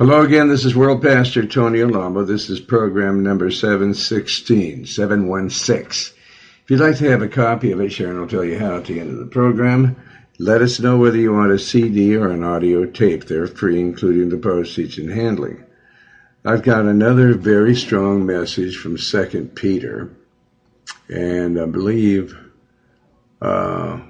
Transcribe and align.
Hello 0.00 0.22
again, 0.22 0.48
this 0.48 0.64
is 0.64 0.74
World 0.74 1.02
Pastor 1.02 1.44
Tony 1.44 1.82
Alamo. 1.82 2.24
This 2.24 2.48
is 2.48 2.58
program 2.58 3.22
number 3.22 3.50
716, 3.50 4.86
716. 4.86 6.16
If 6.64 6.70
you'd 6.70 6.80
like 6.80 6.96
to 6.96 7.10
have 7.10 7.20
a 7.20 7.28
copy 7.28 7.70
of 7.72 7.82
it, 7.82 7.92
Sharon 7.92 8.18
will 8.18 8.26
tell 8.26 8.42
you 8.42 8.58
how 8.58 8.76
at 8.78 8.86
the 8.86 8.98
end 8.98 9.10
of 9.10 9.18
the 9.18 9.26
program. 9.26 9.96
Let 10.38 10.62
us 10.62 10.80
know 10.80 10.96
whether 10.96 11.18
you 11.18 11.34
want 11.34 11.52
a 11.52 11.58
CD 11.58 12.16
or 12.16 12.30
an 12.30 12.42
audio 12.42 12.86
tape. 12.86 13.26
They're 13.26 13.46
free, 13.46 13.78
including 13.78 14.30
the 14.30 14.38
postage 14.38 14.96
and 14.96 15.10
handling. 15.10 15.62
I've 16.46 16.62
got 16.62 16.86
another 16.86 17.34
very 17.34 17.76
strong 17.76 18.24
message 18.24 18.78
from 18.78 18.96
Second 18.96 19.54
Peter, 19.54 20.16
and 21.10 21.60
I 21.60 21.66
believe, 21.66 22.38
uh, 23.42 24.00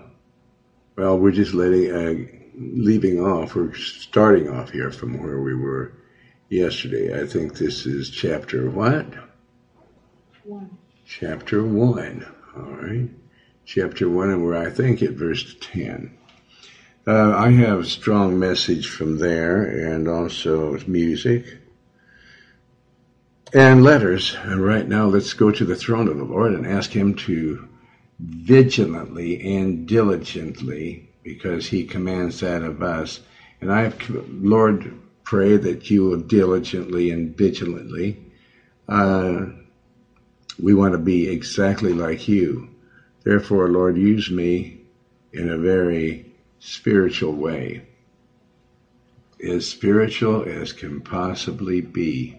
well, 0.95 1.18
we're 1.18 1.32
just 1.32 1.52
letting, 1.52 1.91
uh, 1.91 2.39
leaving 2.61 3.21
off, 3.21 3.55
we're 3.55 3.75
starting 3.75 4.49
off 4.49 4.71
here 4.71 4.91
from 4.91 5.21
where 5.23 5.41
we 5.41 5.55
were 5.55 5.93
yesterday. 6.51 7.19
I 7.19 7.27
think 7.27 7.57
this 7.57 7.87
is 7.87 8.11
chapter 8.11 8.71
what? 8.71 9.07
One. 10.45 10.77
Chapter 11.07 11.65
one. 11.65 12.27
All 12.57 12.63
right. 12.63 13.09
Chapter 13.65 14.09
one, 14.09 14.31
and 14.31 14.45
we're, 14.45 14.57
I 14.57 14.71
think, 14.71 15.03
at 15.03 15.13
verse 15.13 15.57
10. 15.61 16.17
Uh, 17.07 17.35
I 17.35 17.51
have 17.51 17.81
a 17.81 17.85
strong 17.85 18.39
message 18.39 18.89
from 18.89 19.18
there 19.18 19.63
and 19.63 20.07
also 20.07 20.79
music 20.87 21.59
and 23.54 23.82
letters. 23.82 24.37
And 24.43 24.63
right 24.65 24.87
now, 24.87 25.07
let's 25.07 25.32
go 25.32 25.51
to 25.51 25.65
the 25.65 25.77
throne 25.77 26.09
of 26.09 26.18
the 26.18 26.25
Lord 26.25 26.53
and 26.53 26.67
ask 26.67 26.90
Him 26.90 27.15
to 27.15 27.68
vigilantly 28.18 29.57
and 29.57 29.89
diligently 29.89 31.10
because 31.23 31.67
he 31.69 31.85
commands 31.85 32.41
that 32.41 32.62
of 32.62 32.83
us. 32.83 33.20
And 33.61 33.73
I 33.73 33.92
Lord, 34.29 34.92
pray 35.25 35.56
that 35.56 35.91
you 35.91 36.05
will 36.05 36.20
diligently 36.20 37.11
and 37.11 37.37
vigilantly. 37.37 38.19
Uh, 38.89 39.47
we 40.62 40.75
want 40.75 40.93
to 40.93 40.99
be 40.99 41.29
exactly 41.29 41.93
like 41.93 42.29
you. 42.29 42.69
Therefore, 43.25 43.69
Lord, 43.69 43.97
use 43.97 44.31
me 44.31 44.81
in 45.33 45.49
a 45.49 45.59
very 45.59 46.33
spiritual 46.59 47.34
way. 47.34 47.87
As 49.43 49.67
spiritual 49.67 50.43
as 50.43 50.73
can 50.73 51.01
possibly 51.01 51.81
be 51.81 52.39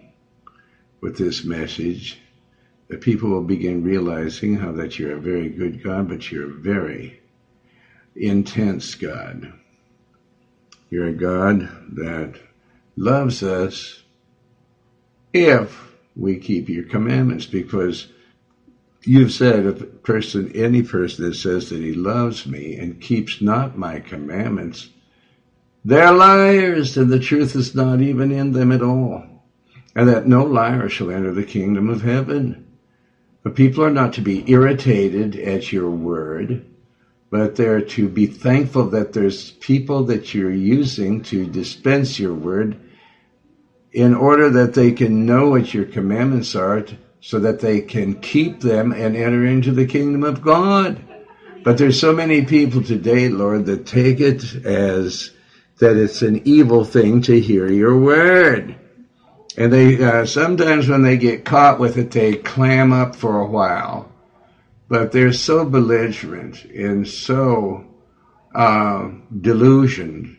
with 1.00 1.18
this 1.18 1.44
message, 1.44 2.20
The 2.92 2.98
people 2.98 3.30
will 3.30 3.42
begin 3.42 3.82
realizing 3.82 4.56
how 4.56 4.72
that 4.72 4.98
you're 4.98 5.16
a 5.16 5.18
very 5.18 5.48
good 5.48 5.82
God, 5.82 6.08
but 6.08 6.30
you're 6.30 6.46
very 6.46 7.21
intense 8.16 8.94
God. 8.94 9.52
You're 10.90 11.08
a 11.08 11.12
God 11.12 11.68
that 11.94 12.34
loves 12.96 13.42
us 13.42 14.02
if 15.32 15.94
we 16.14 16.36
keep 16.38 16.68
your 16.68 16.84
commandments 16.84 17.46
because 17.46 18.08
you've 19.02 19.32
said 19.32 19.66
if 19.66 19.80
a 19.80 19.86
person 19.86 20.52
any 20.54 20.82
person 20.82 21.24
that 21.24 21.34
says 21.34 21.70
that 21.70 21.80
he 21.80 21.94
loves 21.94 22.46
me 22.46 22.76
and 22.76 23.00
keeps 23.00 23.40
not 23.40 23.78
my 23.78 23.98
commandments 23.98 24.90
they're 25.84 26.12
liars 26.12 26.96
and 26.96 27.10
the 27.10 27.18
truth 27.18 27.56
is 27.56 27.74
not 27.74 28.00
even 28.00 28.30
in 28.30 28.52
them 28.52 28.70
at 28.70 28.82
all 28.82 29.24
and 29.96 30.08
that 30.08 30.26
no 30.26 30.44
liar 30.44 30.88
shall 30.88 31.10
enter 31.10 31.32
the 31.32 31.42
kingdom 31.42 31.88
of 31.88 32.02
heaven 32.02 32.66
but 33.42 33.56
people 33.56 33.82
are 33.82 33.90
not 33.90 34.12
to 34.12 34.20
be 34.20 34.48
irritated 34.50 35.34
at 35.36 35.72
your 35.72 35.90
word 35.90 36.64
but 37.32 37.56
they're 37.56 37.80
to 37.80 38.10
be 38.10 38.26
thankful 38.26 38.90
that 38.90 39.14
there's 39.14 39.52
people 39.52 40.04
that 40.04 40.34
you're 40.34 40.50
using 40.50 41.22
to 41.22 41.46
dispense 41.46 42.18
your 42.18 42.34
word 42.34 42.76
in 43.90 44.12
order 44.12 44.50
that 44.50 44.74
they 44.74 44.92
can 44.92 45.24
know 45.24 45.48
what 45.48 45.72
your 45.72 45.86
commandments 45.86 46.54
are 46.54 46.84
so 47.22 47.38
that 47.38 47.60
they 47.60 47.80
can 47.80 48.20
keep 48.20 48.60
them 48.60 48.92
and 48.92 49.16
enter 49.16 49.46
into 49.46 49.72
the 49.72 49.86
kingdom 49.86 50.24
of 50.24 50.42
God. 50.42 51.02
But 51.64 51.78
there's 51.78 51.98
so 51.98 52.12
many 52.12 52.44
people 52.44 52.82
today, 52.82 53.30
Lord, 53.30 53.64
that 53.64 53.86
take 53.86 54.20
it 54.20 54.66
as 54.66 55.30
that 55.78 55.96
it's 55.96 56.20
an 56.20 56.42
evil 56.44 56.84
thing 56.84 57.22
to 57.22 57.40
hear 57.40 57.66
your 57.72 57.96
word. 57.96 58.76
And 59.56 59.72
they, 59.72 60.04
uh, 60.04 60.26
sometimes 60.26 60.86
when 60.86 61.00
they 61.00 61.16
get 61.16 61.46
caught 61.46 61.78
with 61.78 61.96
it, 61.96 62.10
they 62.10 62.34
clam 62.34 62.92
up 62.92 63.16
for 63.16 63.40
a 63.40 63.46
while 63.46 64.11
but 64.92 65.10
they're 65.10 65.32
so 65.32 65.64
belligerent 65.64 66.66
and 66.66 67.08
so 67.08 67.82
uh, 68.54 69.08
delusioned 69.40 70.36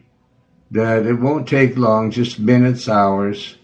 that 0.70 1.08
it 1.08 1.16
won't 1.16 1.48
take 1.48 1.76
long, 1.76 2.12
just 2.12 2.38
minutes, 2.38 2.88
hours, 2.88 3.58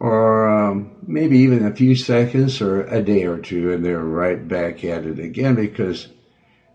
or 0.00 0.48
um, 0.48 0.96
maybe 1.06 1.38
even 1.38 1.64
a 1.64 1.76
few 1.76 1.94
seconds 1.94 2.60
or 2.60 2.82
a 2.86 3.00
day 3.00 3.22
or 3.22 3.38
two, 3.38 3.72
and 3.72 3.84
they're 3.84 4.02
right 4.02 4.48
back 4.48 4.82
at 4.82 5.06
it 5.06 5.20
again 5.20 5.54
because 5.54 6.08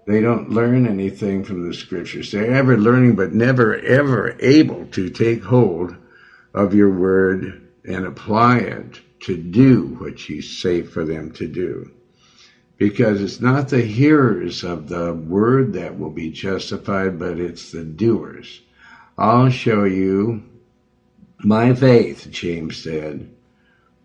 they 0.06 0.22
don't 0.22 0.50
learn 0.50 0.88
anything 0.88 1.44
from 1.44 1.68
the 1.68 1.74
scriptures. 1.74 2.32
They're 2.32 2.56
ever 2.56 2.78
learning, 2.78 3.18
but 3.18 3.34
never 3.34 3.78
ever 3.80 4.38
able 4.40 4.86
to 4.92 5.10
take 5.10 5.44
hold 5.44 5.94
of 6.54 6.74
your 6.74 6.94
word 6.94 7.68
and 7.84 8.06
apply 8.06 8.60
it 8.60 9.02
to 9.24 9.36
do 9.36 9.98
what 10.00 10.30
you 10.30 10.42
say 10.42 10.84
for 10.84 11.04
them 11.04 11.32
to 11.32 11.50
do 11.50 11.92
because 12.78 13.22
it's 13.22 13.42
not 13.42 13.70
the 13.70 13.82
hearers 13.82 14.64
of 14.64 14.88
the 14.88 15.14
word 15.14 15.74
that 15.74 15.98
will 15.98 16.12
be 16.12 16.30
justified, 16.30 17.18
but 17.18 17.40
it's 17.40 17.72
the 17.72 17.84
doers. 17.84 18.62
I'll 19.18 19.50
show 19.50 19.84
you 19.84 20.44
my 21.44 21.74
faith, 21.74 22.28
James 22.30 22.82
said, 22.82 23.30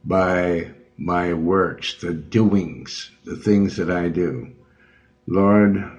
by 0.05 0.71
my 0.97 1.35
works, 1.35 1.95
the 2.01 2.15
doings, 2.15 3.11
the 3.25 3.37
things 3.37 3.77
that 3.77 3.91
I 3.91 4.09
do. 4.09 4.53
Lord, 5.27 5.91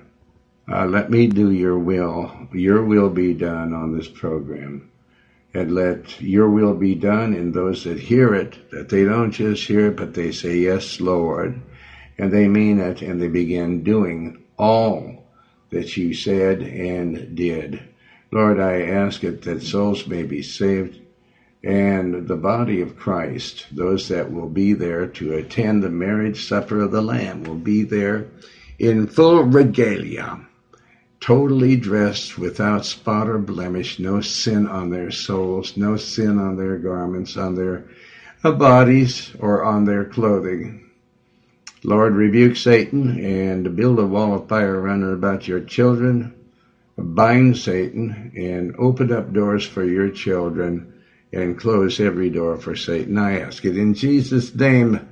uh, 0.68 0.86
let 0.86 1.12
me 1.12 1.28
do 1.28 1.52
your 1.52 1.78
will. 1.78 2.48
Your 2.54 2.84
will 2.84 3.10
be 3.10 3.34
done 3.34 3.74
on 3.74 3.96
this 3.96 4.08
program. 4.08 4.90
And 5.54 5.76
let 5.76 6.20
your 6.20 6.50
will 6.50 6.74
be 6.74 6.96
done 6.96 7.36
in 7.36 7.52
those 7.52 7.84
that 7.84 8.00
hear 8.00 8.34
it, 8.34 8.72
that 8.72 8.90
they 8.90 9.04
don't 9.04 9.32
just 9.32 9.68
hear 9.68 9.90
it, 9.90 9.98
but 9.98 10.16
they 10.16 10.32
say, 10.32 10.58
Yes, 10.58 11.00
Lord 11.00 11.62
and 12.18 12.32
they 12.32 12.48
mean 12.48 12.80
it 12.80 13.02
and 13.02 13.22
they 13.22 13.28
begin 13.28 13.84
doing 13.84 14.38
all 14.58 15.26
that 15.72 15.98
you 15.98 16.14
said 16.14 16.62
and 16.62 17.36
did. 17.36 17.82
Lord, 18.32 18.60
I 18.60 18.82
ask 18.82 19.24
it 19.24 19.42
that 19.44 19.62
souls 19.62 20.08
may 20.08 20.24
be 20.24 20.42
saved 20.42 21.00
and 21.64 22.28
the 22.28 22.36
body 22.36 22.82
of 22.82 22.98
Christ, 22.98 23.68
those 23.72 24.10
that 24.10 24.32
will 24.32 24.50
be 24.50 24.74
there 24.74 25.08
to 25.08 25.34
attend 25.34 25.82
the 25.82 25.90
marriage 25.90 26.46
supper 26.46 26.82
of 26.82 26.92
the 26.92 27.02
Lamb, 27.02 27.44
will 27.44 27.56
be 27.56 27.84
there 27.84 28.26
in 28.78 29.08
full 29.08 29.44
regalia, 29.44 30.46
totally 31.22 31.78
dressed 31.78 32.38
without 32.38 32.86
spot 32.86 33.30
or 33.30 33.38
blemish, 33.38 33.98
no 33.98 34.20
sin 34.20 34.68
on 34.68 34.90
their 34.90 35.10
souls, 35.10 35.78
no 35.78 35.96
sin 35.96 36.38
on 36.38 36.58
their 36.58 36.78
garments, 36.78 37.38
on 37.38 37.56
their 37.56 37.86
bodies, 38.44 39.32
or 39.40 39.64
on 39.64 39.86
their 39.86 40.04
clothing. 40.04 40.90
Lord, 41.86 42.16
rebuke 42.16 42.56
Satan 42.56 43.24
and 43.24 43.76
build 43.76 44.00
a 44.00 44.06
wall 44.06 44.36
of 44.36 44.48
fire 44.48 44.80
around 44.80 45.04
about 45.04 45.48
your 45.48 45.60
children. 45.60 46.34
Bind 46.98 47.58
Satan 47.58 48.32
and 48.38 48.76
open 48.78 49.12
up 49.12 49.34
doors 49.34 49.66
for 49.66 49.84
your 49.84 50.10
children 50.10 50.94
and 51.34 51.60
close 51.60 52.00
every 52.00 52.30
door 52.30 52.58
for 52.58 52.76
Satan. 52.76 53.18
I 53.18 53.40
ask 53.42 53.66
it 53.66 53.78
in 53.78 53.96
Jesus' 53.96 54.54
name 54.56 55.10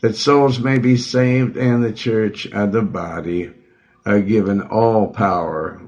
that 0.00 0.16
souls 0.16 0.58
may 0.60 0.78
be 0.78 0.96
saved 0.96 1.56
and 1.56 1.82
the 1.82 1.92
church 1.92 2.46
and 2.46 2.72
the 2.72 2.82
body 2.82 3.50
are 4.06 4.20
given 4.20 4.60
all 4.60 5.08
power, 5.08 5.80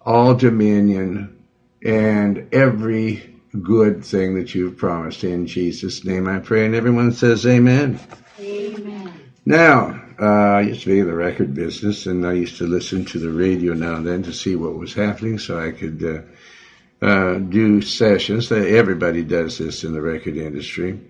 all 0.00 0.34
dominion, 0.34 1.44
and 1.84 2.48
every 2.52 3.34
good 3.62 4.04
thing 4.04 4.34
that 4.36 4.54
you've 4.54 4.76
promised. 4.76 5.24
In 5.24 5.46
Jesus' 5.46 6.04
name 6.04 6.26
I 6.26 6.38
pray. 6.38 6.64
And 6.66 6.74
everyone 6.74 7.12
says 7.12 7.46
amen. 7.46 8.00
Amen. 8.40 9.07
Now, 9.48 9.98
uh, 10.20 10.26
I 10.26 10.60
used 10.60 10.82
to 10.82 10.90
be 10.90 10.98
in 10.98 11.06
the 11.06 11.14
record 11.14 11.54
business, 11.54 12.04
and 12.04 12.26
I 12.26 12.34
used 12.34 12.58
to 12.58 12.66
listen 12.66 13.06
to 13.06 13.18
the 13.18 13.30
radio 13.30 13.72
now 13.72 13.94
and 13.94 14.06
then 14.06 14.22
to 14.24 14.32
see 14.34 14.56
what 14.56 14.76
was 14.76 14.92
happening, 14.92 15.38
so 15.38 15.58
I 15.58 15.70
could 15.70 16.04
uh, 16.04 17.06
uh, 17.06 17.38
do 17.38 17.80
sessions. 17.80 18.52
Everybody 18.52 19.22
does 19.22 19.56
this 19.56 19.84
in 19.84 19.94
the 19.94 20.02
record 20.02 20.36
industry 20.36 21.00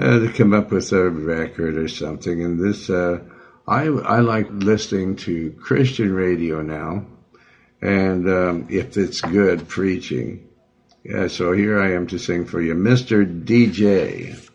uh, 0.00 0.18
to 0.18 0.32
come 0.32 0.52
up 0.52 0.72
with 0.72 0.90
a 0.90 1.10
record 1.10 1.76
or 1.76 1.86
something. 1.86 2.42
And 2.42 2.58
this, 2.58 2.90
uh, 2.90 3.20
I 3.68 3.84
I 3.84 4.18
like 4.18 4.48
listening 4.50 5.14
to 5.26 5.52
Christian 5.52 6.12
radio 6.12 6.62
now, 6.62 7.06
and 7.80 8.28
um, 8.28 8.66
if 8.68 8.96
it's 8.96 9.20
good 9.20 9.68
preaching. 9.68 10.48
Yeah, 11.04 11.28
so 11.28 11.52
here 11.52 11.80
I 11.80 11.92
am 11.92 12.08
to 12.08 12.18
sing 12.18 12.46
for 12.46 12.60
you, 12.60 12.74
Mr. 12.74 13.24
DJ. 13.44 14.49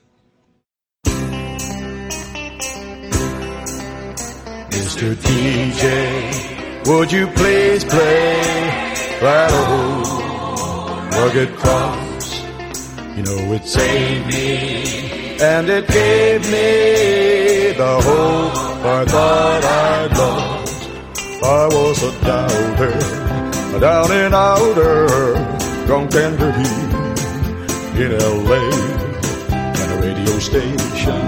Mr. 4.95 5.13
DJ, 5.13 6.87
would 6.87 7.11
you 7.11 7.27
please 7.27 7.83
play 7.83 8.39
that 9.19 9.51
old 9.67 10.07
rugged 11.15 11.53
cross 11.57 12.39
You 13.17 13.23
know, 13.23 13.53
it 13.55 13.67
saved 13.67 14.27
me 14.27 15.35
and 15.41 15.69
it 15.69 15.85
gave 15.89 16.43
me 16.45 17.73
the 17.75 17.99
hope 18.07 18.55
I 18.85 19.03
thought 19.03 19.63
I'd 19.65 20.17
lost. 20.17 20.89
I 21.43 21.67
was 21.75 22.01
a 22.01 22.11
doubter, 22.21 23.75
a 23.75 23.79
down 23.81 24.11
and 24.13 24.33
outer, 24.33 25.07
drunk 25.87 26.15
and 26.15 26.39
dirty 26.39 26.69
in 28.01 28.17
LA. 28.17 28.63
And 29.51 29.91
a 29.91 30.07
radio 30.07 30.39
station 30.39 31.27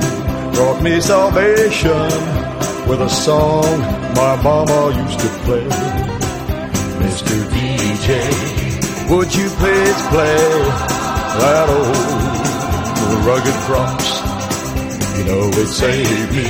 brought 0.54 0.82
me 0.82 1.02
salvation 1.02 2.57
with 2.90 3.02
a 3.02 3.10
song 3.10 3.80
my 4.16 4.36
mama 4.42 4.96
used 5.04 5.20
to 5.20 5.30
play. 5.46 5.68
Mr. 7.04 7.36
DJ, 7.54 8.10
would 9.10 9.34
you 9.36 9.48
please 9.60 10.00
play 10.14 10.40
that 11.42 11.68
old 11.78 13.26
rugged 13.28 13.60
cross? 13.68 14.08
You 15.18 15.24
know 15.26 15.50
it 15.64 15.68
saved 15.68 16.32
me 16.32 16.50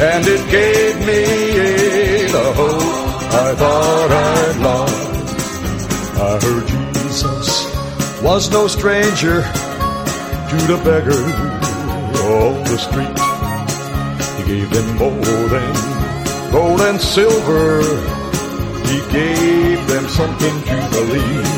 and 0.00 0.24
it 0.26 0.42
gave 0.50 0.96
me 1.10 1.22
the 2.32 2.52
hope 2.56 3.12
I 3.44 3.54
thought 3.60 4.10
I'd 4.10 4.56
lost. 4.68 5.12
I 6.18 6.32
heard 6.44 6.66
Jesus 6.94 8.22
was 8.22 8.50
no 8.50 8.68
stranger 8.68 9.42
to 9.42 10.56
the 10.70 10.80
beggar 10.84 11.22
on 12.24 12.64
the 12.64 12.78
street. 12.78 13.31
Gave 14.52 14.68
them 14.68 14.96
more 14.98 15.48
than 15.48 16.52
gold 16.52 16.80
and 16.82 17.00
silver. 17.00 17.80
He 18.84 18.98
gave 19.10 19.80
them 19.88 20.06
something 20.08 20.56
to 20.68 20.76
believe. 20.92 21.48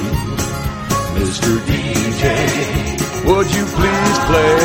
Mr. 1.18 1.50
DJ, 1.66 2.24
would 3.26 3.48
you 3.56 3.64
please 3.78 4.18
play 4.30 4.58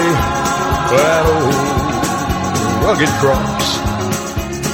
that 0.93 1.23
old 1.33 2.83
rugged 2.85 3.13
cross? 3.17 3.67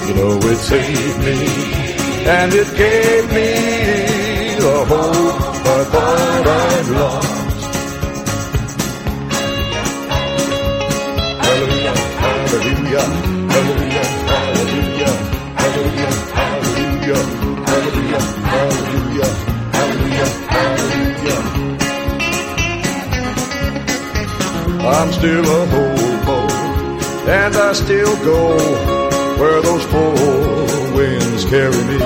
You 0.06 0.14
know 0.16 0.36
it 0.52 0.58
saved 0.58 1.20
me 1.24 1.40
and 2.28 2.54
it 2.54 2.70
gave 2.76 3.26
me 3.38 3.52
the 4.60 4.86
hope 4.92 5.42
I 5.66 5.84
thought 5.94 6.48
I'd 6.48 6.88
lost. 6.90 7.45
I'm 24.98 25.12
still 25.12 25.44
a 25.44 25.66
hobo, 25.74 26.38
and 27.30 27.54
I 27.54 27.74
still 27.74 28.16
go 28.24 28.56
where 29.40 29.62
those 29.62 29.86
four 29.92 30.14
winds 30.96 31.44
carry 31.46 31.84
me. 31.92 32.00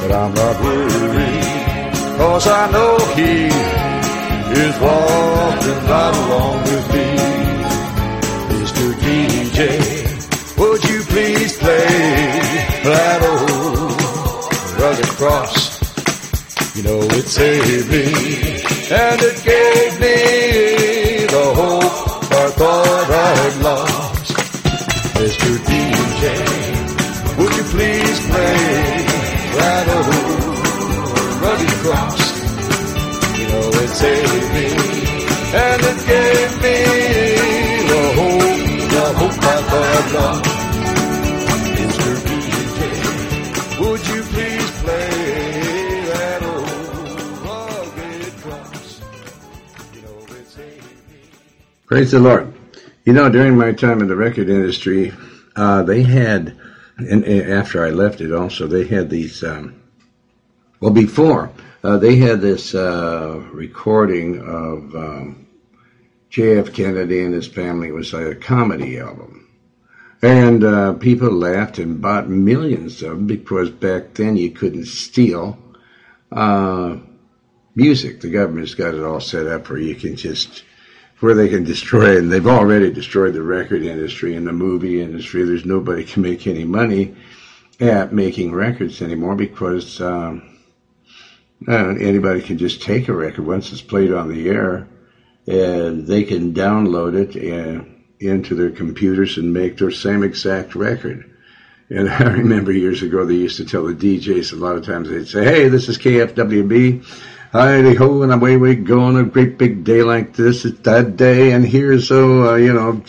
But 0.00 0.12
I'm 0.12 0.32
not 0.32 0.56
worried, 0.62 1.92
cause 2.18 2.46
I 2.46 2.70
know 2.70 2.98
He 3.18 3.50
is 4.62 4.76
walking 4.78 5.80
right 5.90 6.14
along 6.22 6.56
with 6.70 6.86
me. 6.94 7.08
Mr. 8.60 8.84
DJ, 9.02 9.60
would 10.56 10.84
you 10.84 11.02
please 11.02 11.58
play 11.58 11.86
that 12.90 13.18
old 13.30 14.80
rugged 14.80 15.12
cross? 15.18 15.80
You 16.76 16.84
know 16.84 17.00
it 17.00 17.26
saved 17.26 17.90
me 17.90 18.04
and 18.92 19.20
it 19.20 19.44
gave 19.44 20.00
me 20.00 20.69
thought 22.60 23.10
I'd 23.10 23.56
lost. 23.64 24.36
Mr. 25.16 25.50
DJ, 25.68 26.24
would 27.38 27.52
you 27.56 27.64
please 27.72 28.18
play 28.28 28.60
that 29.56 29.84
old 29.96 30.08
rugged 31.42 31.74
cross? 31.82 32.20
You 33.38 33.46
know 33.48 33.66
it 33.82 33.92
saved 34.00 34.48
me 34.56 34.68
and 35.64 35.80
it 35.90 36.00
gave 36.12 36.52
me 36.64 36.78
the 37.90 38.02
hope, 38.18 38.52
the 38.94 39.04
hope 39.20 39.38
I 39.40 39.58
thought 39.70 40.06
lost. 40.18 40.52
Mr. 41.78 42.12
DJ, 42.28 42.80
would 43.80 44.02
you 44.10 44.20
please 44.32 44.70
play. 44.82 45.20
Praise 51.90 52.12
the 52.12 52.20
Lord. 52.20 52.49
You 53.04 53.14
know, 53.14 53.30
during 53.30 53.56
my 53.56 53.72
time 53.72 54.02
in 54.02 54.08
the 54.08 54.16
record 54.16 54.50
industry, 54.50 55.14
uh, 55.56 55.82
they 55.82 56.02
had, 56.02 56.54
and, 56.98 57.24
after 57.24 57.82
I 57.82 57.90
left 57.90 58.20
it 58.20 58.30
also, 58.30 58.66
they 58.66 58.86
had 58.86 59.08
these, 59.08 59.42
um, 59.42 59.82
well, 60.80 60.90
before, 60.90 61.50
uh, 61.82 61.96
they 61.96 62.16
had 62.16 62.42
this 62.42 62.74
uh, 62.74 63.42
recording 63.52 64.40
of 64.40 64.94
um, 64.94 65.46
J.F. 66.28 66.74
Kennedy 66.74 67.24
and 67.24 67.32
his 67.32 67.48
family. 67.48 67.88
It 67.88 67.94
was 67.94 68.12
like 68.12 68.26
a 68.26 68.34
comedy 68.34 68.98
album. 68.98 69.48
And 70.20 70.62
uh, 70.62 70.92
people 70.92 71.30
laughed 71.30 71.78
and 71.78 72.02
bought 72.02 72.28
millions 72.28 73.02
of 73.02 73.12
them 73.12 73.26
because 73.26 73.70
back 73.70 74.12
then 74.12 74.36
you 74.36 74.50
couldn't 74.50 74.88
steal 74.88 75.58
uh, 76.30 76.96
music. 77.74 78.20
The 78.20 78.28
government's 78.28 78.74
got 78.74 78.92
it 78.92 79.02
all 79.02 79.20
set 79.20 79.46
up 79.46 79.70
where 79.70 79.78
you 79.78 79.94
can 79.94 80.16
just 80.16 80.64
where 81.20 81.34
they 81.34 81.48
can 81.48 81.64
destroy 81.64 82.16
it. 82.16 82.18
And 82.18 82.32
they've 82.32 82.46
already 82.46 82.90
destroyed 82.90 83.34
the 83.34 83.42
record 83.42 83.82
industry 83.82 84.34
and 84.34 84.46
the 84.46 84.52
movie 84.52 85.00
industry. 85.00 85.44
There's 85.44 85.64
nobody 85.64 86.04
can 86.04 86.22
make 86.22 86.46
any 86.46 86.64
money 86.64 87.14
at 87.78 88.12
making 88.12 88.52
records 88.52 89.00
anymore 89.00 89.36
because 89.36 90.00
um, 90.00 90.58
anybody 91.68 92.42
can 92.42 92.58
just 92.58 92.82
take 92.82 93.08
a 93.08 93.14
record 93.14 93.46
once 93.46 93.72
it's 93.72 93.82
played 93.82 94.12
on 94.12 94.28
the 94.28 94.48
air 94.48 94.86
and 95.46 96.06
they 96.06 96.24
can 96.24 96.52
download 96.54 97.14
it 97.14 97.36
uh, 97.36 97.84
into 98.20 98.54
their 98.54 98.70
computers 98.70 99.38
and 99.38 99.52
make 99.52 99.78
their 99.78 99.90
same 99.90 100.22
exact 100.22 100.74
record. 100.74 101.24
And 101.88 102.08
I 102.10 102.30
remember 102.30 102.72
years 102.72 103.02
ago 103.02 103.24
they 103.24 103.34
used 103.34 103.56
to 103.56 103.64
tell 103.64 103.84
the 103.84 103.94
DJs 103.94 104.52
a 104.52 104.56
lot 104.56 104.76
of 104.76 104.84
times 104.84 105.08
they'd 105.08 105.26
say, 105.26 105.44
"Hey, 105.44 105.68
this 105.68 105.88
is 105.88 105.98
KFWB." 105.98 107.04
Hi, 107.52 107.94
ho, 107.94 108.22
and 108.22 108.32
away 108.32 108.56
we 108.56 108.76
go 108.76 109.00
on 109.00 109.16
a 109.16 109.24
great 109.24 109.58
big 109.58 109.82
day 109.82 110.04
like 110.04 110.34
this. 110.34 110.64
It's 110.64 110.78
that 110.82 111.16
day, 111.16 111.50
and 111.50 111.66
here's 111.66 112.06
so 112.06 112.48
uh, 112.48 112.54
you 112.54 112.72
know, 112.72 113.02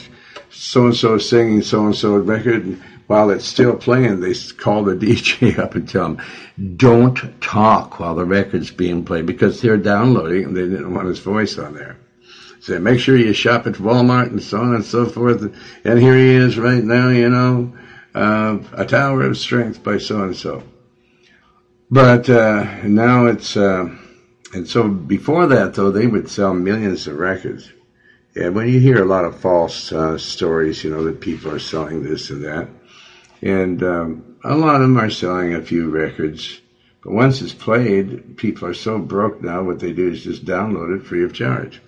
so 0.50 0.88
and 0.88 0.96
so 0.96 1.20
singing 1.20 1.62
so 1.62 1.86
and 1.86 1.96
so 1.96 2.16
record. 2.16 2.82
While 3.06 3.30
it's 3.30 3.46
still 3.46 3.76
playing, 3.76 4.20
they 4.20 4.34
call 4.58 4.84
the 4.84 4.96
DJ 4.96 5.60
up 5.60 5.76
and 5.76 5.88
tell 5.88 6.06
him, 6.06 6.22
"Don't 6.76 7.40
talk 7.40 8.00
while 8.00 8.16
the 8.16 8.26
record's 8.26 8.72
being 8.72 9.06
played," 9.06 9.28
because 9.28 9.62
they're 9.62 9.78
downloading 9.78 10.46
and 10.46 10.58
they 10.58 10.68
didn't 10.68 10.92
want 10.92 11.08
his 11.08 11.20
voice 11.20 11.60
on 11.60 11.76
there. 11.76 11.98
Say, 12.62 12.80
make 12.80 13.00
sure 13.00 13.16
you 13.16 13.34
shop 13.34 13.68
at 13.68 13.74
Walmart 13.74 14.32
and 14.32 14.42
so 14.42 14.60
on 14.60 14.74
and 14.74 14.84
so 14.84 15.06
forth. 15.06 15.56
And 15.86 16.00
here 16.00 16.18
he 16.18 16.30
is 16.32 16.58
right 16.58 16.84
now, 16.84 17.10
you 17.10 17.30
know, 17.30 17.78
uh, 18.16 18.58
a 18.74 18.86
tower 18.88 19.22
of 19.22 19.38
strength 19.38 19.84
by 19.84 20.00
so 20.00 20.24
and 20.24 20.36
so. 20.36 20.64
But 21.92 22.28
uh, 22.28 22.88
now 22.88 23.28
it's. 23.28 23.56
Uh, 23.56 23.98
and 24.54 24.68
so 24.68 24.88
before 24.88 25.48
that, 25.48 25.74
though, 25.74 25.92
they 25.92 26.08
would 26.08 26.30
sell 26.30 26.54
millions 26.54 27.08
of 27.08 27.18
records. 27.18 27.72
And 28.36 28.56
when 28.56 28.68
you 28.68 28.80
hear 28.80 29.02
a 29.02 29.08
lot 29.08 29.26
of 29.26 29.40
false 29.40 29.92
uh, 29.92 30.18
stories, 30.18 30.84
you 30.84 30.90
know, 30.90 31.04
that 31.06 31.22
people 31.22 31.52
are 31.52 31.60
selling 31.60 32.04
this 32.04 32.30
and 32.30 32.44
that. 32.44 32.68
And 33.42 33.84
um, 33.84 34.38
a 34.44 34.56
lot 34.56 34.76
of 34.76 34.82
them 34.82 34.98
are 34.98 35.10
selling 35.10 35.54
a 35.54 35.62
few 35.62 35.90
records. 35.90 36.62
But 37.04 37.14
once 37.14 37.42
it's 37.42 37.54
played, 37.54 38.38
people 38.38 38.68
are 38.68 38.74
so 38.74 39.00
broke 39.00 39.42
now, 39.42 39.64
what 39.64 39.80
they 39.80 39.92
do 39.92 40.10
is 40.10 40.24
just 40.24 40.46
download 40.46 40.98
it 40.98 41.06
free 41.06 41.24
of 41.24 41.34
charge. 41.34 41.82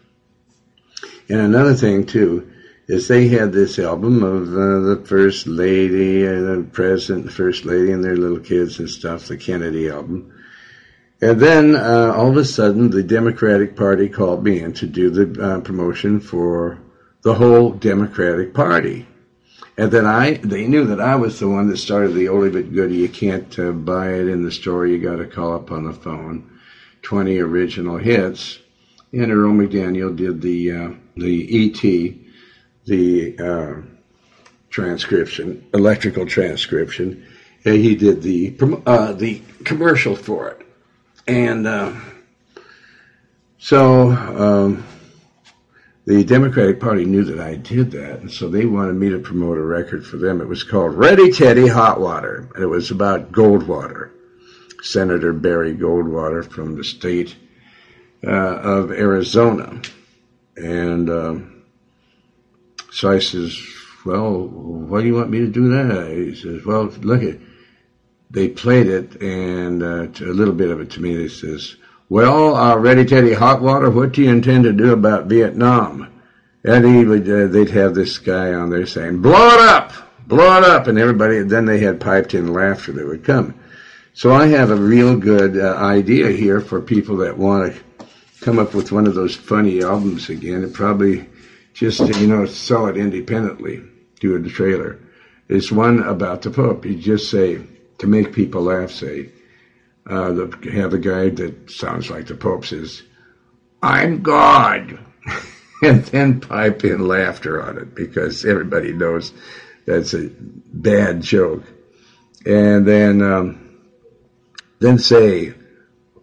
And 1.29 1.39
another 1.39 1.75
thing, 1.75 2.05
too, 2.05 2.51
is 2.87 3.07
they 3.07 3.27
had 3.27 3.53
this 3.53 3.79
album 3.79 4.23
of 4.23 4.49
uh, 4.49 4.79
the 4.89 5.03
First 5.05 5.47
Lady, 5.47 6.27
uh, 6.27 6.31
the 6.31 6.67
President, 6.71 7.31
First 7.31 7.63
Lady, 7.63 7.91
and 7.91 8.03
their 8.03 8.17
little 8.17 8.39
kids 8.39 8.79
and 8.79 8.89
stuff, 8.89 9.27
the 9.27 9.37
Kennedy 9.37 9.89
album. 9.89 10.33
And 11.23 11.39
then 11.39 11.77
uh, 11.77 12.11
all 12.17 12.31
of 12.31 12.35
a 12.35 12.43
sudden, 12.43 12.89
the 12.89 13.01
Democratic 13.01 13.77
Party 13.77 14.09
called 14.09 14.43
me 14.43 14.59
in 14.59 14.73
to 14.73 14.85
do 14.85 15.09
the 15.09 15.41
uh, 15.41 15.61
promotion 15.61 16.19
for 16.19 16.81
the 17.21 17.33
whole 17.33 17.71
Democratic 17.71 18.53
Party. 18.53 19.07
And 19.77 19.89
then 19.89 20.05
I, 20.05 20.33
they 20.33 20.67
knew 20.67 20.83
that 20.87 20.99
I 20.99 21.15
was 21.15 21.39
the 21.39 21.47
one 21.47 21.69
that 21.69 21.77
started 21.77 22.11
the 22.11 22.25
Oldie 22.25 22.51
but 22.51 22.73
Goodie. 22.73 22.97
You 22.97 23.07
can't 23.07 23.57
uh, 23.57 23.71
buy 23.71 24.15
it 24.15 24.27
in 24.27 24.43
the 24.43 24.51
store. 24.51 24.85
You 24.85 24.99
got 24.99 25.15
to 25.15 25.25
call 25.25 25.53
up 25.53 25.71
on 25.71 25.85
the 25.85 25.93
phone. 25.93 26.59
20 27.03 27.39
original 27.39 27.97
hits. 27.97 28.59
And 29.13 29.31
Earl 29.31 29.53
McDaniel 29.53 30.13
did 30.13 30.41
the, 30.41 30.71
uh, 30.73 30.89
the 31.15 31.67
ET, 31.71 31.81
the 32.83 33.39
uh, 33.39 33.81
transcription, 34.69 35.69
electrical 35.73 36.25
transcription. 36.25 37.25
And 37.63 37.75
he 37.75 37.95
did 37.95 38.23
the, 38.23 38.57
uh, 38.85 39.13
the 39.13 39.41
commercial 39.63 40.17
for 40.17 40.49
it. 40.49 40.63
And 41.27 41.65
uh, 41.65 41.93
so 43.57 44.11
um, 44.11 44.85
the 46.05 46.25
Democratic 46.25 46.81
Party 46.81 47.05
knew 47.05 47.23
that 47.23 47.39
I 47.39 47.55
did 47.55 47.91
that, 47.91 48.19
and 48.19 48.29
so 48.29 48.49
they 48.49 48.65
wanted 48.65 48.95
me 48.95 49.09
to 49.09 49.19
promote 49.19 49.57
a 49.57 49.63
record 49.63 50.05
for 50.05 50.17
them. 50.17 50.41
It 50.41 50.47
was 50.47 50.63
called 50.63 50.95
Ready 50.95 51.31
Teddy 51.31 51.67
Hot 51.67 52.01
Water, 52.01 52.49
and 52.53 52.63
it 52.63 52.67
was 52.67 52.91
about 52.91 53.31
Goldwater, 53.31 54.11
Senator 54.81 55.31
Barry 55.31 55.75
Goldwater 55.75 56.43
from 56.49 56.75
the 56.75 56.83
state 56.83 57.35
uh, 58.25 58.29
of 58.29 58.91
Arizona. 58.91 59.81
And 60.57 61.09
um, 61.09 61.63
so 62.91 63.11
I 63.11 63.19
says, 63.19 63.57
well, 64.05 64.45
why 64.45 65.01
do 65.01 65.07
you 65.07 65.15
want 65.15 65.29
me 65.29 65.39
to 65.39 65.47
do 65.47 65.69
that? 65.69 66.11
He 66.11 66.35
says, 66.35 66.65
well, 66.65 66.83
look 66.83 67.23
at, 67.23 67.37
they 68.33 68.49
played 68.49 68.87
it 68.87 69.21
and 69.21 69.83
uh, 69.83 70.07
a 70.25 70.33
little 70.33 70.55
bit 70.55 70.71
of 70.71 70.81
it 70.81 70.89
to 70.91 71.01
me. 71.01 71.15
They 71.15 71.27
says, 71.27 71.75
well, 72.09 72.55
uh, 72.55 72.75
Ready 72.75 73.05
Teddy 73.05 73.33
Hot 73.33 73.61
Water, 73.61 73.91
what 73.91 74.11
do 74.11 74.23
you 74.23 74.29
intend 74.31 74.63
to 74.63 74.73
do 74.73 74.91
about 74.91 75.27
Vietnam? 75.27 76.09
And 76.63 76.83
he 76.83 77.05
would, 77.05 77.29
uh, 77.29 77.47
they'd 77.47 77.69
have 77.69 77.93
this 77.93 78.17
guy 78.17 78.53
on 78.53 78.71
there 78.71 78.87
saying, 78.87 79.21
blow 79.21 79.49
it 79.49 79.59
up, 79.59 79.93
blow 80.27 80.57
it 80.57 80.63
up. 80.63 80.87
And 80.87 80.97
everybody, 80.97 81.43
then 81.43 81.65
they 81.65 81.79
had 81.79 82.01
piped 82.01 82.33
in 82.33 82.51
laughter 82.51 82.91
that 82.93 83.05
would 83.05 83.23
come. 83.23 83.53
So 84.13 84.33
I 84.33 84.47
have 84.47 84.71
a 84.71 84.75
real 84.75 85.15
good 85.15 85.57
uh, 85.57 85.75
idea 85.75 86.29
here 86.29 86.59
for 86.59 86.81
people 86.81 87.17
that 87.17 87.37
want 87.37 87.73
to 87.73 88.05
come 88.41 88.57
up 88.57 88.73
with 88.73 88.91
one 88.91 89.05
of 89.05 89.13
those 89.13 89.35
funny 89.35 89.83
albums 89.83 90.29
again 90.29 90.63
and 90.63 90.73
probably 90.73 91.29
just, 91.73 91.99
you 91.99 92.27
know, 92.27 92.45
sell 92.45 92.87
it 92.87 92.97
independently, 92.97 93.83
do 94.19 94.35
a 94.35 94.49
trailer. 94.49 94.99
It's 95.49 95.71
one 95.71 96.01
about 96.01 96.41
the 96.41 96.49
Pope. 96.49 96.85
You 96.85 96.95
just 96.95 97.29
say, 97.29 97.61
to 97.99 98.07
make 98.07 98.33
people 98.33 98.63
laugh, 98.63 98.91
say, 98.91 99.29
uh, 100.07 100.31
the, 100.33 100.71
have 100.73 100.93
a 100.93 100.97
guy 100.97 101.29
that 101.29 101.69
sounds 101.69 102.09
like 102.09 102.27
the 102.27 102.35
Pope 102.35 102.65
says, 102.65 103.03
I'm 103.81 104.21
God. 104.21 104.99
and 105.83 106.03
then 106.05 106.39
pipe 106.39 106.83
in 106.83 107.07
laughter 107.07 107.61
on 107.61 107.77
it 107.77 107.95
because 107.95 108.45
everybody 108.45 108.93
knows 108.93 109.33
that's 109.85 110.13
a 110.13 110.29
bad 110.29 111.21
joke. 111.21 111.63
And 112.45 112.85
then, 112.85 113.21
um, 113.21 113.79
then 114.79 114.97
say, 114.97 115.53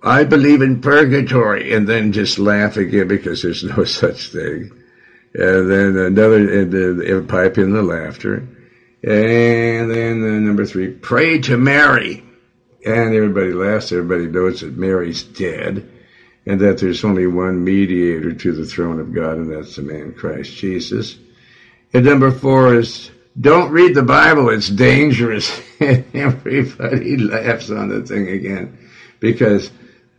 I 0.03 0.25
believe 0.25 0.63
in 0.63 0.81
purgatory, 0.81 1.75
and 1.75 1.89
then 1.89 2.13
just 2.13 2.39
laugh 2.39 2.77
again 2.77 3.09
because 3.09 3.43
there's 3.43 3.65
no 3.65 3.85
such 3.85 4.29
thing. 4.29 4.71
And 5.35 5.71
then 5.71 5.97
another, 5.97 6.63
and 6.63 7.29
pipe 7.29 7.59
in 7.59 7.73
the 7.73 7.83
laughter. 7.83 8.49
And 9.03 9.91
then 9.91 10.45
number 10.45 10.67
three, 10.67 10.93
pray 10.93 11.39
to 11.41 11.57
Mary. 11.57 12.23
And 12.85 13.15
everybody 13.15 13.53
laughs. 13.53 13.93
Everybody 13.93 14.27
knows 14.27 14.61
that 14.61 14.77
Mary's 14.77 15.23
dead 15.23 15.89
and 16.47 16.61
that 16.61 16.79
there's 16.79 17.05
only 17.05 17.27
one 17.27 17.63
mediator 17.63 18.33
to 18.33 18.53
the 18.53 18.65
throne 18.65 18.99
of 18.99 19.13
God, 19.13 19.37
and 19.37 19.53
that's 19.53 19.77
the 19.77 19.83
man 19.83 20.15
Christ 20.15 20.53
Jesus. 20.55 21.17
And 21.93 22.05
number 22.05 22.31
four 22.31 22.75
is 22.75 23.11
don't 23.41 23.71
read 23.71 23.95
the 23.95 24.03
Bible, 24.03 24.49
it's 24.51 24.69
dangerous. 24.69 25.61
and 25.81 26.05
everybody 26.15 27.17
laughs 27.17 27.71
on 27.71 27.89
the 27.89 28.03
thing 28.03 28.29
again 28.29 28.79
because 29.21 29.71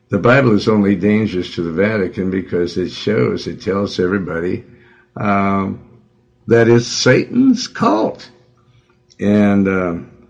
the 0.10 0.20
Bible 0.20 0.54
is 0.54 0.68
only 0.68 0.96
dangerous 0.96 1.56
to 1.56 1.62
the 1.62 1.72
Vatican 1.72 2.30
because 2.30 2.78
it 2.78 2.90
shows, 2.90 3.48
it 3.48 3.62
tells 3.62 4.00
everybody 4.00 4.64
um, 5.18 6.00
that 6.48 6.68
it's 6.68 6.88
Satan's 6.88 7.68
cult. 7.68 8.30
And 9.22 9.68
um, 9.68 10.28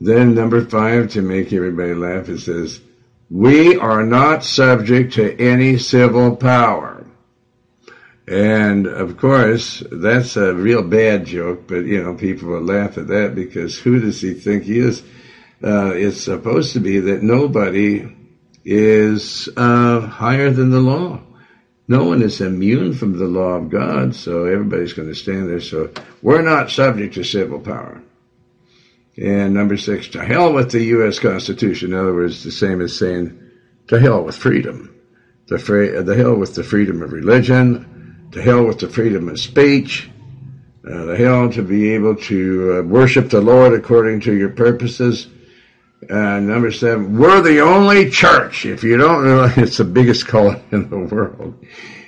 then 0.00 0.34
number 0.34 0.64
five, 0.64 1.12
to 1.12 1.22
make 1.22 1.52
everybody 1.52 1.94
laugh, 1.94 2.28
it 2.28 2.40
says, 2.40 2.80
we 3.30 3.76
are 3.76 4.04
not 4.04 4.42
subject 4.42 5.14
to 5.14 5.38
any 5.38 5.78
civil 5.78 6.36
power. 6.36 7.06
And 8.26 8.86
of 8.86 9.16
course, 9.16 9.82
that's 9.90 10.36
a 10.36 10.54
real 10.54 10.82
bad 10.82 11.26
joke, 11.26 11.66
but 11.66 11.84
you 11.84 12.02
know, 12.02 12.14
people 12.14 12.48
will 12.48 12.62
laugh 12.62 12.96
at 12.96 13.08
that 13.08 13.34
because 13.34 13.78
who 13.78 14.00
does 14.00 14.20
he 14.20 14.34
think 14.34 14.64
he 14.64 14.78
is? 14.78 15.02
Uh, 15.62 15.92
it's 15.94 16.22
supposed 16.22 16.72
to 16.72 16.80
be 16.80 17.00
that 17.00 17.22
nobody 17.22 18.16
is 18.64 19.48
uh, 19.56 20.00
higher 20.00 20.50
than 20.50 20.70
the 20.70 20.80
law. 20.80 21.20
No 21.88 22.04
one 22.04 22.22
is 22.22 22.40
immune 22.40 22.94
from 22.94 23.18
the 23.18 23.26
law 23.26 23.54
of 23.54 23.68
God, 23.68 24.14
so 24.14 24.44
everybody's 24.44 24.92
going 24.92 25.08
to 25.08 25.14
stand 25.14 25.48
there. 25.48 25.60
So 25.60 25.90
we're 26.22 26.42
not 26.42 26.70
subject 26.70 27.14
to 27.14 27.24
civil 27.24 27.60
power. 27.60 28.00
And 29.16 29.52
number 29.52 29.76
six, 29.76 30.08
to 30.08 30.24
hell 30.24 30.52
with 30.52 30.70
the 30.70 30.82
U.S. 30.84 31.18
Constitution. 31.18 31.92
In 31.92 31.98
other 31.98 32.14
words, 32.14 32.44
the 32.44 32.50
same 32.50 32.80
as 32.80 32.96
saying, 32.96 33.38
to 33.88 34.00
hell 34.00 34.22
with 34.22 34.36
freedom. 34.36 34.88
Fra- 35.58 36.02
the 36.02 36.16
hell 36.16 36.34
with 36.34 36.54
the 36.54 36.64
freedom 36.64 37.02
of 37.02 37.12
religion. 37.12 38.28
To 38.32 38.40
hell 38.40 38.64
with 38.64 38.78
the 38.78 38.88
freedom 38.88 39.28
of 39.28 39.38
speech. 39.38 40.08
Uh, 40.88 41.04
the 41.04 41.16
hell 41.16 41.52
to 41.52 41.62
be 41.62 41.90
able 41.90 42.16
to 42.16 42.78
uh, 42.78 42.82
worship 42.82 43.30
the 43.30 43.40
Lord 43.40 43.74
according 43.74 44.20
to 44.20 44.34
your 44.34 44.48
purposes. 44.48 45.28
Uh, 46.10 46.40
number 46.40 46.72
seven, 46.72 47.16
we're 47.16 47.40
the 47.40 47.60
only 47.60 48.10
church. 48.10 48.66
If 48.66 48.82
you 48.82 48.96
don't 48.96 49.24
know, 49.24 49.44
it's 49.56 49.76
the 49.76 49.84
biggest 49.84 50.26
cult 50.26 50.58
in 50.72 50.88
the 50.88 50.98
world. 50.98 51.64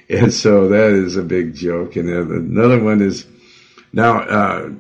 And 0.09 0.33
so 0.33 0.69
that 0.69 0.91
is 0.91 1.17
a 1.17 1.23
big 1.23 1.55
joke. 1.55 1.97
And 1.97 2.09
another 2.09 2.83
one 2.83 3.01
is, 3.01 3.27
now, 3.93 4.21
uh, 4.21 4.71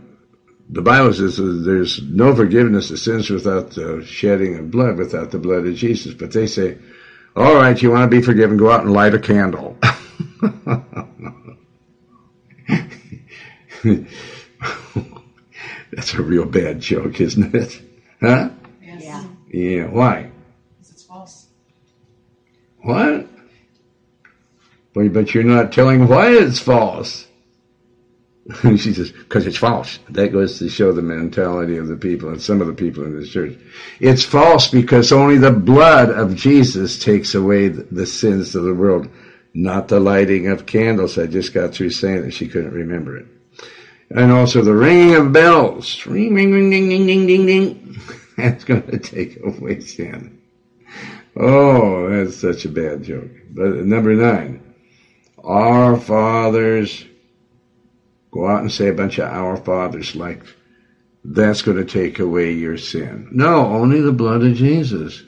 the 0.68 0.82
Bible 0.82 1.12
says 1.12 1.36
there's 1.36 2.02
no 2.02 2.34
forgiveness 2.34 2.90
of 2.90 2.98
sins 2.98 3.28
without 3.30 3.70
the 3.70 4.04
shedding 4.04 4.56
of 4.58 4.70
blood, 4.70 4.96
without 4.96 5.30
the 5.30 5.38
blood 5.38 5.66
of 5.66 5.74
Jesus. 5.74 6.14
But 6.14 6.32
they 6.32 6.46
say, 6.46 6.78
all 7.36 7.54
right, 7.54 7.80
you 7.80 7.90
want 7.90 8.10
to 8.10 8.16
be 8.16 8.22
forgiven, 8.22 8.56
go 8.56 8.70
out 8.70 8.84
and 8.84 8.92
light 8.92 9.14
a 9.14 9.18
candle. 9.18 9.76
That's 15.92 16.14
a 16.14 16.22
real 16.22 16.46
bad 16.46 16.80
joke, 16.80 17.20
isn't 17.20 17.54
it? 17.54 17.80
Huh? 18.20 18.48
Yes. 18.82 19.02
Yeah. 19.02 19.24
Yeah. 19.48 19.86
Why? 19.88 20.30
Because 20.78 20.92
it's 20.92 21.02
false. 21.02 21.46
What? 22.82 23.26
Well, 24.94 25.08
but 25.08 25.34
you're 25.34 25.44
not 25.44 25.72
telling 25.72 26.08
why 26.08 26.30
it's 26.30 26.58
false. 26.58 27.26
she 28.62 28.92
says, 28.92 29.10
because 29.10 29.46
it's 29.46 29.56
false. 29.56 29.98
That 30.10 30.32
goes 30.32 30.58
to 30.58 30.68
show 30.68 30.92
the 30.92 31.02
mentality 31.02 31.78
of 31.78 31.88
the 31.88 31.96
people 31.96 32.28
and 32.28 32.42
some 32.42 32.60
of 32.60 32.66
the 32.66 32.74
people 32.74 33.04
in 33.04 33.18
this 33.18 33.30
church. 33.30 33.58
It's 34.00 34.24
false 34.24 34.68
because 34.68 35.12
only 35.12 35.38
the 35.38 35.50
blood 35.50 36.10
of 36.10 36.34
Jesus 36.36 36.98
takes 36.98 37.34
away 37.34 37.68
the 37.68 38.06
sins 38.06 38.54
of 38.54 38.64
the 38.64 38.74
world, 38.74 39.08
not 39.54 39.88
the 39.88 39.98
lighting 40.00 40.48
of 40.48 40.66
candles. 40.66 41.16
I 41.16 41.26
just 41.26 41.54
got 41.54 41.74
through 41.74 41.90
saying 41.90 42.22
that 42.22 42.34
she 42.34 42.48
couldn't 42.48 42.74
remember 42.74 43.16
it. 43.16 43.26
And 44.10 44.30
also 44.30 44.60
the 44.60 44.74
ringing 44.74 45.14
of 45.14 45.32
bells. 45.32 46.04
Ring, 46.06 46.34
ring, 46.34 46.52
ring, 46.52 46.70
ding, 46.70 46.88
ding, 46.90 47.06
ding, 47.06 47.26
ding, 47.26 47.46
ding. 47.46 48.00
That's 48.36 48.64
going 48.64 48.82
to 48.88 48.98
take 48.98 49.42
away 49.42 49.80
sin. 49.80 50.42
Oh, 51.36 52.10
that's 52.10 52.36
such 52.36 52.64
a 52.64 52.68
bad 52.68 53.02
joke. 53.02 53.30
But 53.50 53.74
number 53.86 54.14
nine, 54.14 54.74
our 55.42 55.96
fathers 55.96 57.04
go 58.34 58.48
out 58.48 58.60
and 58.62 58.72
say 58.72 58.88
a 58.88 58.92
bunch 58.92 59.18
of 59.18 59.30
Our 59.30 59.56
Fathers 59.56 60.16
like 60.16 60.42
that's 61.24 61.62
going 61.62 61.78
to 61.78 61.84
take 61.84 62.18
away 62.18 62.52
your 62.52 62.76
sin. 62.76 63.28
No, 63.30 63.66
only 63.66 64.00
the 64.00 64.12
blood 64.12 64.42
of 64.42 64.54
Jesus. 64.54 65.22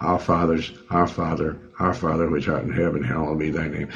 Our 0.00 0.18
fathers, 0.18 0.72
our 0.90 1.06
Father, 1.06 1.58
our 1.78 1.94
Father 1.94 2.28
which 2.28 2.48
art 2.48 2.64
in 2.64 2.72
heaven, 2.72 3.02
hallowed 3.04 3.38
be 3.38 3.50
thy 3.50 3.68
name. 3.68 3.88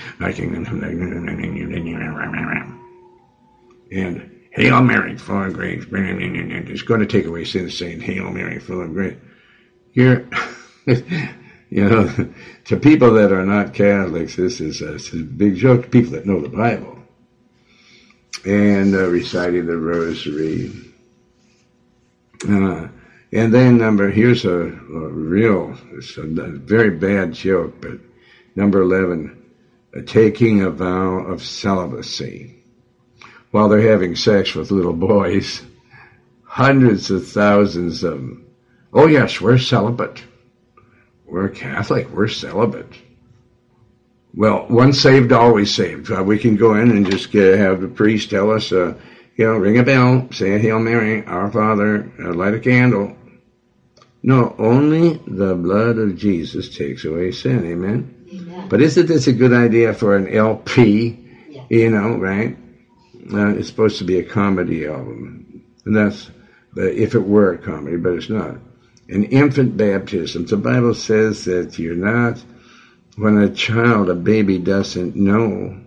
And 3.90 4.30
Hail 4.50 4.82
Mary, 4.82 5.16
full 5.16 5.44
of 5.44 5.54
grace. 5.54 5.84
It's 5.90 6.82
going 6.82 7.00
to 7.00 7.06
take 7.06 7.26
away 7.26 7.44
sin 7.44 7.70
saying 7.70 8.00
Hail 8.00 8.30
Mary, 8.30 8.58
full 8.58 8.82
of 8.82 8.92
grace. 8.92 9.16
You're, 9.92 10.26
you 10.86 11.88
know, 11.88 12.32
to 12.64 12.76
people 12.76 13.12
that 13.14 13.32
are 13.32 13.44
not 13.44 13.74
Catholics, 13.74 14.36
this 14.36 14.60
is 14.60 14.82
a, 14.82 14.96
a 15.16 15.22
big 15.22 15.56
joke. 15.56 15.84
To 15.84 15.88
people 15.88 16.12
that 16.12 16.26
know 16.26 16.40
the 16.40 16.48
Bible 16.48 16.91
and 18.44 18.94
uh, 18.94 19.08
reciting 19.08 19.66
the 19.66 19.76
rosary. 19.76 20.72
Uh, 22.48 22.88
and 23.32 23.54
then 23.54 23.78
number, 23.78 24.10
here's 24.10 24.44
a, 24.44 24.50
a 24.50 25.08
real, 25.08 25.76
it's 25.92 26.16
a, 26.16 26.24
very 26.24 26.90
bad 26.90 27.32
joke, 27.32 27.80
but 27.80 27.98
number 28.56 28.82
11, 28.82 29.42
taking 30.06 30.62
a 30.62 30.70
vow 30.70 31.18
of 31.18 31.42
celibacy. 31.42 32.56
While 33.52 33.68
they're 33.68 33.90
having 33.90 34.16
sex 34.16 34.54
with 34.54 34.70
little 34.70 34.94
boys, 34.94 35.62
hundreds 36.42 37.10
of 37.10 37.28
thousands 37.28 38.02
of 38.02 38.14
them. 38.14 38.46
Oh 38.92 39.06
yes, 39.06 39.40
we're 39.40 39.58
celibate. 39.58 40.22
We're 41.24 41.48
Catholic, 41.48 42.10
we're 42.10 42.28
celibate. 42.28 42.92
Well, 44.34 44.66
once 44.70 45.00
saved, 45.00 45.32
always 45.32 45.74
saved. 45.74 46.10
Uh, 46.10 46.22
we 46.24 46.38
can 46.38 46.56
go 46.56 46.74
in 46.74 46.90
and 46.90 47.10
just 47.10 47.30
get, 47.30 47.58
have 47.58 47.80
the 47.80 47.88
priest 47.88 48.30
tell 48.30 48.50
us, 48.50 48.72
uh, 48.72 48.94
you 49.36 49.46
know, 49.46 49.56
ring 49.56 49.78
a 49.78 49.82
bell, 49.82 50.28
say 50.32 50.54
a 50.54 50.58
Hail 50.58 50.78
Mary, 50.78 51.24
Our 51.26 51.50
Father, 51.50 52.10
uh, 52.18 52.32
light 52.32 52.54
a 52.54 52.60
candle. 52.60 53.14
No, 54.22 54.54
only 54.58 55.20
the 55.26 55.54
blood 55.54 55.98
of 55.98 56.16
Jesus 56.16 56.74
takes 56.74 57.04
away 57.04 57.32
sin. 57.32 57.66
Amen. 57.66 58.26
Amen. 58.32 58.68
But 58.68 58.80
isn't 58.80 59.06
this 59.06 59.26
a 59.26 59.32
good 59.32 59.52
idea 59.52 59.92
for 59.92 60.16
an 60.16 60.32
LP? 60.32 61.18
Yes. 61.50 61.66
You 61.68 61.90
know, 61.90 62.16
right? 62.16 62.56
Uh, 63.32 63.48
it's 63.48 63.68
supposed 63.68 63.98
to 63.98 64.04
be 64.04 64.18
a 64.18 64.24
comedy 64.24 64.86
album, 64.86 65.64
and 65.84 65.94
that's 65.94 66.30
if 66.76 67.14
it 67.14 67.20
were 67.20 67.52
a 67.52 67.58
comedy, 67.58 67.96
but 67.96 68.14
it's 68.14 68.30
not. 68.30 68.56
An 69.08 69.24
infant 69.24 69.76
baptism. 69.76 70.46
The 70.46 70.56
Bible 70.56 70.94
says 70.94 71.44
that 71.44 71.78
you're 71.78 71.94
not 71.94 72.42
when 73.16 73.38
a 73.38 73.52
child, 73.52 74.08
a 74.08 74.14
baby, 74.14 74.58
doesn't 74.58 75.16
know 75.16 75.82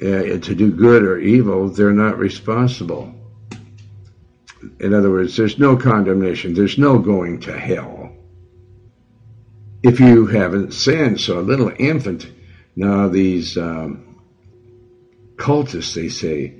uh, 0.00 0.38
to 0.38 0.54
do 0.54 0.70
good 0.70 1.02
or 1.02 1.18
evil, 1.18 1.68
they're 1.68 1.92
not 1.92 2.18
responsible. 2.18 3.14
In 4.80 4.94
other 4.94 5.10
words, 5.10 5.36
there's 5.36 5.58
no 5.58 5.76
condemnation. 5.76 6.54
There's 6.54 6.78
no 6.78 6.98
going 6.98 7.40
to 7.40 7.58
hell. 7.58 8.12
If 9.82 10.00
you 10.00 10.26
haven't 10.26 10.72
sinned, 10.72 11.20
so 11.20 11.38
a 11.38 11.40
little 11.40 11.72
infant, 11.78 12.28
now 12.74 13.08
these 13.08 13.56
um, 13.56 14.20
cultists, 15.36 15.94
they 15.94 16.08
say, 16.08 16.54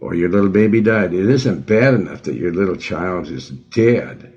or 0.00 0.14
your 0.14 0.30
little 0.30 0.50
baby 0.50 0.80
died. 0.80 1.12
It 1.12 1.28
isn't 1.28 1.66
bad 1.66 1.94
enough 1.94 2.22
that 2.22 2.36
your 2.36 2.52
little 2.52 2.76
child 2.76 3.28
is 3.28 3.48
dead. 3.50 4.34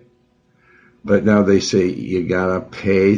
But 1.06 1.26
now 1.26 1.44
they 1.44 1.60
say 1.60 1.88
you 1.88 2.28
gotta 2.28 2.62
pay 2.62 3.18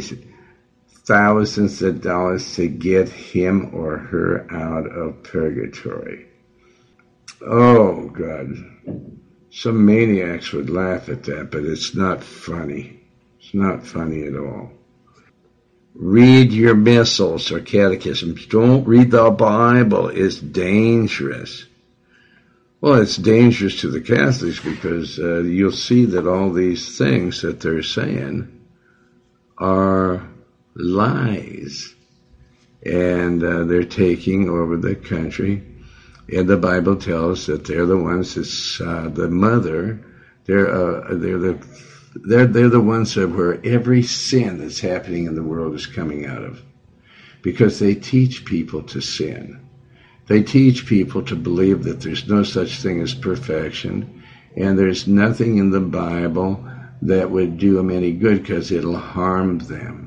thousands 1.06 1.80
of 1.82 2.02
dollars 2.02 2.56
to 2.56 2.68
get 2.68 3.08
him 3.08 3.70
or 3.72 3.96
her 3.96 4.46
out 4.52 4.86
of 4.86 5.22
purgatory. 5.22 6.26
Oh, 7.40 8.08
God. 8.08 8.48
Some 9.50 9.86
maniacs 9.86 10.52
would 10.52 10.68
laugh 10.68 11.08
at 11.08 11.22
that, 11.24 11.50
but 11.50 11.64
it's 11.64 11.94
not 11.94 12.22
funny. 12.22 13.00
It's 13.38 13.54
not 13.54 13.86
funny 13.86 14.26
at 14.26 14.36
all. 14.36 14.72
Read 15.94 16.52
your 16.52 16.74
missals 16.74 17.50
or 17.52 17.60
catechisms. 17.60 18.46
Don't 18.46 18.86
read 18.86 19.12
the 19.12 19.30
Bible. 19.30 20.08
It's 20.08 20.38
dangerous. 20.38 21.64
Well, 22.80 23.00
it's 23.00 23.16
dangerous 23.16 23.80
to 23.80 23.90
the 23.90 24.02
Catholics 24.02 24.60
because 24.60 25.18
uh, 25.18 25.38
you'll 25.38 25.72
see 25.72 26.04
that 26.06 26.26
all 26.26 26.52
these 26.52 26.98
things 26.98 27.42
that 27.42 27.60
they're 27.60 27.82
saying 27.82 28.66
are 29.56 30.28
lies. 30.76 31.94
And 32.84 33.42
uh, 33.42 33.64
they're 33.64 33.84
taking 33.84 34.48
over 34.48 34.76
the 34.76 34.94
country. 34.94 35.62
And 36.32 36.48
the 36.48 36.56
Bible 36.56 36.96
tells 36.96 37.46
that 37.46 37.64
they're 37.64 37.86
the 37.86 37.96
ones 37.96 38.34
that's 38.34 38.80
uh, 38.80 39.08
the 39.12 39.28
mother. 39.28 40.00
They're 40.44 40.68
uh, 40.68 41.14
they're 41.14 41.38
the 41.38 41.58
they're 42.14 42.46
they're 42.46 42.68
the 42.68 42.80
ones 42.80 43.14
that 43.14 43.28
where 43.28 43.64
every 43.64 44.02
sin 44.02 44.58
that's 44.58 44.80
happening 44.80 45.26
in 45.26 45.34
the 45.34 45.42
world 45.42 45.74
is 45.74 45.86
coming 45.86 46.26
out 46.26 46.42
of, 46.42 46.62
because 47.42 47.78
they 47.78 47.94
teach 47.94 48.44
people 48.44 48.82
to 48.84 49.00
sin. 49.00 49.60
They 50.26 50.42
teach 50.42 50.86
people 50.86 51.22
to 51.24 51.36
believe 51.36 51.84
that 51.84 52.00
there's 52.00 52.28
no 52.28 52.42
such 52.42 52.80
thing 52.80 53.00
as 53.00 53.14
perfection, 53.14 54.22
and 54.56 54.76
there's 54.76 55.06
nothing 55.06 55.58
in 55.58 55.70
the 55.70 55.80
Bible 55.80 56.68
that 57.02 57.30
would 57.30 57.58
do 57.58 57.74
them 57.74 57.90
any 57.90 58.12
good 58.12 58.42
because 58.42 58.72
it'll 58.72 58.98
harm 58.98 59.58
them 59.58 60.05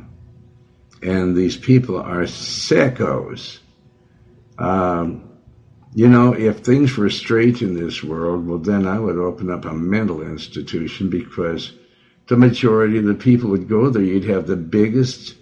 and 1.01 1.35
these 1.35 1.57
people 1.57 1.97
are 1.97 2.23
sickos. 2.23 3.59
Um, 4.57 5.29
you 5.95 6.07
know, 6.07 6.33
if 6.33 6.59
things 6.59 6.97
were 6.97 7.09
straight 7.09 7.61
in 7.61 7.73
this 7.73 8.03
world, 8.03 8.47
well, 8.47 8.59
then 8.59 8.85
I 8.85 8.99
would 8.99 9.17
open 9.17 9.49
up 9.49 9.65
a 9.65 9.73
mental 9.73 10.21
institution 10.21 11.09
because 11.09 11.73
the 12.27 12.37
majority 12.37 12.97
of 12.97 13.05
the 13.05 13.15
people 13.15 13.49
would 13.49 13.67
go 13.67 13.89
there. 13.89 14.03
You'd 14.03 14.25
have 14.25 14.45
the 14.45 14.55
biggest 14.55 15.35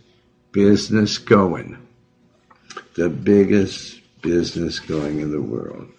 business 0.52 1.18
going, 1.18 1.78
the 2.96 3.10
biggest 3.10 4.00
business 4.22 4.80
going 4.80 5.20
in 5.20 5.32
the 5.32 5.42
world. 5.42 5.90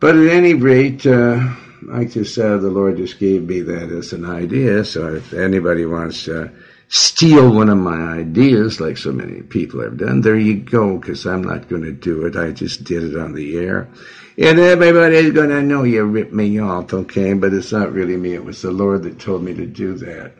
But 0.00 0.16
at 0.16 0.28
any 0.28 0.54
rate, 0.54 1.06
uh, 1.06 1.54
like 1.82 2.12
just 2.12 2.34
said, 2.34 2.60
the 2.60 2.70
Lord 2.70 2.96
just 2.96 3.18
gave 3.18 3.44
me 3.44 3.60
that 3.60 3.90
as 3.90 4.12
an 4.12 4.24
idea. 4.24 4.84
So 4.84 5.14
if 5.14 5.32
anybody 5.34 5.84
wants 5.84 6.24
to 6.24 6.50
steal 6.88 7.52
one 7.52 7.68
of 7.68 7.78
my 7.78 8.18
ideas 8.18 8.80
like 8.80 8.96
so 8.96 9.12
many 9.12 9.42
people 9.42 9.82
have 9.82 9.96
done, 9.96 10.20
there 10.20 10.38
you 10.38 10.54
go, 10.54 10.98
because 10.98 11.26
I'm 11.26 11.42
not 11.42 11.68
going 11.68 11.82
to 11.82 11.92
do 11.92 12.26
it. 12.26 12.36
I 12.36 12.50
just 12.52 12.84
did 12.84 13.04
it 13.04 13.18
on 13.18 13.32
the 13.32 13.58
air. 13.58 13.88
And 14.36 14.58
everybody's 14.58 15.32
going 15.32 15.50
to 15.50 15.62
know 15.62 15.84
you 15.84 16.04
ripped 16.04 16.32
me 16.32 16.58
off, 16.58 16.92
okay? 16.92 17.34
But 17.34 17.54
it's 17.54 17.72
not 17.72 17.92
really 17.92 18.16
me. 18.16 18.34
It 18.34 18.44
was 18.44 18.62
the 18.62 18.72
Lord 18.72 19.04
that 19.04 19.20
told 19.20 19.42
me 19.42 19.54
to 19.54 19.66
do 19.66 19.94
that. 19.94 20.32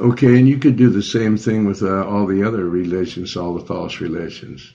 Okay, 0.00 0.38
and 0.38 0.48
you 0.48 0.58
could 0.58 0.76
do 0.76 0.90
the 0.90 1.02
same 1.02 1.36
thing 1.36 1.64
with 1.64 1.82
uh, 1.82 2.06
all 2.06 2.26
the 2.26 2.44
other 2.44 2.64
religions, 2.64 3.36
all 3.36 3.54
the 3.54 3.64
false 3.64 4.00
religions. 4.00 4.72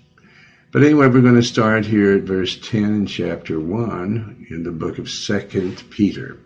But 0.72 0.84
anyway, 0.84 1.08
we're 1.08 1.22
going 1.22 1.36
to 1.36 1.44
start 1.44 1.86
here 1.86 2.18
at 2.18 2.24
verse 2.24 2.60
10 2.60 2.84
in 2.84 3.06
chapter 3.06 3.60
1 3.60 4.48
in 4.50 4.64
the 4.64 4.72
book 4.72 4.98
of 4.98 5.10
Second 5.10 5.84
Peter. 5.92 6.40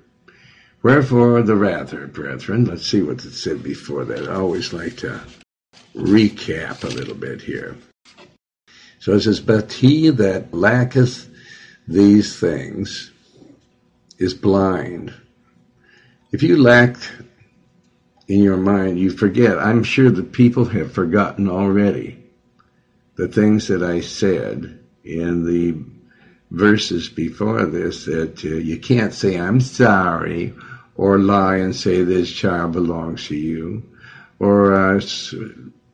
Wherefore 0.87 1.41
the 1.41 1.57
rather, 1.57 2.07
brethren, 2.07 2.63
let's 2.63 2.87
see 2.87 3.01
what 3.01 3.25
it 3.25 3.33
said 3.33 3.61
before 3.61 4.05
that. 4.05 4.29
I 4.29 4.35
always 4.35 4.71
like 4.71 4.95
to 4.99 5.19
recap 5.93 6.85
a 6.85 6.95
little 6.95 7.13
bit 7.13 7.41
here. 7.41 7.75
So 8.99 9.11
it 9.11 9.19
says, 9.19 9.41
But 9.41 9.73
he 9.73 10.11
that 10.11 10.53
lacketh 10.53 11.27
these 11.89 12.39
things 12.39 13.11
is 14.17 14.33
blind. 14.33 15.13
If 16.31 16.41
you 16.41 16.55
lack 16.55 16.95
in 18.29 18.41
your 18.41 18.55
mind, 18.55 18.97
you 18.97 19.11
forget. 19.11 19.59
I'm 19.59 19.83
sure 19.83 20.09
the 20.09 20.23
people 20.23 20.63
have 20.63 20.93
forgotten 20.93 21.49
already 21.49 22.23
the 23.15 23.27
things 23.27 23.67
that 23.67 23.83
I 23.83 23.99
said 23.99 24.79
in 25.03 25.43
the 25.43 25.83
verses 26.49 27.09
before 27.09 27.65
this 27.65 28.05
that 28.05 28.41
uh, 28.45 28.47
you 28.47 28.79
can't 28.79 29.13
say, 29.13 29.37
I'm 29.37 29.59
sorry, 29.59 30.53
or 30.97 31.19
lie 31.19 31.57
and 31.57 31.75
say 31.75 32.03
this 32.03 32.31
child 32.31 32.73
belongs 32.73 33.27
to 33.27 33.35
you, 33.35 33.83
or 34.39 34.73
uh, 34.73 35.01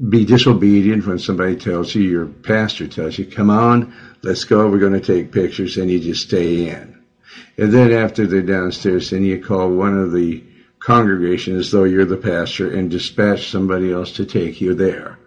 be 0.09 0.25
disobedient 0.25 1.05
when 1.05 1.19
somebody 1.19 1.55
tells 1.55 1.93
you, 1.93 2.01
your 2.01 2.25
pastor 2.25 2.87
tells 2.87 3.17
you, 3.17 3.25
come 3.25 3.49
on, 3.49 3.93
let's 4.23 4.45
go, 4.45 4.69
we're 4.69 4.79
going 4.79 4.93
to 4.93 5.01
take 5.01 5.31
pictures, 5.31 5.77
and 5.77 5.91
you 5.91 5.99
just 5.99 6.27
stay 6.27 6.69
in. 6.69 7.01
And 7.57 7.71
then 7.71 7.91
after 7.91 8.25
they're 8.25 8.41
downstairs, 8.41 9.09
then 9.09 9.23
you 9.23 9.43
call 9.43 9.69
one 9.69 9.97
of 9.97 10.11
the 10.11 10.43
congregation 10.79 11.57
as 11.57 11.71
though 11.71 11.83
you're 11.83 12.05
the 12.05 12.17
pastor 12.17 12.71
and 12.71 12.89
dispatch 12.89 13.49
somebody 13.49 13.91
else 13.91 14.13
to 14.13 14.25
take 14.25 14.59
you 14.59 14.73
there. 14.73 15.19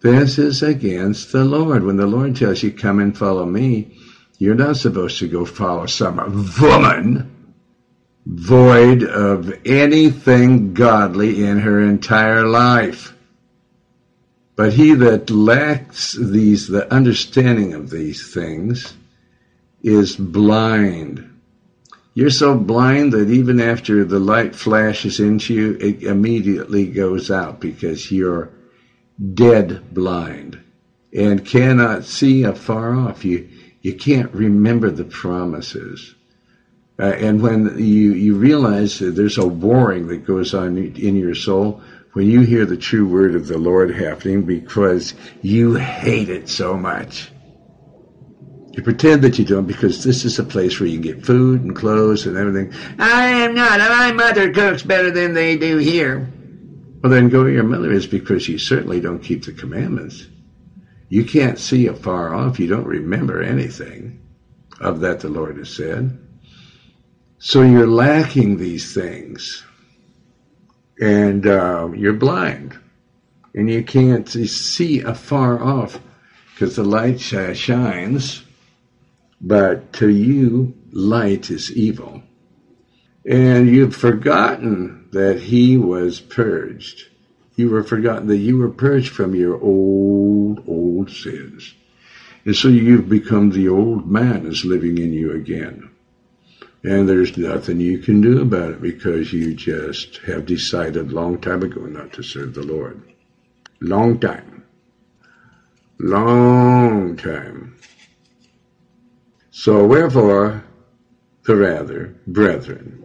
This 0.00 0.38
is 0.38 0.62
against 0.62 1.32
the 1.32 1.44
Lord. 1.44 1.82
When 1.82 1.96
the 1.96 2.06
Lord 2.06 2.36
tells 2.36 2.62
you, 2.62 2.72
come 2.72 3.00
and 3.00 3.16
follow 3.16 3.44
me, 3.44 3.96
you're 4.38 4.54
not 4.54 4.76
supposed 4.76 5.18
to 5.18 5.28
go 5.28 5.44
follow 5.44 5.86
some 5.86 6.16
woman 6.60 7.37
void 8.28 9.02
of 9.02 9.50
anything 9.64 10.74
godly 10.74 11.42
in 11.42 11.58
her 11.60 11.80
entire 11.80 12.44
life. 12.46 13.14
But 14.54 14.74
he 14.74 14.92
that 14.94 15.30
lacks 15.30 16.12
these, 16.12 16.68
the 16.68 16.92
understanding 16.92 17.72
of 17.72 17.88
these 17.88 18.34
things, 18.34 18.94
is 19.82 20.14
blind. 20.14 21.24
You're 22.12 22.28
so 22.28 22.54
blind 22.54 23.12
that 23.12 23.30
even 23.30 23.60
after 23.60 24.04
the 24.04 24.18
light 24.18 24.54
flashes 24.54 25.20
into 25.20 25.54
you, 25.54 25.78
it 25.80 26.02
immediately 26.02 26.86
goes 26.86 27.30
out 27.30 27.60
because 27.60 28.12
you're 28.12 28.50
dead 29.34 29.94
blind 29.94 30.60
and 31.14 31.46
cannot 31.46 32.04
see 32.04 32.42
afar 32.42 32.94
off. 32.94 33.24
You, 33.24 33.48
you 33.80 33.94
can't 33.94 34.34
remember 34.34 34.90
the 34.90 35.04
promises. 35.04 36.14
Uh, 37.00 37.14
and 37.18 37.40
when 37.40 37.78
you, 37.78 38.12
you 38.12 38.34
realize 38.34 38.98
that 38.98 39.12
there's 39.12 39.38
a 39.38 39.46
warring 39.46 40.08
that 40.08 40.26
goes 40.26 40.52
on 40.52 40.76
in 40.76 41.16
your 41.16 41.34
soul, 41.34 41.80
when 42.12 42.28
you 42.28 42.40
hear 42.40 42.66
the 42.66 42.76
true 42.76 43.06
word 43.06 43.36
of 43.36 43.46
the 43.46 43.58
Lord 43.58 43.94
happening 43.94 44.42
because 44.44 45.14
you 45.40 45.74
hate 45.74 46.28
it 46.28 46.48
so 46.48 46.76
much. 46.76 47.30
You 48.72 48.82
pretend 48.82 49.22
that 49.22 49.38
you 49.38 49.44
don't 49.44 49.66
because 49.66 50.02
this 50.02 50.24
is 50.24 50.38
a 50.38 50.44
place 50.44 50.78
where 50.78 50.88
you 50.88 51.00
can 51.00 51.02
get 51.02 51.26
food 51.26 51.62
and 51.62 51.76
clothes 51.76 52.26
and 52.26 52.36
everything. 52.36 52.72
I 52.98 53.26
am 53.26 53.54
not. 53.54 53.78
My 53.78 54.12
mother 54.12 54.52
cooks 54.52 54.82
better 54.82 55.10
than 55.10 55.34
they 55.34 55.56
do 55.56 55.78
here. 55.78 56.28
Well, 57.02 57.12
then 57.12 57.28
go 57.28 57.44
to 57.44 57.52
your 57.52 57.64
mother 57.64 57.92
is 57.92 58.06
because 58.06 58.48
you 58.48 58.58
certainly 58.58 59.00
don't 59.00 59.22
keep 59.22 59.44
the 59.44 59.52
commandments. 59.52 60.26
You 61.08 61.24
can't 61.24 61.58
see 61.58 61.86
afar 61.86 62.34
off. 62.34 62.58
You 62.58 62.66
don't 62.66 62.86
remember 62.86 63.42
anything 63.42 64.20
of 64.80 65.00
that 65.00 65.20
the 65.20 65.28
Lord 65.28 65.58
has 65.58 65.74
said. 65.74 66.18
So 67.40 67.62
you're 67.62 67.86
lacking 67.86 68.56
these 68.56 68.92
things, 68.92 69.64
and 71.00 71.46
uh, 71.46 71.88
you're 71.94 72.14
blind, 72.14 72.76
and 73.54 73.70
you 73.70 73.84
can't 73.84 74.28
see 74.28 75.02
afar 75.02 75.62
off 75.62 76.00
because 76.52 76.74
the 76.74 76.82
light 76.82 77.20
shines, 77.20 78.42
but 79.40 79.92
to 79.94 80.08
you, 80.08 80.74
light 80.90 81.48
is 81.48 81.70
evil. 81.70 82.24
And 83.24 83.68
you've 83.68 83.94
forgotten 83.94 85.08
that 85.12 85.40
he 85.40 85.76
was 85.76 86.18
purged. 86.18 87.04
You 87.54 87.70
were 87.70 87.84
forgotten 87.84 88.26
that 88.28 88.38
you 88.38 88.58
were 88.58 88.70
purged 88.70 89.12
from 89.12 89.36
your 89.36 89.62
old, 89.62 90.64
old 90.66 91.12
sins. 91.12 91.72
And 92.44 92.56
so 92.56 92.66
you've 92.66 93.08
become 93.08 93.50
the 93.50 93.68
old 93.68 94.10
man 94.10 94.44
is 94.44 94.64
living 94.64 94.98
in 94.98 95.12
you 95.12 95.30
again. 95.32 95.90
And 96.84 97.08
there's 97.08 97.36
nothing 97.36 97.80
you 97.80 97.98
can 97.98 98.20
do 98.20 98.40
about 98.40 98.70
it 98.70 98.82
because 98.82 99.32
you 99.32 99.54
just 99.54 100.18
have 100.18 100.46
decided 100.46 101.12
long 101.12 101.40
time 101.40 101.62
ago 101.62 101.80
not 101.82 102.12
to 102.14 102.22
serve 102.22 102.54
the 102.54 102.62
Lord. 102.62 103.02
Long 103.80 104.18
time. 104.20 104.64
Long 105.98 107.16
time. 107.16 107.76
So 109.50 109.84
wherefore, 109.84 110.64
the 111.42 111.56
rather, 111.56 112.14
brethren, 112.28 113.02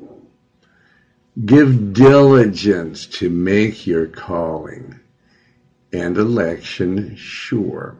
give 1.45 1.93
diligence 1.93 3.07
to 3.07 3.29
make 3.29 3.87
your 3.87 4.05
calling 4.05 4.99
and 5.91 6.17
election 6.17 7.15
sure. 7.15 7.97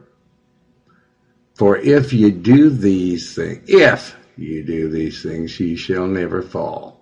For 1.54 1.76
if 1.76 2.12
you 2.12 2.30
do 2.30 2.70
these 2.70 3.34
things, 3.34 3.64
if 3.66 4.16
you 4.36 4.62
do 4.62 4.88
these 4.88 5.22
things, 5.22 5.58
ye 5.60 5.76
shall 5.76 6.06
never 6.06 6.42
fall. 6.42 7.00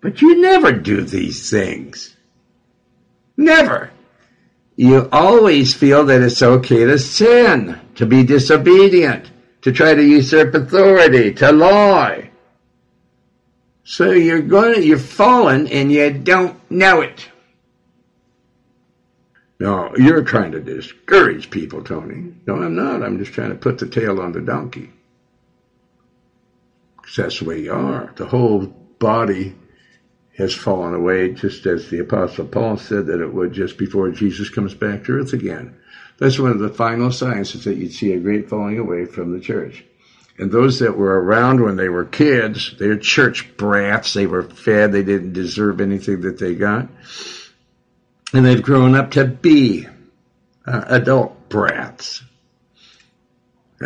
But 0.00 0.20
you 0.20 0.40
never 0.40 0.72
do 0.72 1.02
these 1.02 1.50
things. 1.50 2.16
Never. 3.36 3.90
You 4.76 5.08
always 5.12 5.74
feel 5.74 6.04
that 6.06 6.22
it's 6.22 6.42
okay 6.42 6.84
to 6.84 6.98
sin, 6.98 7.80
to 7.94 8.06
be 8.06 8.24
disobedient, 8.24 9.30
to 9.62 9.72
try 9.72 9.94
to 9.94 10.02
usurp 10.02 10.54
authority, 10.54 11.32
to 11.34 11.52
lie. 11.52 12.30
So 13.84 14.10
you're 14.10 14.42
going, 14.42 14.82
you're 14.82 14.98
fallen 14.98 15.68
and 15.68 15.92
you 15.92 16.10
don't 16.10 16.58
know 16.70 17.02
it. 17.02 17.28
No, 19.60 19.94
you're 19.96 20.24
trying 20.24 20.52
to 20.52 20.60
discourage 20.60 21.48
people, 21.50 21.82
Tony. 21.82 22.34
No, 22.46 22.56
I'm 22.56 22.74
not. 22.74 23.02
I'm 23.02 23.18
just 23.18 23.32
trying 23.32 23.50
to 23.50 23.54
put 23.54 23.78
the 23.78 23.86
tail 23.86 24.20
on 24.20 24.32
the 24.32 24.40
donkey. 24.40 24.90
That's 27.16 27.38
the 27.38 27.44
way 27.44 27.60
you 27.60 27.72
are. 27.72 28.12
The 28.16 28.26
whole 28.26 28.66
body 28.66 29.54
has 30.36 30.54
fallen 30.54 30.94
away, 30.94 31.32
just 31.32 31.64
as 31.66 31.88
the 31.88 32.00
Apostle 32.00 32.46
Paul 32.46 32.76
said 32.76 33.06
that 33.06 33.20
it 33.20 33.32
would 33.32 33.52
just 33.52 33.78
before 33.78 34.10
Jesus 34.10 34.48
comes 34.48 34.74
back 34.74 35.04
to 35.04 35.12
earth 35.12 35.32
again. 35.32 35.76
That's 36.18 36.38
one 36.38 36.50
of 36.50 36.58
the 36.58 36.68
final 36.68 37.12
signs 37.12 37.54
is 37.54 37.64
that 37.64 37.76
you'd 37.76 37.92
see 37.92 38.12
a 38.12 38.20
great 38.20 38.48
falling 38.48 38.78
away 38.78 39.04
from 39.06 39.32
the 39.32 39.40
church. 39.40 39.84
And 40.38 40.50
those 40.50 40.80
that 40.80 40.96
were 40.96 41.20
around 41.20 41.60
when 41.60 41.76
they 41.76 41.88
were 41.88 42.04
kids, 42.04 42.74
they're 42.78 42.98
church 42.98 43.56
brats. 43.56 44.14
They 44.14 44.26
were 44.26 44.42
fed. 44.42 44.90
They 44.90 45.04
didn't 45.04 45.32
deserve 45.32 45.80
anything 45.80 46.22
that 46.22 46.38
they 46.38 46.54
got. 46.54 46.88
And 48.32 48.44
they've 48.44 48.62
grown 48.62 48.96
up 48.96 49.12
to 49.12 49.24
be 49.26 49.86
uh, 50.66 50.84
adult 50.88 51.48
brats. 51.48 52.24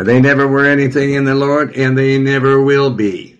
They 0.05 0.21
never 0.21 0.47
were 0.47 0.65
anything 0.65 1.13
in 1.13 1.25
the 1.25 1.35
Lord, 1.35 1.75
and 1.75 1.97
they 1.97 2.17
never 2.17 2.61
will 2.61 2.89
be 2.89 3.37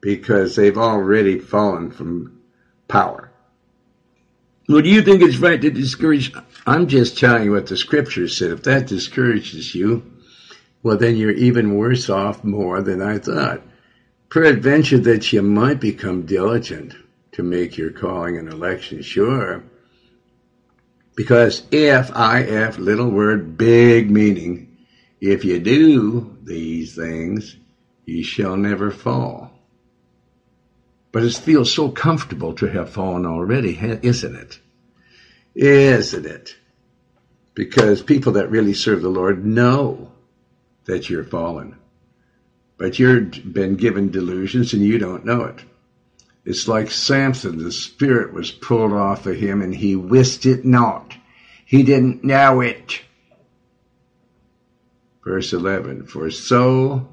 because 0.00 0.56
they've 0.56 0.78
already 0.78 1.38
fallen 1.38 1.90
from 1.90 2.40
power. 2.88 3.30
Well, 4.68 4.80
do 4.80 4.88
you 4.88 5.02
think 5.02 5.20
it's 5.20 5.36
right 5.36 5.60
to 5.60 5.70
discourage? 5.70 6.32
I'm 6.66 6.86
just 6.86 7.18
telling 7.18 7.44
you 7.44 7.52
what 7.52 7.66
the 7.66 7.76
scripture 7.76 8.26
said. 8.26 8.52
If 8.52 8.62
that 8.62 8.86
discourages 8.86 9.74
you, 9.74 10.10
well, 10.82 10.96
then 10.96 11.16
you're 11.16 11.30
even 11.30 11.76
worse 11.76 12.08
off 12.08 12.42
more 12.42 12.80
than 12.80 13.02
I 13.02 13.18
thought. 13.18 13.60
Peradventure 14.30 14.98
that 14.98 15.30
you 15.30 15.42
might 15.42 15.78
become 15.78 16.24
diligent 16.24 16.94
to 17.32 17.42
make 17.42 17.76
your 17.76 17.90
calling 17.90 18.38
and 18.38 18.48
election 18.48 19.02
sure. 19.02 19.62
Because 21.14 21.64
if, 21.70 22.10
if, 22.14 22.78
little 22.78 23.10
word, 23.10 23.58
big 23.58 24.10
meaning, 24.10 24.71
if 25.22 25.44
you 25.44 25.60
do 25.60 26.36
these 26.42 26.96
things, 26.96 27.56
you 28.04 28.24
shall 28.24 28.56
never 28.56 28.90
fall. 28.90 29.52
But 31.12 31.22
it 31.22 31.34
feels 31.34 31.72
so 31.72 31.90
comfortable 31.90 32.54
to 32.54 32.66
have 32.66 32.90
fallen 32.90 33.24
already, 33.24 33.78
isn't 34.02 34.34
it? 34.34 34.58
Isn't 35.54 36.26
it? 36.26 36.56
Because 37.54 38.02
people 38.02 38.32
that 38.32 38.50
really 38.50 38.74
serve 38.74 39.00
the 39.00 39.10
Lord 39.10 39.46
know 39.46 40.10
that 40.86 41.08
you're 41.08 41.22
fallen. 41.22 41.76
But 42.76 42.98
you've 42.98 43.52
been 43.52 43.76
given 43.76 44.10
delusions 44.10 44.72
and 44.72 44.82
you 44.82 44.98
don't 44.98 45.24
know 45.24 45.44
it. 45.44 45.62
It's 46.44 46.66
like 46.66 46.90
Samson, 46.90 47.62
the 47.62 47.70
spirit 47.70 48.32
was 48.32 48.50
pulled 48.50 48.92
off 48.92 49.26
of 49.26 49.36
him 49.36 49.62
and 49.62 49.72
he 49.72 49.94
wist 49.94 50.46
it 50.46 50.64
not. 50.64 51.14
He 51.64 51.84
didn't 51.84 52.24
know 52.24 52.60
it. 52.60 53.02
Verse 55.24 55.52
11, 55.52 56.06
for 56.06 56.30
so 56.30 57.08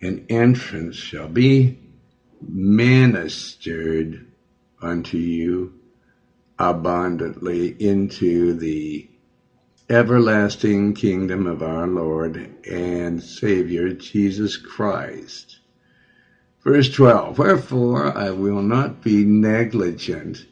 an 0.00 0.26
entrance 0.28 0.96
shall 0.96 1.28
be 1.28 1.78
ministered 2.40 4.26
unto 4.80 5.16
you 5.18 5.74
abundantly 6.58 7.68
into 7.80 8.54
the 8.54 9.08
everlasting 9.88 10.94
kingdom 10.94 11.46
of 11.46 11.62
our 11.62 11.86
Lord 11.86 12.36
and 12.70 13.22
Savior 13.22 13.92
Jesus 13.92 14.56
Christ. 14.56 15.58
Verse 16.62 16.88
12, 16.90 17.38
Wherefore 17.38 18.16
I 18.16 18.30
will 18.30 18.62
not 18.62 19.02
be 19.02 19.24
negligent 19.24 20.46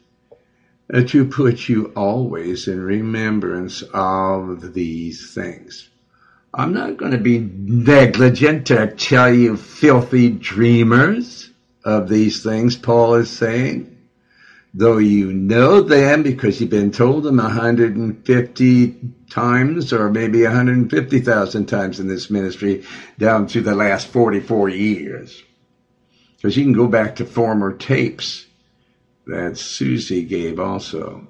to 1.07 1.25
put 1.25 1.69
you 1.69 1.93
always 1.95 2.67
in 2.67 2.81
remembrance 2.81 3.81
of 3.93 4.73
these 4.73 5.33
things. 5.33 5.90
I'm 6.53 6.73
not 6.73 6.97
going 6.97 7.13
to 7.13 7.17
be 7.17 7.39
negligent 7.39 8.67
to 8.67 8.91
tell 8.91 9.33
you 9.33 9.55
filthy 9.55 10.29
dreamers 10.29 11.49
of 11.85 12.09
these 12.09 12.43
things, 12.43 12.75
Paul 12.75 13.15
is 13.15 13.29
saying. 13.29 13.97
Though 14.73 14.97
you 14.97 15.33
know 15.33 15.81
them 15.81 16.23
because 16.23 16.59
you've 16.59 16.69
been 16.69 16.91
told 16.91 17.23
them 17.23 17.37
150 17.37 18.95
times 19.29 19.93
or 19.93 20.09
maybe 20.09 20.43
150,000 20.43 21.65
times 21.65 21.99
in 21.99 22.07
this 22.07 22.29
ministry 22.29 22.85
down 23.17 23.47
to 23.47 23.61
the 23.61 23.75
last 23.75 24.07
44 24.07 24.69
years. 24.69 25.43
Because 26.37 26.55
you 26.55 26.63
can 26.63 26.73
go 26.73 26.87
back 26.87 27.17
to 27.17 27.25
former 27.25 27.73
tapes 27.73 28.45
that 29.27 29.57
Susie 29.57 30.23
gave 30.23 30.59
also. 30.59 31.27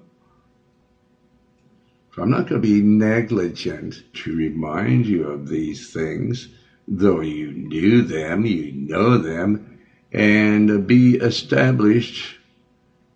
So 2.14 2.22
I'm 2.22 2.30
not 2.30 2.50
going 2.50 2.62
to 2.62 2.68
be 2.68 2.82
negligent 2.82 4.04
to 4.16 4.36
remind 4.36 5.06
you 5.06 5.30
of 5.30 5.48
these 5.48 5.94
things, 5.94 6.50
though 6.88 7.22
you 7.22 7.52
knew 7.52 8.02
them, 8.02 8.46
you 8.46 8.74
know 8.74 9.18
them, 9.18 9.80
and 10.12 10.86
be 10.86 11.16
established 11.16 12.36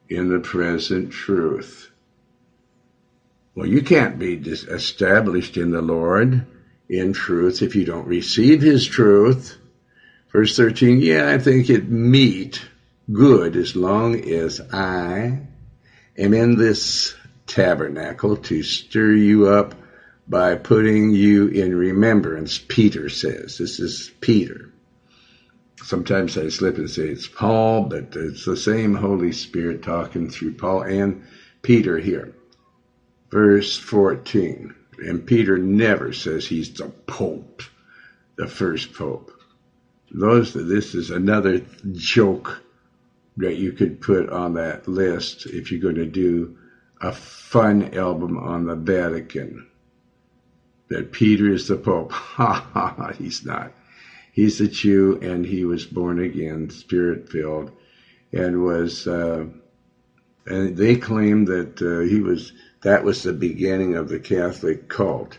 in 0.07 0.29
the 0.29 0.39
present 0.39 1.11
truth. 1.11 1.91
Well, 3.53 3.67
you 3.67 3.81
can't 3.81 4.17
be 4.17 4.35
established 4.35 5.57
in 5.57 5.71
the 5.71 5.81
Lord 5.81 6.45
in 6.87 7.13
truth 7.13 7.61
if 7.61 7.75
you 7.75 7.85
don't 7.85 8.07
receive 8.07 8.61
His 8.61 8.85
truth. 8.85 9.57
Verse 10.31 10.55
13, 10.55 10.99
yeah, 10.99 11.29
I 11.29 11.37
think 11.37 11.69
it 11.69 11.89
meet 11.89 12.61
good 13.11 13.55
as 13.55 13.75
long 13.75 14.29
as 14.29 14.61
I 14.71 15.39
am 16.17 16.33
in 16.33 16.57
this 16.57 17.15
tabernacle 17.47 18.37
to 18.37 18.63
stir 18.63 19.13
you 19.13 19.47
up 19.47 19.75
by 20.27 20.55
putting 20.55 21.11
you 21.11 21.47
in 21.47 21.75
remembrance, 21.75 22.59
Peter 22.67 23.09
says. 23.09 23.57
This 23.57 23.79
is 23.79 24.11
Peter. 24.21 24.71
Sometimes 25.83 26.37
I 26.37 26.49
slip 26.49 26.77
and 26.77 26.89
say 26.89 27.09
it's 27.09 27.27
Paul, 27.27 27.81
but 27.81 28.15
it's 28.15 28.45
the 28.45 28.57
same 28.57 28.95
Holy 28.95 29.31
Spirit 29.31 29.83
talking 29.83 30.29
through 30.29 30.55
Paul 30.55 30.81
and 30.81 31.23
Peter 31.61 31.99
here. 31.99 32.33
Verse 33.29 33.77
14. 33.77 34.73
And 34.97 35.25
Peter 35.25 35.57
never 35.57 36.13
says 36.13 36.47
he's 36.47 36.71
the 36.71 36.87
Pope, 36.87 37.61
the 38.35 38.47
first 38.47 38.93
Pope. 38.93 39.31
Those, 40.11 40.53
this 40.53 40.95
is 40.95 41.11
another 41.11 41.61
joke 41.91 42.63
that 43.37 43.55
you 43.55 43.73
could 43.73 44.01
put 44.01 44.29
on 44.29 44.53
that 44.53 44.87
list 44.87 45.45
if 45.45 45.71
you're 45.71 45.81
going 45.81 45.95
to 45.95 46.05
do 46.05 46.57
a 47.01 47.11
fun 47.11 47.93
album 47.93 48.37
on 48.37 48.65
the 48.65 48.75
Vatican. 48.75 49.67
That 50.89 51.11
Peter 51.11 51.51
is 51.51 51.67
the 51.67 51.77
Pope. 51.77 52.11
Ha 52.11 52.69
ha 52.73 52.95
ha, 52.97 53.11
he's 53.13 53.45
not. 53.45 53.73
He's 54.31 54.59
a 54.61 54.67
Jew 54.67 55.19
and 55.21 55.45
he 55.45 55.65
was 55.65 55.85
born 55.85 56.19
again, 56.19 56.69
spirit 56.69 57.29
filled, 57.29 57.71
and 58.33 58.63
was, 58.63 59.07
uh, 59.07 59.45
and 60.45 60.77
they 60.77 60.95
claim 60.95 61.45
that 61.45 61.81
uh, 61.81 62.01
he 62.01 62.19
was, 62.19 62.51
that 62.81 63.03
was 63.03 63.23
the 63.23 63.33
beginning 63.33 63.95
of 63.95 64.09
the 64.09 64.19
Catholic 64.19 64.89
cult. 64.89 65.37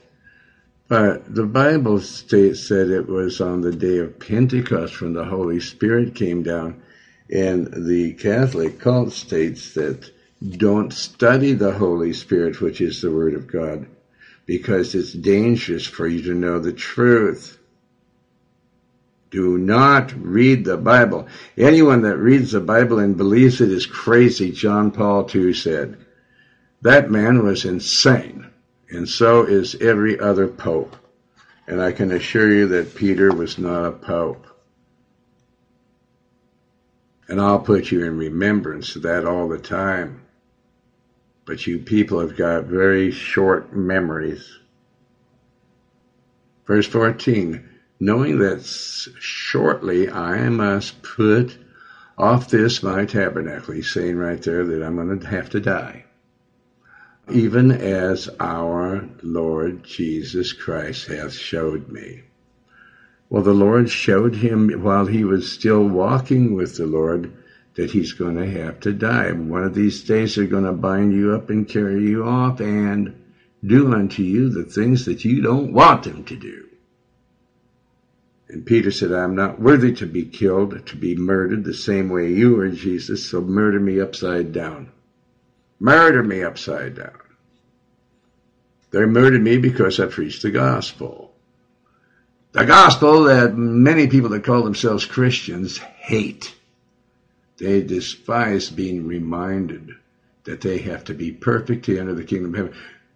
But 0.88 1.34
the 1.34 1.46
Bible 1.46 2.00
states 2.00 2.68
that 2.68 2.90
it 2.90 3.06
was 3.06 3.40
on 3.40 3.60
the 3.60 3.72
day 3.72 3.98
of 3.98 4.18
Pentecost 4.18 5.00
when 5.00 5.12
the 5.12 5.24
Holy 5.24 5.60
Spirit 5.60 6.14
came 6.14 6.42
down 6.42 6.82
and 7.28 7.68
the 7.86 8.14
Catholic 8.14 8.78
cult 8.78 9.12
states 9.12 9.74
that 9.74 10.10
don't 10.42 10.92
study 10.92 11.52
the 11.54 11.72
Holy 11.72 12.12
Spirit, 12.12 12.60
which 12.60 12.80
is 12.80 13.00
the 13.00 13.10
Word 13.10 13.34
of 13.34 13.46
God, 13.46 13.86
because 14.44 14.94
it's 14.94 15.12
dangerous 15.12 15.86
for 15.86 16.06
you 16.06 16.22
to 16.22 16.34
know 16.34 16.58
the 16.58 16.72
truth. 16.72 17.58
Do 19.30 19.58
not 19.58 20.12
read 20.12 20.64
the 20.64 20.76
Bible. 20.76 21.26
Anyone 21.56 22.02
that 22.02 22.18
reads 22.18 22.52
the 22.52 22.60
Bible 22.60 22.98
and 22.98 23.16
believes 23.16 23.60
it 23.60 23.70
is 23.70 23.86
crazy, 23.86 24.52
John 24.52 24.90
Paul 24.90 25.28
II 25.34 25.52
said. 25.54 25.96
That 26.82 27.10
man 27.10 27.42
was 27.42 27.64
insane, 27.64 28.46
and 28.90 29.08
so 29.08 29.44
is 29.44 29.74
every 29.76 30.20
other 30.20 30.46
pope. 30.46 30.96
And 31.66 31.80
I 31.80 31.92
can 31.92 32.12
assure 32.12 32.52
you 32.52 32.68
that 32.68 32.94
Peter 32.94 33.32
was 33.32 33.58
not 33.58 33.86
a 33.86 33.90
pope. 33.90 34.46
And 37.28 37.40
I'll 37.40 37.58
put 37.58 37.90
you 37.90 38.04
in 38.04 38.18
remembrance 38.18 38.94
of 38.94 39.02
that 39.02 39.24
all 39.24 39.48
the 39.48 39.58
time. 39.58 40.22
But 41.46 41.66
you 41.66 41.78
people 41.78 42.20
have 42.20 42.36
got 42.36 42.64
very 42.64 43.12
short 43.12 43.72
memories. 43.72 44.58
Verse 46.66 46.88
14, 46.88 47.64
knowing 48.00 48.40
that 48.40 48.62
shortly 48.64 50.10
I 50.10 50.48
must 50.48 51.02
put 51.02 51.56
off 52.18 52.50
this 52.50 52.82
my 52.82 53.04
tabernacle. 53.04 53.74
He's 53.74 53.92
saying 53.92 54.16
right 54.16 54.42
there 54.42 54.64
that 54.64 54.82
I'm 54.82 54.96
going 54.96 55.20
to 55.20 55.26
have 55.28 55.48
to 55.50 55.60
die. 55.60 56.04
Even 57.30 57.70
as 57.70 58.28
our 58.40 59.08
Lord 59.22 59.84
Jesus 59.84 60.52
Christ 60.52 61.06
hath 61.06 61.32
showed 61.32 61.88
me. 61.88 62.22
Well, 63.28 63.42
the 63.42 63.54
Lord 63.54 63.90
showed 63.90 64.36
him 64.36 64.70
while 64.82 65.06
he 65.06 65.24
was 65.24 65.50
still 65.50 65.84
walking 65.84 66.54
with 66.54 66.76
the 66.76 66.86
Lord 66.86 67.32
that 67.76 67.90
he's 67.90 68.12
going 68.12 68.36
to 68.36 68.50
have 68.62 68.80
to 68.80 68.92
die. 68.92 69.30
One 69.32 69.62
of 69.62 69.74
these 69.74 70.02
days 70.02 70.34
they're 70.34 70.46
going 70.46 70.64
to 70.64 70.72
bind 70.72 71.12
you 71.12 71.34
up 71.34 71.50
and 71.50 71.68
carry 71.68 72.02
you 72.02 72.24
off 72.24 72.60
and 72.60 73.22
do 73.64 73.92
unto 73.92 74.22
you 74.22 74.48
the 74.48 74.64
things 74.64 75.04
that 75.04 75.24
you 75.24 75.42
don't 75.42 75.72
want 75.72 76.04
them 76.04 76.24
to 76.24 76.36
do. 76.36 76.66
And 78.48 78.64
Peter 78.64 78.90
said, 78.90 79.12
I'm 79.12 79.34
not 79.34 79.60
worthy 79.60 79.92
to 79.94 80.06
be 80.06 80.24
killed, 80.24 80.86
to 80.86 80.96
be 80.96 81.16
murdered 81.16 81.64
the 81.64 81.74
same 81.74 82.08
way 82.08 82.32
you 82.32 82.56
were, 82.56 82.68
Jesus, 82.68 83.28
so 83.28 83.40
murder 83.40 83.80
me 83.80 84.00
upside 84.00 84.52
down. 84.52 84.92
Murder 85.78 86.22
me 86.22 86.42
upside 86.42 86.96
down. 86.96 87.18
They 88.92 89.04
murdered 89.04 89.42
me 89.42 89.58
because 89.58 90.00
I 90.00 90.06
preached 90.06 90.42
the 90.42 90.50
gospel. 90.50 91.34
The 92.52 92.64
gospel 92.64 93.24
that 93.24 93.54
many 93.54 94.06
people 94.06 94.30
that 94.30 94.44
call 94.44 94.62
themselves 94.62 95.04
Christians 95.04 95.76
hate. 95.76 96.55
They 97.58 97.82
despise 97.82 98.70
being 98.70 99.06
reminded 99.06 99.92
that 100.44 100.60
they 100.60 100.78
have 100.78 101.04
to 101.04 101.14
be 101.14 101.32
perfect 101.32 101.86
to 101.86 101.98
enter 101.98 102.14
the 102.14 102.24
kingdom 102.24 102.54
of 102.54 102.56
heaven. 102.56 102.74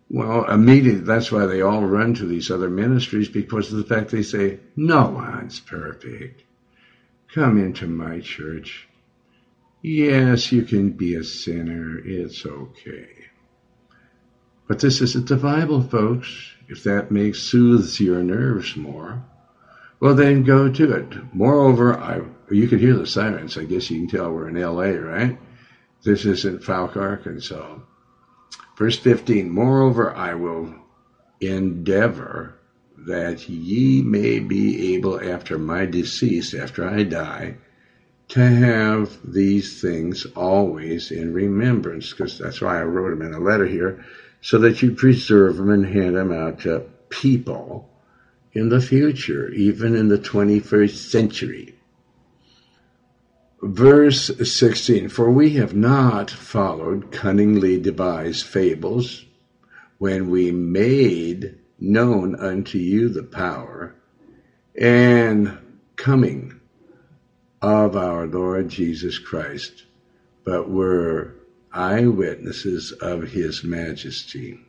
Well, 0.08 0.50
immediately, 0.50 1.02
that's 1.02 1.30
why 1.30 1.46
they 1.46 1.60
all 1.60 1.84
run 1.84 2.14
to 2.14 2.26
these 2.26 2.50
other 2.50 2.68
ministries 2.68 3.28
because 3.28 3.72
of 3.72 3.78
the 3.78 3.94
fact 3.94 4.10
they 4.10 4.22
say, 4.22 4.58
no 4.74 5.08
one's 5.08 5.60
perfect. 5.60 6.42
Come 7.32 7.58
into 7.58 7.86
my 7.86 8.18
church. 8.20 8.88
Yes, 9.82 10.50
you 10.50 10.62
can 10.62 10.90
be 10.90 11.14
a 11.14 11.22
sinner. 11.22 11.98
It's 12.04 12.44
okay. 12.44 13.08
But 14.66 14.80
this 14.80 15.00
isn't 15.00 15.28
the 15.28 15.36
Bible, 15.36 15.82
folks. 15.82 16.28
If 16.68 16.84
that 16.84 17.10
makes 17.10 17.40
soothes 17.40 18.00
your 18.00 18.22
nerves 18.22 18.76
more, 18.76 19.24
well, 20.00 20.14
then 20.14 20.44
go 20.44 20.70
to 20.70 20.92
it. 20.92 21.34
Moreover, 21.34 21.98
I, 21.98 22.20
you 22.56 22.68
can 22.68 22.78
hear 22.78 22.96
the 22.96 23.06
sirens. 23.06 23.56
I 23.56 23.64
guess 23.64 23.90
you 23.90 24.00
can 24.00 24.08
tell 24.08 24.32
we're 24.32 24.48
in 24.48 24.56
L.A., 24.56 24.98
right? 24.98 25.38
This 26.02 26.24
isn't 26.24 26.62
Fouke, 26.62 26.96
Arkansas. 26.96 27.78
Verse 28.76 28.98
15, 28.98 29.50
Moreover, 29.50 30.14
I 30.14 30.34
will 30.34 30.74
endeavor 31.40 32.56
that 32.96 33.48
ye 33.48 34.02
may 34.02 34.38
be 34.38 34.94
able 34.94 35.20
after 35.20 35.58
my 35.58 35.86
decease, 35.86 36.54
after 36.54 36.88
I 36.88 37.02
die, 37.02 37.56
to 38.28 38.40
have 38.40 39.18
these 39.24 39.80
things 39.80 40.26
always 40.36 41.10
in 41.10 41.32
remembrance, 41.32 42.10
because 42.10 42.38
that's 42.38 42.60
why 42.60 42.80
I 42.80 42.84
wrote 42.84 43.10
them 43.10 43.26
in 43.26 43.34
a 43.34 43.40
letter 43.40 43.66
here, 43.66 44.04
so 44.40 44.58
that 44.58 44.82
you 44.82 44.92
preserve 44.92 45.56
them 45.56 45.70
and 45.70 45.84
hand 45.84 46.16
them 46.16 46.32
out 46.32 46.60
to 46.60 46.84
people 47.08 47.90
in 48.52 48.68
the 48.68 48.80
future, 48.80 49.48
even 49.50 49.94
in 49.94 50.08
the 50.08 50.18
21st 50.18 51.10
century. 51.10 51.74
Verse 53.62 54.30
16 54.42 55.10
For 55.10 55.30
we 55.30 55.50
have 55.50 55.74
not 55.74 56.30
followed 56.30 57.12
cunningly 57.12 57.78
devised 57.78 58.46
fables 58.46 59.26
when 59.98 60.30
we 60.30 60.50
made 60.50 61.58
known 61.78 62.34
unto 62.36 62.78
you 62.78 63.10
the 63.10 63.22
power 63.22 63.94
and 64.80 65.58
coming 65.96 66.58
of 67.60 67.96
our 67.96 68.26
Lord 68.26 68.70
Jesus 68.70 69.18
Christ, 69.18 69.84
but 70.44 70.70
were 70.70 71.34
eyewitnesses 71.72 72.92
of 72.92 73.24
his 73.24 73.62
majesty. 73.62 74.60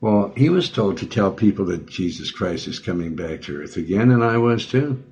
Well, 0.00 0.32
he 0.34 0.48
was 0.48 0.70
told 0.70 0.96
to 0.98 1.06
tell 1.06 1.30
people 1.30 1.66
that 1.66 1.86
Jesus 1.86 2.30
Christ 2.30 2.66
is 2.66 2.78
coming 2.78 3.14
back 3.14 3.42
to 3.42 3.58
earth 3.58 3.76
again, 3.76 4.10
and 4.10 4.24
I 4.24 4.38
was 4.38 4.64
too. 4.66 5.02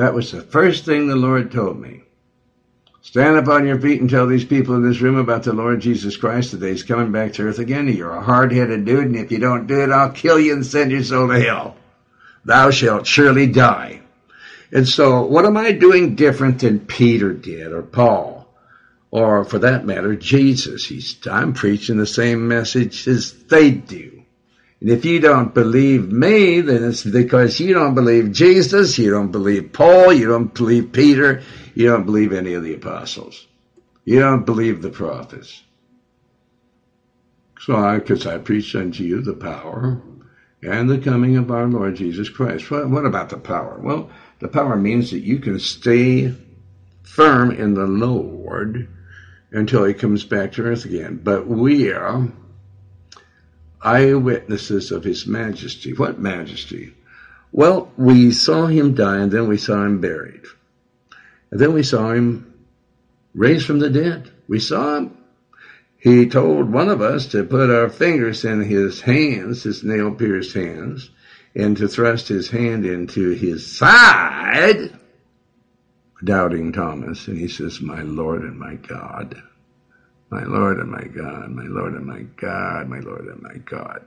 That 0.00 0.14
was 0.14 0.32
the 0.32 0.40
first 0.40 0.86
thing 0.86 1.06
the 1.08 1.14
Lord 1.14 1.52
told 1.52 1.78
me. 1.78 2.00
Stand 3.02 3.36
up 3.36 3.48
on 3.48 3.66
your 3.66 3.78
feet 3.78 4.00
and 4.00 4.08
tell 4.08 4.26
these 4.26 4.46
people 4.46 4.74
in 4.74 4.82
this 4.82 5.02
room 5.02 5.16
about 5.16 5.42
the 5.42 5.52
Lord 5.52 5.80
Jesus 5.80 6.16
Christ 6.16 6.58
that 6.58 6.66
he's 6.66 6.82
coming 6.82 7.12
back 7.12 7.34
to 7.34 7.42
earth 7.42 7.58
again. 7.58 7.86
You're 7.86 8.16
a 8.16 8.22
hard-headed 8.22 8.86
dude, 8.86 9.04
and 9.04 9.16
if 9.16 9.30
you 9.30 9.38
don't 9.38 9.66
do 9.66 9.82
it, 9.82 9.90
I'll 9.90 10.12
kill 10.12 10.40
you 10.40 10.54
and 10.54 10.64
send 10.64 10.90
your 10.90 11.04
soul 11.04 11.28
to 11.28 11.38
hell. 11.38 11.76
Thou 12.46 12.70
shalt 12.70 13.06
surely 13.06 13.46
die. 13.46 14.00
And 14.72 14.88
so, 14.88 15.20
what 15.26 15.44
am 15.44 15.58
I 15.58 15.72
doing 15.72 16.14
different 16.14 16.60
than 16.60 16.80
Peter 16.80 17.34
did 17.34 17.70
or 17.70 17.82
Paul? 17.82 18.40
or 19.10 19.44
for 19.44 19.58
that 19.58 19.84
matter, 19.84 20.14
Jesus. 20.14 20.86
He's, 20.86 21.18
I'm 21.26 21.52
preaching 21.52 21.96
the 21.96 22.06
same 22.06 22.48
message 22.48 23.06
as 23.08 23.32
they 23.32 23.70
do. 23.70 24.19
And 24.80 24.88
if 24.88 25.04
you 25.04 25.20
don't 25.20 25.52
believe 25.52 26.10
me, 26.10 26.62
then 26.62 26.84
it's 26.84 27.04
because 27.04 27.60
you 27.60 27.74
don't 27.74 27.94
believe 27.94 28.32
Jesus, 28.32 28.98
you 28.98 29.10
don't 29.10 29.30
believe 29.30 29.72
Paul, 29.72 30.12
you 30.12 30.26
don't 30.26 30.54
believe 30.54 30.92
Peter, 30.92 31.42
you 31.74 31.88
don't 31.88 32.06
believe 32.06 32.32
any 32.32 32.54
of 32.54 32.62
the 32.62 32.74
apostles. 32.74 33.46
You 34.04 34.20
don't 34.20 34.46
believe 34.46 34.80
the 34.80 34.90
prophets. 34.90 35.62
So 37.60 37.76
I, 37.76 37.98
because 37.98 38.26
I 38.26 38.38
preach 38.38 38.74
unto 38.74 39.04
you 39.04 39.20
the 39.20 39.34
power 39.34 40.00
and 40.62 40.88
the 40.88 40.98
coming 40.98 41.36
of 41.36 41.50
our 41.50 41.66
Lord 41.66 41.96
Jesus 41.96 42.30
Christ. 42.30 42.70
What, 42.70 42.88
what 42.88 43.04
about 43.04 43.28
the 43.28 43.36
power? 43.36 43.78
Well, 43.78 44.10
the 44.38 44.48
power 44.48 44.76
means 44.76 45.10
that 45.10 45.20
you 45.20 45.38
can 45.40 45.58
stay 45.58 46.34
firm 47.02 47.50
in 47.50 47.74
the 47.74 47.86
Lord 47.86 48.88
until 49.52 49.84
he 49.84 49.92
comes 49.92 50.24
back 50.24 50.52
to 50.52 50.62
earth 50.62 50.86
again. 50.86 51.20
But 51.22 51.46
we 51.46 51.92
are 51.92 52.28
eyewitnesses 53.82 54.90
of 54.90 55.04
his 55.04 55.26
majesty. 55.26 55.92
What 55.92 56.18
majesty? 56.18 56.94
Well, 57.52 57.90
we 57.96 58.32
saw 58.32 58.66
him 58.66 58.94
die 58.94 59.18
and 59.18 59.32
then 59.32 59.48
we 59.48 59.58
saw 59.58 59.84
him 59.84 60.00
buried. 60.00 60.42
And 61.50 61.60
then 61.60 61.72
we 61.72 61.82
saw 61.82 62.12
him 62.12 62.52
raised 63.34 63.66
from 63.66 63.80
the 63.80 63.90
dead. 63.90 64.30
We 64.48 64.60
saw 64.60 64.96
him. 64.96 65.16
He 65.98 66.26
told 66.28 66.72
one 66.72 66.88
of 66.88 67.02
us 67.02 67.26
to 67.28 67.44
put 67.44 67.70
our 67.70 67.90
fingers 67.90 68.44
in 68.44 68.62
his 68.62 69.00
hands, 69.02 69.64
his 69.64 69.84
nail 69.84 70.12
pierced 70.12 70.54
hands, 70.54 71.10
and 71.54 71.76
to 71.76 71.88
thrust 71.88 72.28
his 72.28 72.48
hand 72.48 72.86
into 72.86 73.30
his 73.30 73.66
side 73.66 74.98
doubting 76.22 76.72
Thomas, 76.72 77.28
and 77.28 77.38
he 77.38 77.48
says, 77.48 77.80
My 77.80 78.02
Lord 78.02 78.42
and 78.42 78.58
my 78.58 78.74
God. 78.74 79.42
My 80.30 80.44
Lord 80.44 80.78
and 80.78 80.90
my 80.90 81.04
God, 81.04 81.50
my 81.50 81.64
Lord 81.64 81.94
and 81.94 82.06
my 82.06 82.22
God, 82.36 82.88
my 82.88 83.00
Lord 83.00 83.26
and 83.26 83.42
my 83.42 83.56
God. 83.56 84.06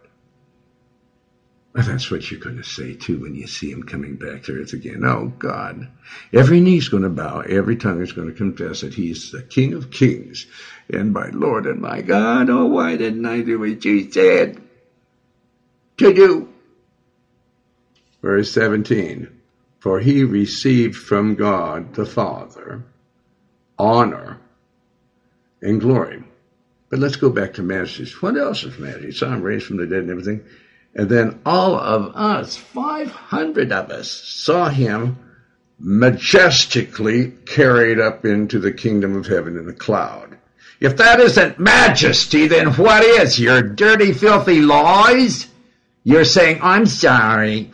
That's 1.74 2.12
what 2.12 2.30
you're 2.30 2.40
going 2.40 2.58
to 2.58 2.64
say 2.64 2.94
too 2.94 3.20
when 3.20 3.34
you 3.34 3.48
see 3.48 3.72
him 3.72 3.84
coming 3.84 4.16
back 4.16 4.44
to 4.44 4.62
earth 4.62 4.74
again. 4.74 5.04
Oh 5.04 5.34
God. 5.40 5.90
Every 6.32 6.62
knee's 6.62 6.88
going 6.88 7.04
to 7.04 7.10
bow. 7.10 7.40
Every 7.40 7.76
tongue 7.76 8.02
is 8.02 8.14
going 8.14 8.28
to 8.28 8.34
confess 8.34 8.82
that 8.82 8.94
he's 8.94 9.32
the 9.32 9.42
King 9.42 9.74
of 9.74 9.90
Kings 9.90 10.46
and 10.88 11.12
my 11.12 11.30
Lord 11.30 11.66
and 11.66 11.82
my 11.82 12.02
God. 12.02 12.50
Oh, 12.50 12.66
why 12.66 12.96
didn't 12.96 13.26
I 13.26 13.42
do 13.42 13.60
what 13.60 13.84
you 13.84 14.12
said 14.12 14.62
to 15.98 16.14
do? 16.14 16.54
Verse 18.22 18.52
17 18.52 19.28
For 19.80 20.00
he 20.00 20.24
received 20.24 20.96
from 20.96 21.36
God 21.36 21.96
the 21.96 22.06
Father 22.06 22.84
honor 23.80 24.40
and 25.64 25.82
glory. 25.82 26.24
But 26.90 27.00
let's 27.00 27.16
go 27.16 27.32
back 27.32 27.56
to 27.56 27.64
majesty. 27.64 28.06
What 28.20 28.38
else 28.38 28.64
is 28.64 28.78
majesty? 28.78 29.12
Saw 29.12 29.34
him 29.34 29.42
raised 29.42 29.66
from 29.66 29.78
the 29.78 29.88
dead 29.88 30.02
and 30.02 30.12
everything. 30.12 30.44
And 30.94 31.10
then 31.10 31.42
all 31.44 31.76
of 31.76 32.16
us, 32.16 32.56
500 32.56 33.72
of 33.72 33.90
us, 33.90 34.12
saw 34.12 34.70
him 34.70 35.18
majestically 35.80 37.32
carried 37.46 38.00
up 38.00 38.26
into 38.26 38.60
the 38.60 38.72
kingdom 38.72 39.16
of 39.16 39.26
heaven 39.26 39.58
in 39.58 39.68
a 39.68 39.74
cloud. 39.74 40.38
If 40.80 40.98
that 40.98 41.20
isn't 41.20 41.60
majesty, 41.60 42.48
then 42.48 42.74
what 42.74 43.04
is? 43.04 43.40
Your 43.40 43.62
dirty, 43.62 44.14
filthy 44.14 44.62
lies? 44.62 45.48
You're 46.04 46.26
saying, 46.26 46.60
I'm 46.62 46.86
sorry. 46.86 47.72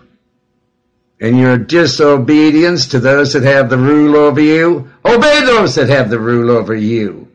And 1.19 1.37
your 1.37 1.57
disobedience 1.57 2.87
to 2.89 2.99
those 2.99 3.33
that 3.33 3.43
have 3.43 3.69
the 3.69 3.77
rule 3.77 4.15
over 4.15 4.39
you? 4.39 4.89
Obey 5.03 5.41
those 5.41 5.75
that 5.75 5.89
have 5.89 6.09
the 6.09 6.19
rule 6.19 6.51
over 6.51 6.73
you. 6.73 7.28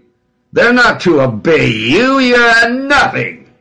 They're 0.55 0.73
not 0.73 1.01
to 1.01 1.21
obey 1.21 1.69
you. 1.69 2.21
You're 2.21 2.71
nothing. 2.71 3.53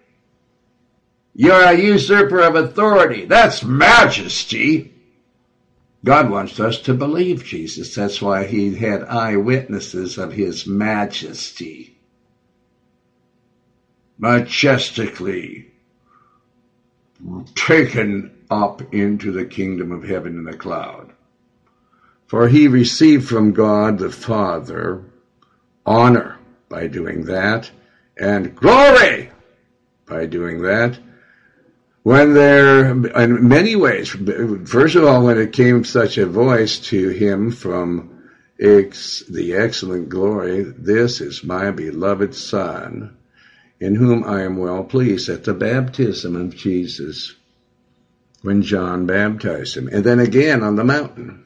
You're 1.34 1.64
a 1.64 1.74
usurper 1.74 2.40
of 2.42 2.56
authority. 2.56 3.26
That's 3.26 3.64
majesty. 3.64 4.94
God 6.06 6.30
wants 6.30 6.60
us 6.60 6.78
to 6.82 6.94
believe 6.94 7.44
Jesus. 7.44 7.96
That's 7.96 8.22
why 8.22 8.46
he 8.46 8.76
had 8.76 9.06
eyewitnesses 9.06 10.20
of 10.20 10.34
his 10.34 10.68
majesty. 10.68 11.98
Majestically 14.20 15.72
taken 17.56 18.38
up 18.52 18.94
into 18.94 19.32
the 19.32 19.46
kingdom 19.46 19.92
of 19.92 20.04
heaven 20.04 20.38
in 20.38 20.48
a 20.48 20.56
cloud. 20.56 21.12
For 22.28 22.50
he 22.50 22.68
received 22.68 23.28
from 23.28 23.52
God 23.52 23.98
the 23.98 24.12
Father 24.12 25.06
honor 25.88 26.38
by 26.74 26.88
doing 26.88 27.26
that 27.26 27.70
and 28.18 28.56
glory 28.56 29.30
by 30.08 30.26
doing 30.26 30.64
that 30.64 30.98
when 32.04 32.34
there, 32.34 32.90
in 32.92 33.48
many 33.48 33.78
ways, 33.78 34.10
first 34.66 34.96
of 34.96 35.06
all, 35.06 35.24
when 35.24 35.38
it 35.38 35.54
came 35.54 35.86
such 35.86 36.18
a 36.18 36.26
voice 36.26 36.78
to 36.90 37.10
him 37.10 37.50
from 37.50 38.30
ex, 38.60 39.24
the 39.30 39.54
excellent 39.54 40.10
glory, 40.10 40.64
this 40.64 41.22
is 41.22 41.46
my 41.46 41.72
beloved 41.72 42.36
Son, 42.36 43.16
in 43.80 43.96
whom 43.96 44.26
I 44.26 44.42
am 44.42 44.58
well 44.58 44.84
pleased, 44.84 45.30
at 45.30 45.46
the 45.46 45.54
baptism 45.54 46.36
of 46.36 46.54
Jesus, 46.54 47.36
when 48.42 48.64
John 48.64 49.06
baptized 49.06 49.78
him. 49.78 49.88
And 49.88 50.04
then 50.04 50.20
again 50.20 50.62
on 50.62 50.76
the 50.76 50.84
mountain. 50.84 51.46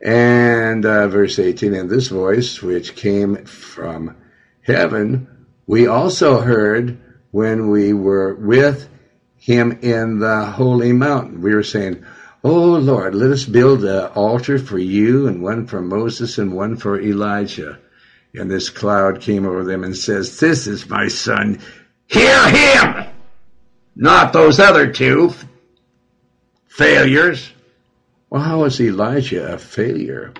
And 0.00 0.86
uh, 0.86 1.08
verse 1.08 1.38
18, 1.38 1.74
and 1.74 1.90
this 1.90 2.08
voice 2.08 2.62
which 2.62 2.96
came 2.96 3.44
from 3.44 4.16
heaven, 4.68 5.46
we 5.66 5.86
also 5.86 6.40
heard 6.40 7.00
when 7.30 7.70
we 7.70 7.92
were 7.92 8.34
with 8.34 8.88
him 9.36 9.78
in 9.82 10.18
the 10.18 10.44
holy 10.44 10.92
mountain. 10.92 11.42
We 11.42 11.54
were 11.54 11.62
saying, 11.62 12.04
Oh 12.44 12.76
Lord, 12.76 13.14
let 13.14 13.30
us 13.30 13.44
build 13.44 13.84
an 13.84 14.06
altar 14.12 14.58
for 14.58 14.78
you 14.78 15.26
and 15.26 15.42
one 15.42 15.66
for 15.66 15.80
Moses 15.80 16.38
and 16.38 16.52
one 16.52 16.76
for 16.76 17.00
Elijah. 17.00 17.78
And 18.34 18.50
this 18.50 18.70
cloud 18.70 19.20
came 19.20 19.46
over 19.46 19.64
them 19.64 19.84
and 19.84 19.96
says, 19.96 20.38
This 20.38 20.66
is 20.66 20.88
my 20.88 21.08
son. 21.08 21.60
Hear 22.06 22.48
him! 22.48 23.06
Not 23.96 24.32
those 24.32 24.60
other 24.60 24.92
two 24.92 25.34
failures. 26.68 27.50
Well, 28.30 28.42
how 28.42 28.60
was 28.60 28.80
Elijah 28.80 29.54
a 29.54 29.58
failure? 29.58 30.32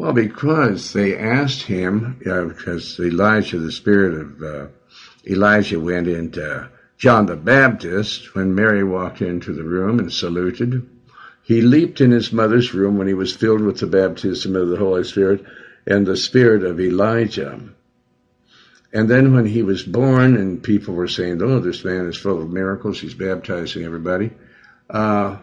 Well, 0.00 0.14
because 0.14 0.94
they 0.94 1.14
asked 1.14 1.60
him, 1.60 2.22
uh, 2.24 2.44
because 2.44 2.98
Elijah, 2.98 3.58
the 3.58 3.70
spirit 3.70 4.14
of 4.14 4.42
uh, 4.42 4.66
Elijah 5.28 5.78
went 5.78 6.08
into 6.08 6.70
John 6.96 7.26
the 7.26 7.36
Baptist, 7.36 8.34
when 8.34 8.54
Mary 8.54 8.82
walked 8.82 9.20
into 9.20 9.52
the 9.52 9.62
room 9.62 9.98
and 9.98 10.10
saluted, 10.10 10.88
he 11.42 11.60
leaped 11.60 12.00
in 12.00 12.12
his 12.12 12.32
mother's 12.32 12.72
room 12.72 12.96
when 12.96 13.08
he 13.08 13.12
was 13.12 13.36
filled 13.36 13.60
with 13.60 13.78
the 13.78 13.86
baptism 13.86 14.56
of 14.56 14.70
the 14.70 14.78
Holy 14.78 15.04
Spirit 15.04 15.44
and 15.86 16.06
the 16.06 16.16
spirit 16.16 16.64
of 16.64 16.80
Elijah. 16.80 17.60
And 18.94 19.06
then 19.06 19.34
when 19.34 19.44
he 19.44 19.62
was 19.62 19.82
born 19.82 20.34
and 20.34 20.62
people 20.62 20.94
were 20.94 21.08
saying, 21.08 21.42
oh, 21.42 21.60
this 21.60 21.84
man 21.84 22.06
is 22.06 22.16
full 22.16 22.40
of 22.40 22.48
miracles, 22.48 22.98
he's 22.98 23.12
baptizing 23.12 23.84
everybody, 23.84 24.30
uh, 24.88 25.36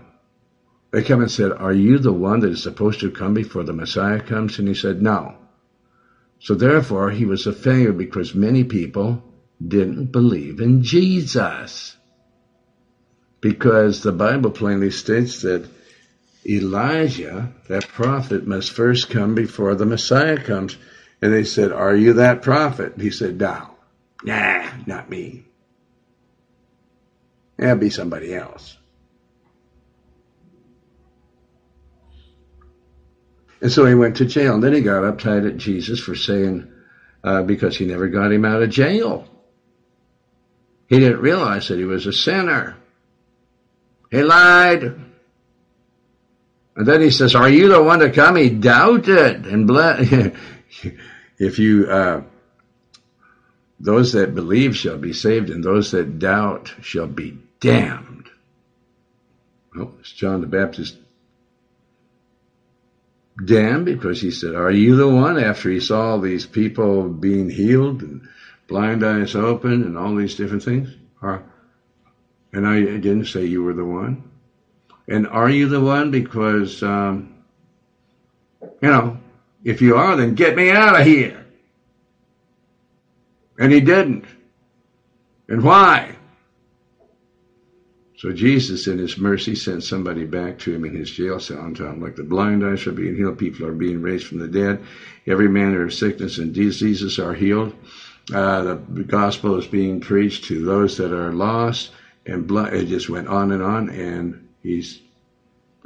they 0.92 1.04
come 1.04 1.22
and 1.22 1.32
said, 1.32 1.52
are 1.52 1.74
you 1.74 2.00
the 2.00 2.14
one 2.14 2.40
that 2.42 2.52
is 2.52 2.64
supposed 2.64 3.02
to 3.02 3.12
come 3.12 3.34
before 3.34 3.64
the 3.64 3.74
Messiah 3.74 4.22
comes? 4.22 4.58
And 4.60 4.68
he 4.68 4.74
said, 4.74 5.02
no. 5.02 5.36
So 6.40 6.56
therefore, 6.56 7.12
he 7.12 7.26
was 7.26 7.46
a 7.46 7.54
failure 7.54 7.94
because 7.94 8.34
many 8.36 8.64
people 8.64 9.24
didn't 9.66 10.12
believe 10.12 10.62
in 10.62 10.84
Jesus. 10.84 11.96
Because 13.42 14.02
the 14.02 14.12
Bible 14.12 14.52
plainly 14.52 14.92
states 14.92 15.42
that 15.42 15.68
Elijah, 16.46 17.52
that 17.68 17.88
prophet, 17.88 18.48
must 18.48 18.72
first 18.72 19.10
come 19.10 19.36
before 19.36 19.76
the 19.76 19.86
Messiah 19.86 20.42
comes. 20.42 20.78
And 21.22 21.34
they 21.34 21.44
said, 21.44 21.72
Are 21.72 21.96
you 21.96 22.14
that 22.14 22.42
prophet? 22.42 22.94
He 23.00 23.12
said, 23.12 23.40
No. 23.40 23.72
Nah, 24.24 24.70
not 24.86 25.10
me. 25.10 25.46
It'll 27.58 27.76
be 27.76 27.90
somebody 27.90 28.34
else. 28.34 28.78
And 33.62 33.72
so 33.72 33.86
he 33.86 33.96
went 33.96 34.18
to 34.18 34.26
jail. 34.26 34.56
And 34.56 34.64
then 34.64 34.74
he 34.74 34.82
got 34.82 35.04
uptight 35.04 35.48
at 35.48 35.58
Jesus 35.58 36.00
for 36.00 36.16
saying, 36.16 36.72
uh, 37.24 37.44
because 37.44 37.78
he 37.78 37.86
never 37.86 38.08
got 38.08 38.32
him 38.32 38.46
out 38.46 38.62
of 38.62 38.70
jail. 38.70 39.28
He 40.88 41.00
didn't 41.00 41.20
realize 41.20 41.68
that 41.68 41.80
he 41.80 41.86
was 41.86 42.06
a 42.06 42.14
sinner. 42.14 42.78
He 44.10 44.24
lied. 44.24 44.84
And 46.76 46.88
then 46.88 47.02
he 47.02 47.10
says, 47.10 47.36
Are 47.36 47.50
you 47.50 47.70
the 47.70 47.84
one 47.84 48.00
to 48.00 48.12
come? 48.12 48.36
He 48.36 48.50
doubted. 48.50 49.46
And 49.46 49.68
ble- 49.68 49.98
if 51.40 51.60
you, 51.60 51.88
uh, 51.90 52.22
those 53.80 54.14
that 54.14 54.36
believe 54.36 54.78
shall 54.78 54.98
be 54.98 55.14
saved, 55.14 55.50
and 55.50 55.64
those 55.64 55.92
that 55.92 56.20
doubt 56.20 56.74
shall 56.82 57.08
be 57.08 57.38
damned. 57.60 58.30
Well, 59.76 59.94
it's 60.00 60.12
John 60.12 60.42
the 60.42 60.48
Baptist 60.48 60.98
damned 63.44 63.86
because 63.86 64.22
he 64.22 64.32
said, 64.32 64.56
Are 64.56 64.72
you 64.72 64.96
the 64.96 65.08
one? 65.08 65.38
After 65.38 65.70
he 65.70 65.80
saw 65.80 66.18
these 66.18 66.46
people 66.46 67.08
being 67.10 67.50
healed 67.50 68.02
and 68.02 68.28
blind 68.68 69.06
eyes 69.06 69.36
open 69.36 69.84
and 69.84 69.98
all 69.98 70.16
these 70.16 70.36
different 70.36 70.64
things? 70.64 70.90
Are, 71.22 71.44
and 72.54 72.68
I 72.68 72.80
didn't 72.82 73.26
say 73.26 73.46
you 73.46 73.64
were 73.64 73.74
the 73.74 73.86
one. 73.86 74.30
And 75.08 75.28
are 75.28 75.50
you 75.50 75.70
the 75.70 75.80
one? 75.80 76.12
Because, 76.12 76.84
um, 76.84 77.36
you 78.62 78.90
know, 78.90 79.18
if 79.64 79.82
you 79.82 79.96
are, 79.96 80.16
then 80.16 80.36
get 80.36 80.56
me 80.56 80.72
out 80.72 81.00
of 81.00 81.06
here. 81.06 81.46
And 83.58 83.72
he 83.72 83.80
didn't. 83.80 84.26
And 85.48 85.64
why? 85.64 86.17
So 88.18 88.32
Jesus, 88.32 88.88
in 88.88 88.98
his 88.98 89.20
mercy, 89.20 89.54
sent 89.54 89.84
somebody 89.84 90.26
back 90.26 90.58
to 90.60 90.74
him 90.74 90.86
in 90.86 90.96
his 90.96 91.12
jail 91.12 91.40
cell 91.40 91.60
and 91.60 91.78
told 91.78 91.94
him, 91.94 92.02
like 92.02 92.16
the 92.16 92.24
blind 92.24 92.66
eyes 92.66 92.88
are 92.88 92.92
being 92.92 93.16
healed, 93.16 93.38
people 93.38 93.68
are 93.68 93.74
being 93.74 94.02
raised 94.02 94.26
from 94.26 94.40
the 94.40 94.48
dead, 94.48 94.84
every 95.28 95.48
manner 95.48 95.84
of 95.84 95.94
sickness 95.94 96.40
and 96.40 96.52
diseases 96.52 97.20
are 97.20 97.36
healed. 97.36 97.76
Uh, 98.34 98.64
the 98.90 99.04
gospel 99.06 99.56
is 99.58 99.68
being 99.68 100.02
preached 100.02 100.46
to 100.46 100.66
those 100.66 100.98
that 100.98 101.14
are 101.14 101.32
lost, 101.32 101.92
and 102.26 102.50
it 102.50 102.88
just 102.88 103.08
went 103.08 103.28
on 103.28 103.52
and 103.52 103.62
on, 103.62 103.90
and 103.90 104.50
he's, 104.64 105.00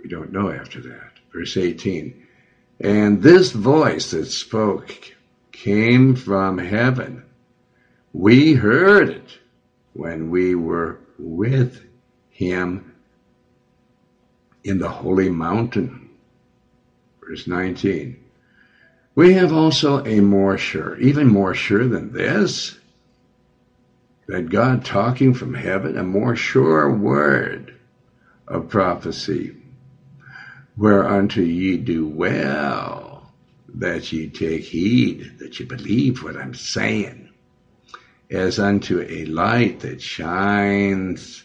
we 0.01 0.09
don't 0.09 0.31
know 0.31 0.49
after 0.49 0.79
that. 0.79 1.11
Verse 1.33 1.57
18. 1.57 2.27
And 2.79 3.21
this 3.21 3.51
voice 3.51 4.11
that 4.11 4.25
spoke 4.25 5.13
came 5.51 6.15
from 6.15 6.57
heaven. 6.57 7.25
We 8.13 8.53
heard 8.53 9.09
it 9.09 9.37
when 9.93 10.29
we 10.31 10.55
were 10.55 10.99
with 11.19 11.90
him 12.41 12.95
in 14.63 14.79
the 14.79 14.89
holy 14.89 15.29
mountain. 15.29 16.09
Verse 17.23 17.47
19. 17.47 18.17
We 19.13 19.33
have 19.33 19.53
also 19.53 20.03
a 20.05 20.21
more 20.21 20.57
sure, 20.57 20.97
even 20.99 21.27
more 21.27 21.53
sure 21.53 21.87
than 21.87 22.13
this, 22.13 22.79
that 24.27 24.49
God 24.49 24.83
talking 24.83 25.33
from 25.33 25.53
heaven, 25.53 25.97
a 25.97 26.03
more 26.03 26.35
sure 26.35 26.91
word 26.91 27.75
of 28.47 28.69
prophecy, 28.69 29.55
whereunto 30.77 31.41
ye 31.41 31.77
do 31.77 32.07
well 32.07 33.31
that 33.75 34.11
ye 34.11 34.29
take 34.29 34.63
heed, 34.63 35.33
that 35.39 35.59
ye 35.59 35.65
believe 35.65 36.23
what 36.23 36.37
I'm 36.37 36.53
saying, 36.53 37.29
as 38.29 38.57
unto 38.59 39.01
a 39.01 39.25
light 39.25 39.81
that 39.81 40.01
shines 40.01 41.43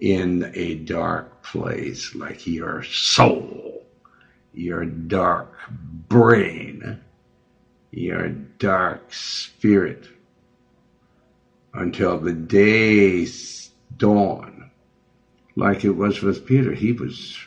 in 0.00 0.50
a 0.54 0.74
dark 0.76 1.42
place, 1.42 2.14
like 2.14 2.46
your 2.46 2.82
soul 2.82 3.68
your 4.58 4.84
dark 4.84 5.54
brain, 6.08 7.00
your 7.92 8.28
dark 8.28 9.12
spirit, 9.12 10.08
until 11.74 12.18
the 12.18 12.32
day 12.32 13.26
dawn. 13.96 14.70
Like 15.54 15.84
it 15.84 15.90
was 15.90 16.22
with 16.22 16.46
Peter, 16.46 16.72
he 16.72 16.92
was, 16.92 17.38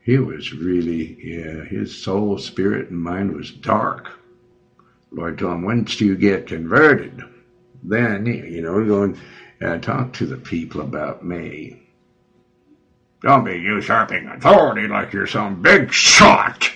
he 0.00 0.18
was 0.18 0.52
really, 0.52 1.18
yeah, 1.22 1.64
his 1.64 1.96
soul, 2.00 2.38
spirit, 2.38 2.90
and 2.90 3.00
mind 3.00 3.34
was 3.34 3.50
dark. 3.50 4.10
Lord 5.10 5.38
told 5.38 5.54
him, 5.54 5.62
once 5.62 6.00
you 6.00 6.16
get 6.16 6.46
converted, 6.46 7.22
then, 7.82 8.26
you 8.26 8.62
know, 8.62 8.84
go 8.84 9.14
and 9.60 9.82
talk 9.82 10.12
to 10.14 10.26
the 10.26 10.36
people 10.36 10.80
about 10.80 11.24
me. 11.24 11.82
Don't 13.22 13.44
be 13.44 13.58
usurping 13.58 14.26
authority 14.28 14.88
like 14.88 15.12
you're 15.12 15.26
some 15.26 15.60
big 15.60 15.92
shot. 15.92 16.70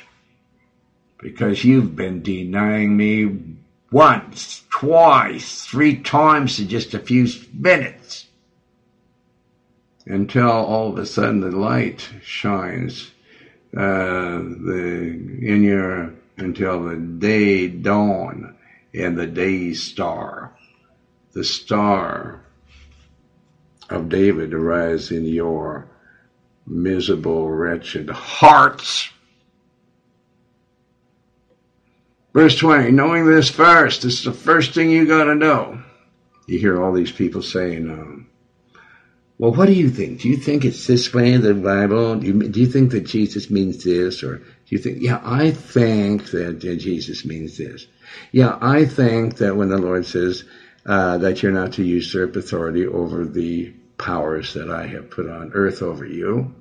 Because 1.19 1.65
you've 1.65 1.97
been 1.97 2.23
denying 2.23 2.97
me 2.97 3.57
once, 3.91 4.63
twice, 4.71 5.65
three 5.65 5.97
times 6.03 6.61
in 6.61 6.69
just 6.69 6.93
a 6.93 6.99
few 6.99 7.27
minutes. 7.55 8.27
Until 10.05 10.51
all 10.51 10.91
of 10.91 10.99
a 10.99 11.07
sudden 11.07 11.41
the 11.41 11.51
light 11.51 12.07
shines 12.23 13.11
uh, 13.75 13.81
the, 13.81 15.39
in 15.41 15.63
your 15.63 16.13
until 16.37 16.83
the 16.83 16.97
day 16.97 17.69
dawn 17.69 18.57
and 18.93 19.17
the 19.17 19.27
day 19.27 19.73
star, 19.73 20.53
the 21.33 21.45
star 21.45 22.44
of 23.91 24.09
David 24.09 24.55
arise 24.55 25.11
in 25.11 25.25
your 25.25 25.89
miserable, 26.67 27.51
wretched 27.51 28.11
hearts. 28.11 29.11
Verse 32.33 32.57
20, 32.57 32.91
knowing 32.91 33.27
this 33.27 33.51
first, 33.51 34.03
this 34.03 34.19
is 34.19 34.25
the 34.25 34.33
first 34.33 34.75
thing 34.75 34.91
you 34.91 35.07
got 35.07 35.25
to 35.25 35.35
know. 35.35 35.83
You 36.47 36.59
hear 36.59 36.83
all 36.83 36.93
these 36.93 37.13
people 37.13 37.43
saying, 37.43 37.89
um, 37.89 38.29
well, 39.39 39.53
what 39.53 39.67
do 39.67 39.73
you 39.73 39.91
think? 39.91 40.21
Do 40.21 40.29
you 40.29 40.37
think 40.37 40.65
it's 40.65 40.87
this 40.87 41.13
way 41.13 41.33
in 41.33 41.43
the 41.43 41.55
Bible? 41.55 42.17
Do 42.17 42.27
you, 42.27 42.49
do 42.49 42.61
you 42.61 42.67
think 42.67 42.93
that 42.93 43.03
Jesus 43.03 43.51
means 43.51 43.83
this? 43.83 44.23
Or 44.23 44.39
do 44.39 44.45
you 44.67 44.79
think, 44.79 44.99
yeah, 45.01 45.21
I 45.25 45.51
think 45.51 46.31
that 46.31 46.61
Jesus 46.61 47.25
means 47.25 47.59
this. 47.59 47.87
Yeah, 48.31 48.59
I 48.61 48.85
think 48.85 49.39
that 49.39 49.57
when 49.57 49.69
the 49.69 49.79
Lord 49.79 50.07
says 50.07 50.45
uh, 50.87 51.19
that 51.19 51.43
you're 51.43 51.53
not 51.53 51.73
to 51.75 51.85
usurp 51.85 52.37
authority 52.37 52.87
over 52.87 53.25
the 53.25 53.73
powers 53.99 54.55
that 54.55 54.71
I 54.71 54.87
have 54.87 55.11
put 55.11 55.29
on 55.29 55.53
earth 55.55 55.83
over 55.83 56.05
you, 56.05 56.55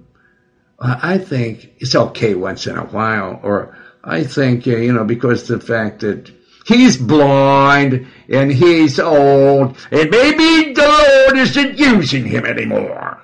I 0.79 1.17
think 1.17 1.73
it's 1.79 1.95
okay 1.95 2.35
once 2.35 2.67
in 2.67 2.77
a 2.77 2.85
while. 2.85 3.39
Or 3.41 3.77
I 4.03 4.23
think, 4.23 4.65
you 4.65 4.91
know, 4.91 5.05
because 5.05 5.47
the 5.47 5.59
fact 5.59 6.01
that 6.01 6.31
he's 6.65 6.97
blind 6.97 8.07
and 8.29 8.51
he's 8.51 8.99
old 8.99 9.77
and 9.91 10.09
maybe 10.09 10.73
the 10.73 11.25
Lord 11.27 11.37
isn't 11.37 11.77
using 11.77 12.25
him 12.25 12.45
anymore. 12.45 13.21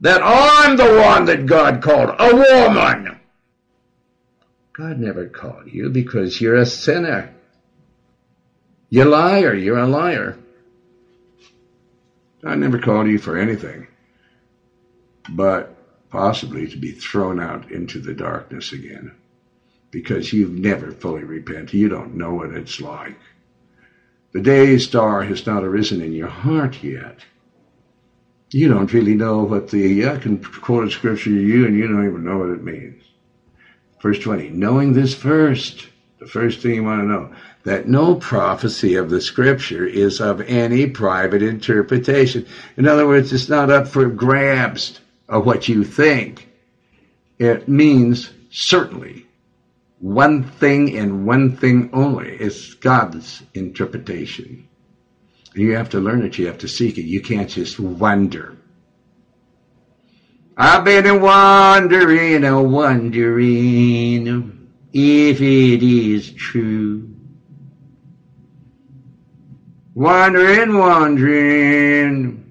That 0.00 0.22
I'm 0.22 0.76
the 0.76 1.00
one 1.00 1.24
that 1.26 1.46
God 1.46 1.82
called 1.82 2.14
a 2.18 2.34
woman. 2.34 3.18
God 4.72 4.98
never 4.98 5.26
called 5.26 5.68
you 5.72 5.88
because 5.88 6.40
you're 6.40 6.56
a 6.56 6.66
sinner. 6.66 7.34
You 8.88 9.04
liar, 9.04 9.54
you're 9.54 9.78
a 9.78 9.86
liar. 9.86 10.38
I 12.44 12.54
never 12.54 12.78
called 12.78 13.08
you 13.08 13.18
for 13.18 13.36
anything, 13.36 13.88
but 15.28 15.76
possibly 16.10 16.68
to 16.68 16.76
be 16.76 16.92
thrown 16.92 17.40
out 17.40 17.70
into 17.72 17.98
the 17.98 18.14
darkness 18.14 18.72
again 18.72 19.12
because 19.90 20.32
you've 20.32 20.52
never 20.52 20.92
fully 20.92 21.24
repented. 21.24 21.74
You 21.74 21.88
don't 21.88 22.14
know 22.14 22.34
what 22.34 22.50
it's 22.50 22.80
like. 22.80 23.18
The 24.32 24.40
day 24.40 24.78
star 24.78 25.22
has 25.22 25.46
not 25.46 25.64
arisen 25.64 26.00
in 26.00 26.12
your 26.12 26.28
heart 26.28 26.82
yet. 26.84 27.20
You 28.50 28.68
don't 28.68 28.92
really 28.92 29.14
know 29.14 29.42
what 29.42 29.70
the, 29.70 30.06
I 30.06 30.18
can 30.18 30.42
quote 30.44 30.86
a 30.86 30.90
scripture 30.90 31.30
to 31.30 31.40
you 31.40 31.66
and 31.66 31.76
you 31.76 31.88
don't 31.88 32.06
even 32.06 32.24
know 32.24 32.38
what 32.38 32.50
it 32.50 32.62
means. 32.62 33.02
Verse 34.00 34.18
20, 34.20 34.50
knowing 34.50 34.92
this 34.92 35.14
first, 35.14 35.88
the 36.20 36.26
first 36.26 36.60
thing 36.60 36.74
you 36.74 36.84
want 36.84 37.00
to 37.00 37.06
know, 37.06 37.34
that 37.66 37.88
no 37.88 38.14
prophecy 38.14 38.94
of 38.94 39.10
the 39.10 39.20
scripture 39.20 39.84
is 39.84 40.20
of 40.20 40.40
any 40.42 40.86
private 40.86 41.42
interpretation. 41.42 42.46
In 42.76 42.86
other 42.86 43.08
words, 43.08 43.32
it's 43.32 43.48
not 43.48 43.70
up 43.70 43.88
for 43.88 44.06
grabs 44.06 45.00
of 45.28 45.44
what 45.44 45.66
you 45.66 45.82
think. 45.82 46.48
It 47.40 47.66
means 47.66 48.30
certainly 48.50 49.26
one 49.98 50.44
thing 50.44 50.96
and 50.96 51.26
one 51.26 51.56
thing 51.56 51.90
only. 51.92 52.36
It's 52.36 52.74
God's 52.74 53.42
interpretation. 53.52 54.68
You 55.52 55.74
have 55.74 55.88
to 55.90 55.98
learn 55.98 56.24
it. 56.24 56.38
You 56.38 56.46
have 56.46 56.58
to 56.58 56.68
seek 56.68 56.98
it. 56.98 57.02
You 57.02 57.20
can't 57.20 57.50
just 57.50 57.80
wonder. 57.80 58.56
I've 60.56 60.84
been 60.84 61.20
wondering, 61.20 62.44
a 62.44 62.62
wondering 62.62 64.28
if 64.92 65.40
it 65.40 65.82
is 65.82 66.32
true. 66.32 67.05
Wondering, 69.96 70.76
wandering. 70.76 72.44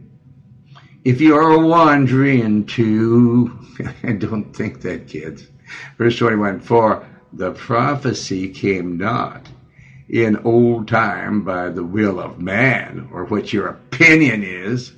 if 1.03 1.21
you're 1.21 1.59
wondering 1.59 2.65
too. 2.65 3.59
I 4.03 4.13
don't 4.13 4.51
think 4.51 4.81
that, 4.81 5.07
kids. 5.07 5.45
Verse 5.95 6.17
21 6.17 6.61
For 6.61 7.07
the 7.31 7.51
prophecy 7.51 8.49
came 8.49 8.97
not 8.97 9.47
in 10.09 10.37
old 10.37 10.87
time 10.87 11.43
by 11.43 11.69
the 11.69 11.83
will 11.83 12.19
of 12.19 12.39
man, 12.39 13.09
or 13.13 13.25
what 13.25 13.53
your 13.53 13.67
opinion 13.67 14.41
is, 14.41 14.93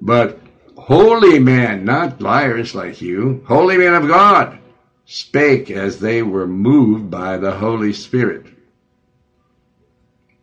but 0.00 0.40
holy 0.74 1.38
men, 1.38 1.84
not 1.84 2.22
liars 2.22 2.74
like 2.74 3.02
you, 3.02 3.44
holy 3.46 3.76
men 3.76 3.92
of 3.92 4.08
God, 4.08 4.58
spake 5.04 5.70
as 5.70 5.98
they 5.98 6.22
were 6.22 6.46
moved 6.46 7.10
by 7.10 7.36
the 7.36 7.52
Holy 7.52 7.92
Spirit. 7.92 8.46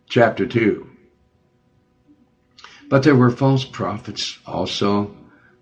Chapter 0.08 0.46
2. 0.46 0.88
But 2.88 3.02
there 3.02 3.16
were 3.16 3.30
false 3.30 3.64
prophets 3.64 4.38
also 4.46 5.14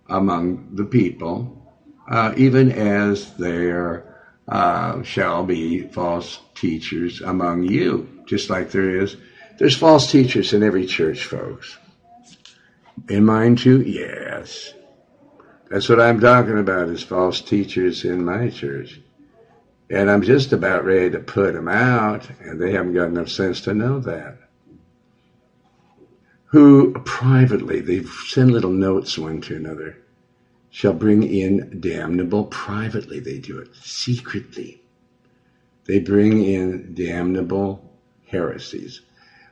among 0.09 0.77
the 0.77 0.85
people, 0.85 1.75
uh, 2.09 2.33
even 2.37 2.71
as 2.71 3.35
there 3.35 4.15
uh, 4.47 5.03
shall 5.03 5.45
be 5.45 5.89
false 5.89 6.39
teachers 6.55 7.21
among 7.21 7.65
you, 7.65 8.23
just 8.27 8.49
like 8.49 8.71
there 8.71 9.01
is. 9.01 9.17
There's 9.59 9.77
false 9.77 10.11
teachers 10.11 10.53
in 10.53 10.63
every 10.63 10.87
church, 10.87 11.25
folks. 11.25 11.77
In 13.09 13.25
mine 13.25 13.57
too? 13.57 13.83
Yes. 13.83 14.73
That's 15.69 15.89
what 15.89 16.01
I'm 16.01 16.21
talking 16.21 16.59
about 16.59 16.89
is 16.89 17.03
false 17.03 17.41
teachers 17.41 18.05
in 18.05 18.25
my 18.25 18.51
church. 18.51 19.01
And 19.89 20.11
I'm 20.11 20.23
just 20.23 20.53
about 20.53 20.85
ready 20.85 21.11
to 21.11 21.21
put 21.21 21.55
them 21.55 21.69
out, 21.69 22.29
and 22.41 22.61
they 22.61 22.73
haven't 22.73 22.95
got 22.95 23.09
enough 23.09 23.29
sense 23.29 23.61
to 23.63 23.75
know 23.75 24.01
that. 24.01 24.39
Who 26.47 26.93
privately, 27.05 27.81
they 27.81 28.03
send 28.03 28.51
little 28.51 28.71
notes 28.71 29.19
one 29.19 29.41
to 29.43 29.57
another 29.57 29.97
shall 30.77 30.93
bring 30.93 31.23
in 31.23 31.81
damnable 31.81 32.45
privately. 32.45 33.19
They 33.19 33.39
do 33.39 33.59
it 33.59 33.75
secretly. 33.77 34.83
They 35.87 36.01
bring 36.01 36.43
in 36.43 36.95
damnable 36.95 37.83
heresies. 38.27 39.01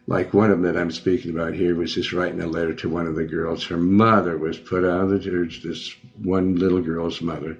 Like 0.07 0.35
one 0.35 0.51
of 0.51 0.61
them 0.61 0.75
that 0.75 0.79
I'm 0.79 0.91
speaking 0.91 1.31
about 1.31 1.55
here 1.55 1.75
was 1.75 1.95
just 1.95 2.13
writing 2.13 2.43
a 2.43 2.47
letter 2.47 2.75
to 2.75 2.91
one 2.91 3.07
of 3.07 3.15
the 3.15 3.25
girls. 3.25 3.65
Her 3.65 3.79
mother 3.79 4.37
was 4.37 4.59
put 4.59 4.85
out 4.85 5.05
of 5.05 5.09
the 5.09 5.19
church, 5.19 5.63
this 5.63 5.95
one 6.23 6.57
little 6.57 6.83
girl's 6.83 7.23
mother 7.23 7.57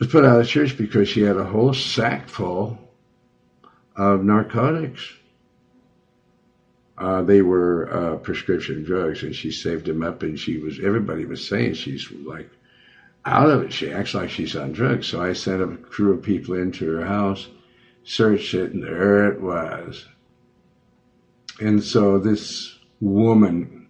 was 0.00 0.08
put 0.08 0.24
out 0.24 0.40
of 0.40 0.48
church 0.48 0.76
because 0.76 1.08
she 1.08 1.20
had 1.20 1.36
a 1.36 1.44
whole 1.44 1.74
sack 1.74 2.28
full 2.28 2.78
of 3.94 4.24
narcotics. 4.24 5.12
Uh, 6.98 7.22
they 7.22 7.42
were 7.42 7.92
uh, 7.92 8.16
prescription 8.16 8.82
drugs, 8.82 9.22
and 9.22 9.34
she 9.34 9.52
saved 9.52 9.86
them 9.86 10.02
up. 10.02 10.22
And 10.22 10.38
she 10.38 10.58
was 10.58 10.80
everybody 10.82 11.26
was 11.26 11.46
saying 11.46 11.74
she's 11.74 12.10
like 12.10 12.50
out 13.24 13.50
of 13.50 13.62
it. 13.62 13.72
She 13.72 13.92
acts 13.92 14.14
like 14.14 14.30
she's 14.30 14.56
on 14.56 14.72
drugs. 14.72 15.06
So 15.06 15.22
I 15.22 15.34
sent 15.34 15.62
a 15.62 15.76
crew 15.76 16.14
of 16.14 16.22
people 16.22 16.54
into 16.54 16.90
her 16.92 17.04
house, 17.04 17.48
searched 18.02 18.54
it, 18.54 18.72
and 18.72 18.82
there 18.82 19.30
it 19.30 19.40
was. 19.40 20.06
And 21.60 21.84
so 21.84 22.18
this 22.18 22.78
woman 23.00 23.88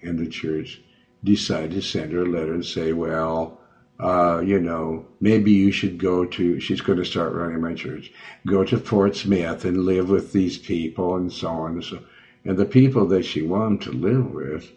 in 0.00 0.16
the 0.16 0.28
church 0.28 0.82
decided 1.24 1.70
to 1.72 1.80
send 1.80 2.12
her 2.12 2.22
a 2.22 2.28
letter 2.28 2.52
and 2.52 2.64
say, 2.64 2.92
well, 2.92 3.61
uh, 4.02 4.40
you 4.40 4.58
know, 4.58 5.06
maybe 5.20 5.52
you 5.52 5.70
should 5.70 5.96
go 5.96 6.24
to, 6.24 6.58
she's 6.58 6.80
going 6.80 6.98
to 6.98 7.04
start 7.04 7.34
running 7.34 7.60
my 7.60 7.74
church, 7.74 8.12
go 8.46 8.64
to 8.64 8.78
Fort 8.78 9.14
Smith 9.14 9.64
and 9.64 9.84
live 9.84 10.10
with 10.10 10.32
these 10.32 10.58
people 10.58 11.16
and 11.16 11.32
so 11.32 11.48
on 11.48 11.72
and 11.72 11.84
so 11.84 12.02
and 12.44 12.56
the 12.58 12.64
people 12.64 13.06
that 13.06 13.24
she 13.24 13.42
wanted 13.42 13.82
to 13.82 13.92
live 13.92 14.32
with, 14.32 14.72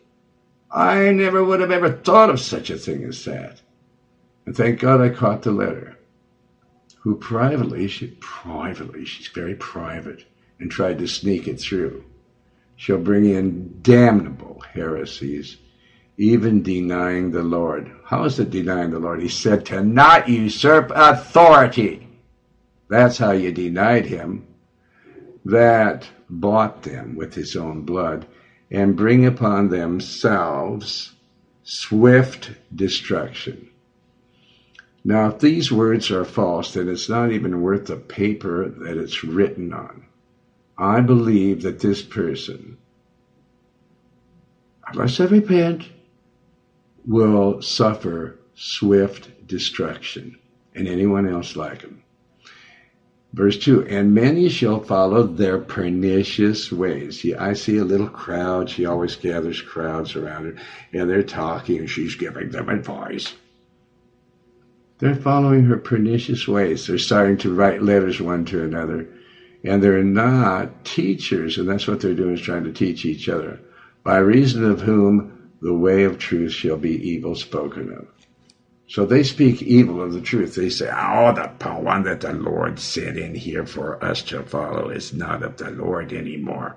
I 0.71 1.09
never 1.11 1.43
would 1.43 1.59
have 1.59 1.71
ever 1.71 1.91
thought 1.91 2.30
of 2.30 2.39
such 2.39 2.69
a 2.69 2.78
thing 2.78 3.03
as 3.03 3.26
that. 3.26 3.61
And 4.45 4.55
thank 4.55 4.80
God 4.80 5.01
I 5.01 5.09
caught 5.09 5.41
the 5.41 5.51
letter. 5.51 5.97
Who 6.99 7.15
privately, 7.15 7.88
she 7.88 8.17
privately, 8.19 9.05
she's 9.05 9.28
very 9.28 9.55
private, 9.55 10.26
and 10.59 10.69
tried 10.69 10.99
to 10.99 11.07
sneak 11.07 11.47
it 11.47 11.59
through. 11.59 12.03
She'll 12.76 12.99
bring 12.99 13.26
in 13.26 13.80
damnable 13.82 14.61
heresies, 14.73 15.57
even 16.18 16.63
denying 16.63 17.32
the 17.32 17.43
Lord. 17.43 17.91
How 18.05 18.24
is 18.24 18.39
it 18.39 18.49
denying 18.49 18.91
the 18.91 18.99
Lord? 18.99 19.22
He 19.22 19.28
said 19.28 19.66
to 19.68 19.84
not 19.84 20.30
usurp 20.30 20.91
authority. 20.95 22.07
That's 22.89 23.18
how 23.18 23.32
you 23.32 23.51
denied 23.51 24.05
him 24.05 24.47
that 25.45 26.07
bought 26.30 26.84
them 26.84 27.16
with 27.16 27.34
his 27.34 27.55
own 27.55 27.82
blood 27.82 28.28
and 28.72 28.95
bring 28.95 29.26
upon 29.26 29.70
themselves 29.70 31.13
swift 31.63 32.51
destruction. 32.74 33.70
Now, 35.03 35.30
if 35.30 35.39
these 35.39 35.72
words 35.72 36.09
are 36.09 36.26
false, 36.26 36.74
then 36.74 36.89
it's 36.89 37.09
not 37.09 37.32
even 37.32 37.61
worth 37.61 37.86
the 37.86 37.95
paper 37.95 38.68
that 38.70 38.97
it's 38.97 39.24
written 39.24 39.72
on. 39.72 40.05
I 40.78 41.01
believe 41.01 41.61
that 41.61 41.80
this 41.80 42.01
person, 42.01 42.78
unless 44.88 45.18
they 45.18 45.28
repent, 45.28 45.84
will 47.08 47.62
suffer 47.62 48.39
swift 48.56 49.47
destruction, 49.47 50.38
and 50.74 50.88
anyone 50.88 51.28
else 51.28 51.56
like 51.56 51.82
him. 51.82 52.01
Verse 53.34 53.58
2 53.58 53.84
And 53.88 54.14
many 54.14 54.47
shall 54.47 54.80
follow 54.80 55.24
their 55.24 55.60
pernicious 55.60 56.72
ways. 56.72 57.20
See, 57.20 57.36
I 57.36 57.53
see 57.53 57.78
a 57.78 57.84
little 57.84 58.08
crowd. 58.08 58.70
She 58.70 58.86
always 58.86 59.18
gathers 59.18 59.62
crowds 59.62 60.16
around 60.16 60.45
her, 60.45 60.56
and 60.93 61.10
they're 61.10 61.22
talking, 61.22 61.80
and 61.80 61.89
she's 61.89 62.16
giving 62.16 62.49
them 62.49 62.70
advice. 62.70 63.34
They're 64.99 65.16
following 65.16 65.66
her 65.66 65.78
pernicious 65.78 66.47
ways. 66.47 66.88
They're 66.88 66.97
starting 66.97 67.36
to 67.39 67.53
write 67.53 67.82
letters 67.82 68.22
one 68.22 68.45
to 68.45 68.64
another, 68.64 69.06
and 69.66 69.84
they're 69.84 70.01
not 70.01 70.86
teachers, 70.86 71.58
and 71.58 71.68
that's 71.68 71.88
what 71.88 71.99
they're 71.99 72.14
doing 72.14 72.36
is 72.36 72.41
trying 72.41 72.64
to 72.64 72.72
teach 72.72 73.03
each 73.03 73.28
other, 73.28 73.60
by 74.06 74.18
reason 74.18 74.64
of 74.64 74.80
whom 74.80 75.34
the 75.66 75.74
way 75.74 76.03
of 76.03 76.20
truth 76.20 76.51
shall 76.51 76.78
be 76.78 77.09
evil 77.09 77.34
spoken 77.34 77.91
of. 77.91 78.07
So 78.88 79.03
they 79.03 79.24
speak 79.24 79.63
evil 79.63 79.99
of 79.99 80.13
the 80.13 80.22
truth. 80.22 80.53
They 80.53 80.70
say, 80.70 80.91
oh, 80.95 81.34
the 81.34 81.70
one 81.70 82.03
that 82.03 82.22
the 82.22 82.34
Lord 82.34 82.80
sent 82.80 83.18
in 83.18 83.34
here 83.34 83.66
for 83.66 84.03
us 84.05 84.22
to 84.26 84.43
follow 84.43 84.89
is 84.89 85.11
not 85.11 85.41
of 85.41 85.57
the 85.57 85.72
Lord 85.72 86.13
anymore 86.13 86.76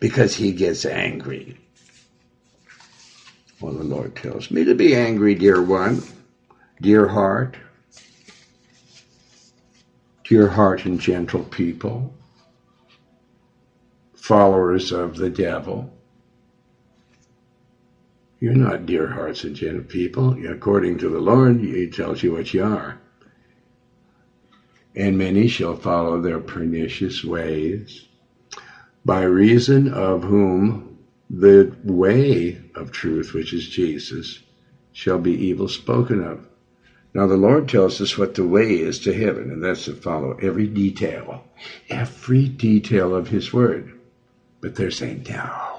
because 0.00 0.34
he 0.34 0.52
gets 0.52 0.86
angry. 0.86 1.58
Well, 3.60 3.74
the 3.74 3.84
Lord 3.84 4.16
tells 4.16 4.50
me 4.50 4.64
to 4.64 4.74
be 4.74 4.96
angry, 4.96 5.34
dear 5.34 5.60
one, 5.60 6.02
dear 6.80 7.08
heart, 7.08 7.58
dear 10.24 10.48
heart 10.48 10.86
and 10.86 10.98
gentle 10.98 11.44
people, 11.44 12.14
followers 14.14 14.92
of 14.92 15.18
the 15.18 15.28
devil. 15.28 15.92
You're 18.40 18.54
not 18.54 18.86
dear 18.86 19.06
hearts 19.06 19.44
and 19.44 19.54
gentle 19.54 19.84
people. 19.84 20.34
According 20.46 20.98
to 20.98 21.10
the 21.10 21.20
Lord, 21.20 21.60
He 21.60 21.86
tells 21.88 22.22
you 22.22 22.32
what 22.32 22.54
you 22.54 22.64
are. 22.64 22.98
And 24.96 25.18
many 25.18 25.46
shall 25.46 25.76
follow 25.76 26.20
their 26.20 26.40
pernicious 26.40 27.22
ways, 27.22 28.08
by 29.04 29.22
reason 29.22 29.92
of 29.92 30.24
whom 30.24 30.98
the 31.28 31.76
way 31.84 32.60
of 32.74 32.90
truth, 32.90 33.34
which 33.34 33.52
is 33.52 33.68
Jesus, 33.68 34.40
shall 34.92 35.18
be 35.18 35.32
evil 35.32 35.68
spoken 35.68 36.24
of. 36.24 36.48
Now 37.12 37.26
the 37.26 37.36
Lord 37.36 37.68
tells 37.68 38.00
us 38.00 38.16
what 38.16 38.34
the 38.34 38.46
way 38.46 38.80
is 38.80 38.98
to 39.00 39.12
heaven, 39.12 39.50
and 39.50 39.62
that's 39.62 39.84
to 39.84 39.94
follow 39.94 40.38
every 40.42 40.66
detail, 40.66 41.44
every 41.88 42.48
detail 42.48 43.14
of 43.14 43.28
His 43.28 43.52
Word. 43.52 43.92
But 44.60 44.76
they're 44.76 44.90
saying, 44.90 45.26
no, 45.28 45.69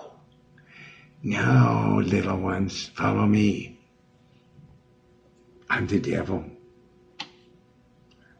no, 1.23 2.01
little 2.03 2.37
ones, 2.37 2.87
follow 2.95 3.25
me. 3.25 3.79
I'm 5.69 5.87
the 5.87 5.99
devil. 5.99 6.45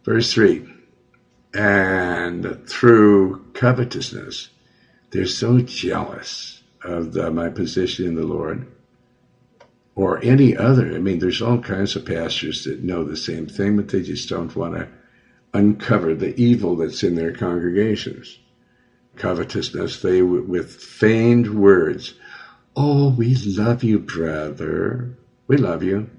Verse 0.04 0.34
3 0.34 0.68
And 1.54 2.68
through 2.68 3.46
covetousness, 3.54 4.50
they're 5.12 5.28
so 5.28 5.60
jealous 5.60 6.64
of 6.84 7.14
the, 7.14 7.30
my 7.32 7.50
position 7.50 8.08
in 8.08 8.16
the 8.16 8.26
Lord 8.26 8.72
or 9.96 10.24
any 10.24 10.58
other. 10.58 10.96
I 10.96 11.00
mean, 11.00 11.20
there's 11.20 11.42
all 11.42 11.60
kinds 11.60 11.96
of 11.96 12.06
pastors 12.06 12.64
that 12.64 12.84
know 12.84 13.04
the 13.04 13.18
same 13.18 13.48
thing, 13.48 13.76
but 13.76 13.90
they 13.90 14.02
just 14.02 14.30
don't 14.30 14.56
want 14.56 14.76
to 14.76 14.88
uncover 15.54 16.16
the 16.16 16.36
evil 16.42 16.76
that's 16.78 17.04
in 17.04 17.16
their 17.16 17.34
congregations. 17.34 18.40
Covetousness, 19.18 20.02
they, 20.02 20.22
with 20.22 20.74
feigned 20.74 21.54
words, 21.60 22.14
Oh, 22.76 23.10
we 23.10 23.36
love 23.36 23.84
you, 23.84 24.00
brother. 24.00 25.18
We 25.48 25.58
love 25.58 25.84
you. 25.84 26.10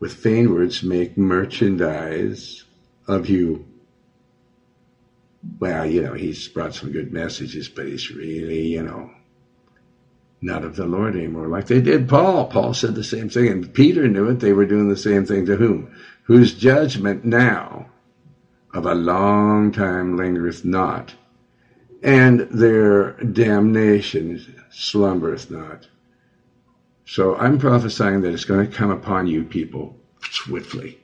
With 0.00 0.14
feigned 0.14 0.50
words, 0.50 0.82
make 0.82 1.18
merchandise 1.18 2.64
of 3.06 3.28
you. 3.28 3.66
Well, 5.60 5.86
you 5.86 6.02
know, 6.02 6.14
he's 6.14 6.48
brought 6.48 6.74
some 6.74 6.90
good 6.90 7.12
messages, 7.12 7.68
but 7.68 7.86
he's 7.86 8.10
really, 8.10 8.68
you 8.68 8.82
know, 8.82 9.10
not 10.40 10.64
of 10.64 10.76
the 10.76 10.86
Lord 10.86 11.16
anymore. 11.16 11.48
Like 11.48 11.66
they 11.66 11.80
did 11.80 12.08
Paul. 12.08 12.46
Paul 12.46 12.72
said 12.74 12.94
the 12.94 13.04
same 13.04 13.28
thing, 13.28 13.48
and 13.48 13.72
Peter 13.74 14.08
knew 14.08 14.30
it. 14.30 14.40
They 14.40 14.52
were 14.52 14.66
doing 14.66 14.88
the 14.88 14.96
same 14.96 15.26
thing 15.26 15.46
to 15.46 15.56
whom? 15.56 15.94
Whose 16.24 16.54
judgment 16.54 17.24
now 17.24 17.90
of 18.72 18.86
a 18.86 18.94
long 18.94 19.70
time 19.70 20.16
lingereth 20.16 20.64
not, 20.64 21.14
and 22.02 22.40
their 22.40 23.12
damnation 23.12 24.63
slumbereth 24.74 25.50
not. 25.50 25.86
So 27.06 27.36
I'm 27.36 27.58
prophesying 27.58 28.22
that 28.22 28.32
it's 28.32 28.44
going 28.44 28.68
to 28.68 28.76
come 28.76 28.90
upon 28.90 29.26
you 29.26 29.44
people 29.44 29.96
swiftly. 30.20 30.98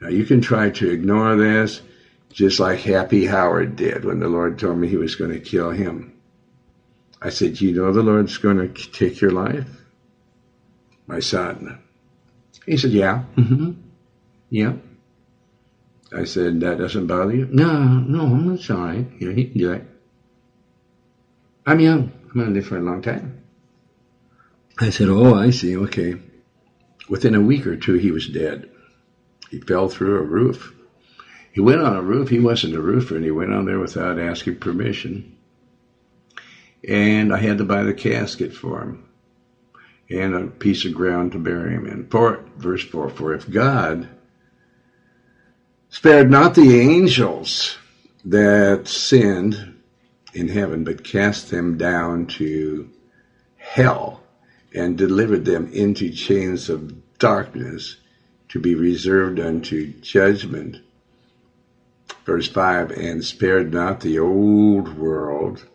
Now 0.00 0.08
you 0.08 0.24
can 0.24 0.40
try 0.40 0.70
to 0.70 0.90
ignore 0.90 1.36
this, 1.36 1.80
just 2.32 2.60
like 2.60 2.80
Happy 2.80 3.26
Howard 3.26 3.76
did 3.76 4.04
when 4.04 4.20
the 4.20 4.28
Lord 4.28 4.58
told 4.58 4.78
me 4.78 4.88
he 4.88 4.96
was 4.96 5.14
going 5.14 5.32
to 5.32 5.40
kill 5.40 5.70
him. 5.70 6.12
I 7.20 7.30
said, 7.30 7.60
you 7.60 7.72
know 7.72 7.92
the 7.92 8.02
Lord's 8.02 8.36
going 8.38 8.58
to 8.58 8.90
take 8.90 9.20
your 9.20 9.30
life? 9.30 9.68
My 11.06 11.20
son. 11.20 11.82
He 12.66 12.76
said, 12.76 12.90
yeah. 12.90 13.24
Mm-hmm. 13.36 13.72
Yeah. 14.50 14.74
I 16.14 16.24
said, 16.24 16.60
that 16.60 16.78
doesn't 16.78 17.06
bother 17.06 17.34
you? 17.34 17.48
No, 17.50 17.84
no, 17.84 18.20
all 18.20 18.76
right. 18.76 19.06
You 19.18 19.28
know, 19.28 19.34
he 19.34 19.44
can 19.46 19.58
do 19.58 19.72
it. 19.72 19.84
I'm 21.64 21.80
young. 21.80 22.12
Live 22.36 22.66
for 22.66 22.76
a 22.76 22.82
long 22.82 23.00
time. 23.00 23.42
I 24.78 24.90
said, 24.90 25.08
oh, 25.08 25.34
I 25.34 25.48
see. 25.48 25.74
Okay. 25.74 26.16
Within 27.08 27.34
a 27.34 27.40
week 27.40 27.66
or 27.66 27.76
two, 27.76 27.94
he 27.94 28.10
was 28.10 28.28
dead. 28.28 28.68
He 29.50 29.58
fell 29.58 29.88
through 29.88 30.18
a 30.18 30.22
roof. 30.22 30.74
He 31.52 31.62
went 31.62 31.80
on 31.80 31.96
a 31.96 32.02
roof. 32.02 32.28
He 32.28 32.38
wasn't 32.38 32.74
a 32.74 32.80
roofer, 32.80 33.16
and 33.16 33.24
he 33.24 33.30
went 33.30 33.54
on 33.54 33.64
there 33.64 33.78
without 33.78 34.18
asking 34.18 34.56
permission. 34.56 35.34
And 36.86 37.32
I 37.32 37.38
had 37.38 37.56
to 37.56 37.64
buy 37.64 37.84
the 37.84 37.94
casket 37.94 38.52
for 38.52 38.82
him 38.82 39.08
and 40.10 40.34
a 40.34 40.46
piece 40.46 40.84
of 40.84 40.92
ground 40.92 41.32
to 41.32 41.38
bury 41.38 41.72
him 41.72 41.86
in. 41.86 42.06
For 42.08 42.44
verse 42.58 42.84
four, 42.84 43.08
for 43.08 43.32
if 43.32 43.50
God 43.50 44.10
spared 45.88 46.30
not 46.30 46.54
the 46.54 46.78
angels 46.80 47.78
that 48.26 48.88
sinned 48.88 49.75
in 50.36 50.48
heaven, 50.48 50.84
but 50.84 51.02
cast 51.02 51.50
them 51.50 51.78
down 51.78 52.26
to 52.26 52.90
hell 53.56 54.22
and 54.74 54.98
delivered 54.98 55.44
them 55.44 55.66
into 55.72 56.10
chains 56.10 56.68
of 56.68 57.18
darkness 57.18 57.96
to 58.50 58.60
be 58.60 58.74
reserved 58.74 59.40
unto 59.40 59.92
judgment. 60.00 60.76
Verse 62.24 62.48
5 62.48 62.90
And 62.90 63.24
spared 63.24 63.72
not 63.72 64.00
the 64.00 64.18
old 64.18 64.98
world, 64.98 65.66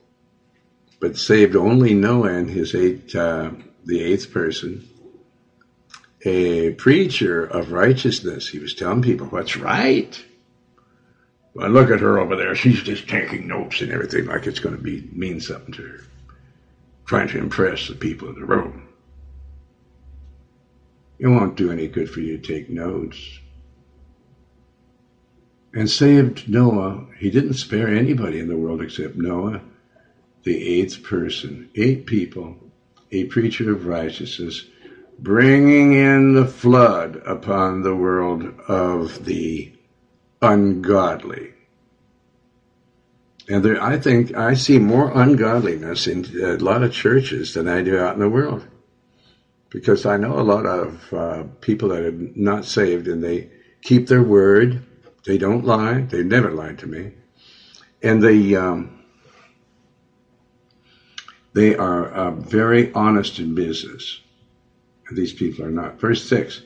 but 1.00 1.18
saved 1.18 1.56
only 1.56 1.94
Noah 1.96 2.34
and 2.34 2.50
his 2.50 2.76
eight, 2.76 3.16
uh, 3.16 3.52
the 3.84 4.04
eighth 4.04 4.32
person, 4.32 4.88
a 6.24 6.72
preacher 6.72 7.44
of 7.44 7.72
righteousness. 7.72 8.48
He 8.48 8.60
was 8.60 8.76
telling 8.76 9.02
people 9.02 9.28
what's 9.28 9.58
right. 9.58 10.24
Well, 11.54 11.70
look 11.70 11.90
at 11.90 12.00
her 12.00 12.20
over 12.20 12.36
there. 12.36 12.56
She's 12.56 12.82
just 12.82 13.10
taking 13.10 13.48
notes 13.48 13.82
and 13.82 13.92
everything 13.92 14.26
like 14.26 14.48
it's 14.48 14.60
going 14.60 14.76
to 14.76 14.82
be 14.82 15.10
mean 15.12 15.42
something 15.42 15.74
to 15.74 15.82
her. 15.82 16.00
Trying 17.06 17.28
to 17.30 17.40
impress 17.40 17.88
the 17.88 17.96
people 17.96 18.30
in 18.30 18.36
the 18.36 18.46
room. 18.46 18.88
It 21.20 21.28
won't 21.28 21.58
do 21.58 21.72
any 21.72 21.88
good 21.88 22.10
for 22.10 22.22
you 22.22 22.38
to 22.38 22.54
take 22.54 22.70
notes. 22.70 23.40
And 25.74 25.90
saved 25.90 26.50
Noah. 26.50 27.06
He 27.18 27.30
didn't 27.30 27.54
spare 27.54 27.88
anybody 27.88 28.40
in 28.40 28.48
the 28.48 28.58
world 28.58 28.82
except 28.82 29.16
Noah, 29.16 29.62
the 30.44 30.80
eighth 30.80 31.04
person. 31.04 31.70
Eight 31.76 32.06
people, 32.06 32.58
a 33.12 33.26
preacher 33.26 33.72
of 33.72 33.86
righteousness, 33.86 34.66
bringing 35.20 35.94
in 35.94 36.34
the 36.34 36.46
flood 36.46 37.18
upon 37.26 37.82
the 37.82 37.96
world 37.96 38.44
of 38.68 39.26
the 39.26 39.74
ungodly. 40.42 41.54
And 43.50 43.64
there, 43.66 43.82
I 43.82 44.00
think 44.00 44.36
I 44.36 44.54
see 44.54 44.80
more 44.80 45.12
ungodliness 45.14 46.08
in 46.08 46.26
a 46.42 46.58
lot 46.58 46.84
of 46.84 46.94
churches 46.94 47.54
than 47.54 47.68
I 47.68 47.82
do 47.82 47.98
out 47.98 48.14
in 48.14 48.20
the 48.20 48.30
world. 48.30 48.66
Because 49.70 50.06
I 50.06 50.18
know 50.18 50.40
a 50.40 50.42
lot 50.42 50.66
of 50.66 51.14
uh, 51.14 51.44
people 51.62 51.90
that 51.90 52.04
are 52.04 52.12
not 52.12 52.66
saved 52.66 53.08
and 53.08 53.24
they 53.24 53.50
keep 53.82 54.08
their 54.08 54.24
word. 54.24 54.84
They 55.26 55.38
don't 55.38 55.66
lie. 55.66 56.02
They 56.02 56.24
never 56.24 56.52
lied 56.52 56.80
to 56.80 56.88
me. 56.88 57.14
And 58.02 58.22
they, 58.22 58.56
um, 58.56 59.02
They 61.54 61.76
are 61.76 62.08
uh, 62.08 62.32
very 62.32 62.94
honest 62.94 63.40
in 63.40 63.56
business. 63.56 64.22
These 65.12 65.34
people 65.34 65.66
are 65.66 65.72
not. 65.72 66.00
Verse 66.00 66.24
6 66.28 66.62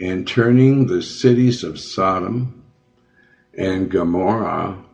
And 0.00 0.26
turning 0.26 0.86
the 0.86 1.02
cities 1.02 1.62
of 1.62 1.78
Sodom 1.78 2.63
and 3.56 3.90
Gomorrah 3.90 4.84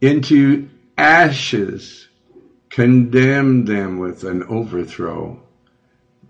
into 0.00 0.68
ashes, 0.96 2.08
condemned 2.70 3.66
them 3.66 3.98
with 3.98 4.24
an 4.24 4.42
overthrow, 4.44 5.40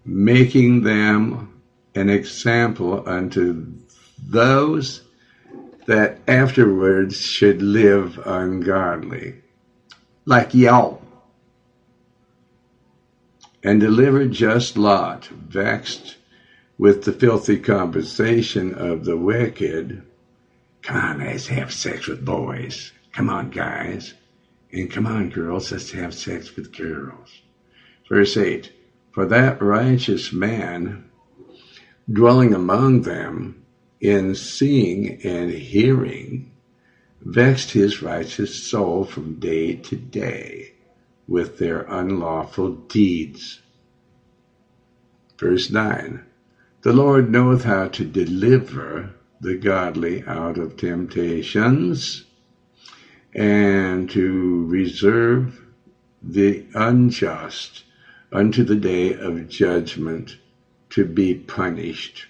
making 0.05 0.83
them 0.83 1.61
an 1.95 2.09
example 2.09 3.03
unto 3.07 3.67
those 4.29 5.03
that 5.87 6.19
afterwards 6.27 7.17
should 7.17 7.63
live 7.63 8.19
ungodly, 8.25 9.35
like 10.25 10.55
y'all. 10.55 11.03
And 13.63 13.81
delivered 13.81 14.33
just 14.33 14.79
Lot, 14.79 15.27
vexed 15.27 16.17
with 16.81 17.05
the 17.05 17.13
filthy 17.13 17.59
conversation 17.59 18.73
of 18.73 19.05
the 19.05 19.15
wicked. 19.15 20.03
Come 20.81 20.97
on, 20.97 21.19
let's 21.19 21.47
have 21.49 21.75
sex 21.75 22.07
with 22.07 22.25
boys. 22.25 22.93
Come 23.13 23.29
on, 23.29 23.51
guys. 23.51 24.15
And 24.73 24.91
come 24.91 25.07
on, 25.07 25.29
girls, 25.29 25.71
let's 25.71 25.91
have 25.91 26.15
sex 26.15 26.57
with 26.57 26.75
girls. 26.75 27.43
Verse 28.09 28.35
8 28.35 28.73
For 29.13 29.27
that 29.27 29.61
righteous 29.61 30.33
man 30.33 31.05
dwelling 32.11 32.55
among 32.55 33.03
them 33.03 33.63
in 34.01 34.35
seeing 34.35 35.21
and 35.23 35.51
hearing 35.51 36.51
vexed 37.21 37.73
his 37.73 38.01
righteous 38.01 38.65
soul 38.65 39.05
from 39.05 39.35
day 39.35 39.75
to 39.75 39.97
day 39.97 40.73
with 41.29 41.59
their 41.59 41.83
unlawful 41.83 42.71
deeds. 42.71 43.61
Verse 45.39 45.69
9 45.69 46.25
The 46.83 46.93
Lord 46.95 47.31
knoweth 47.31 47.65
how 47.65 47.89
to 47.89 48.05
deliver 48.07 49.11
the 49.39 49.55
godly 49.55 50.25
out 50.25 50.57
of 50.57 50.79
temptations 50.79 52.25
and 53.35 54.09
to 54.11 54.65
reserve 54.67 55.61
the 56.23 56.65
unjust 56.75 57.85
unto 58.33 58.65
the 58.65 58.77
day 58.77 59.13
of 59.13 59.49
judgment 59.49 60.39
to 60.91 61.05
be 61.05 61.35
punished. 61.35 62.27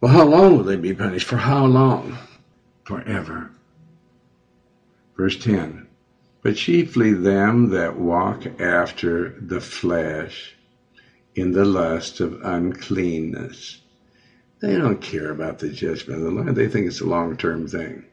Well, 0.00 0.12
how 0.12 0.26
long 0.26 0.56
will 0.56 0.64
they 0.64 0.76
be 0.76 0.94
punished? 0.94 1.26
For 1.26 1.38
how 1.38 1.66
long? 1.66 2.16
Forever. 2.84 3.50
Verse 5.16 5.36
10 5.38 5.88
But 6.42 6.54
chiefly 6.54 7.12
them 7.12 7.70
that 7.70 7.98
walk 7.98 8.60
after 8.60 9.30
the 9.40 9.60
flesh 9.60 10.54
in 11.34 11.52
the 11.52 11.64
lust 11.64 12.20
of 12.20 12.40
uncleanness. 12.42 13.80
They 14.60 14.76
don't 14.76 15.00
care 15.00 15.30
about 15.30 15.58
the 15.58 15.70
judgment 15.70 16.20
of 16.20 16.24
the 16.24 16.30
Lord. 16.30 16.54
They 16.54 16.68
think 16.68 16.86
it's 16.86 17.00
a 17.00 17.06
long 17.06 17.36
term 17.36 17.68
thing 17.68 18.04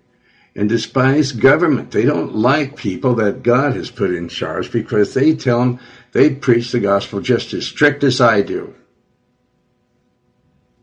and 0.55 0.67
despise 0.67 1.32
government. 1.32 1.91
They 1.91 2.03
don't 2.03 2.36
like 2.36 2.76
people 2.76 3.15
that 3.15 3.43
God 3.43 3.76
has 3.76 3.89
put 3.89 4.13
in 4.13 4.28
charge 4.28 4.72
because 4.72 5.13
they 5.13 5.36
tell 5.36 5.59
them 5.59 5.80
they 6.11 6.34
preach 6.34 6.72
the 6.72 6.80
gospel 6.80 7.22
just 7.22 7.53
as 7.53 7.65
strict 7.65 8.03
as 8.03 8.19
I 8.19 8.41
do. 8.41 8.76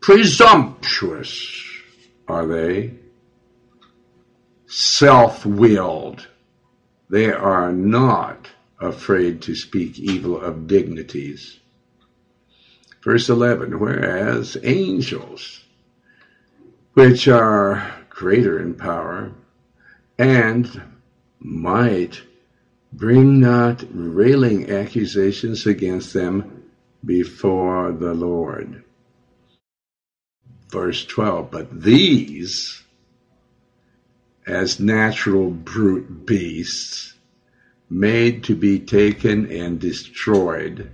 Presumptuous 0.01 1.65
are 2.27 2.47
they, 2.47 2.95
self 4.65 5.45
willed. 5.45 6.27
They 7.09 7.31
are 7.31 7.71
not 7.71 8.47
afraid 8.79 9.41
to 9.43 9.55
speak 9.55 9.99
evil 9.99 10.39
of 10.39 10.67
dignities. 10.67 11.58
Verse 13.01 13.29
11, 13.29 13.79
whereas 13.79 14.57
angels, 14.63 15.63
which 16.93 17.27
are 17.27 17.93
greater 18.09 18.59
in 18.59 18.73
power, 18.73 19.31
and 20.17 20.81
might 21.39 22.21
bring 22.91 23.39
not 23.39 23.85
railing 23.91 24.69
accusations 24.69 25.65
against 25.65 26.13
them 26.13 26.63
before 27.05 27.93
the 27.93 28.13
Lord. 28.13 28.83
Verse 30.69 31.05
12, 31.05 31.49
but 31.49 31.81
these, 31.81 32.83
as 34.45 34.79
natural 34.79 35.49
brute 35.49 36.25
beasts, 36.25 37.13
made 37.89 38.43
to 38.43 38.55
be 38.55 38.79
taken 38.79 39.49
and 39.51 39.79
destroyed, 39.79 40.91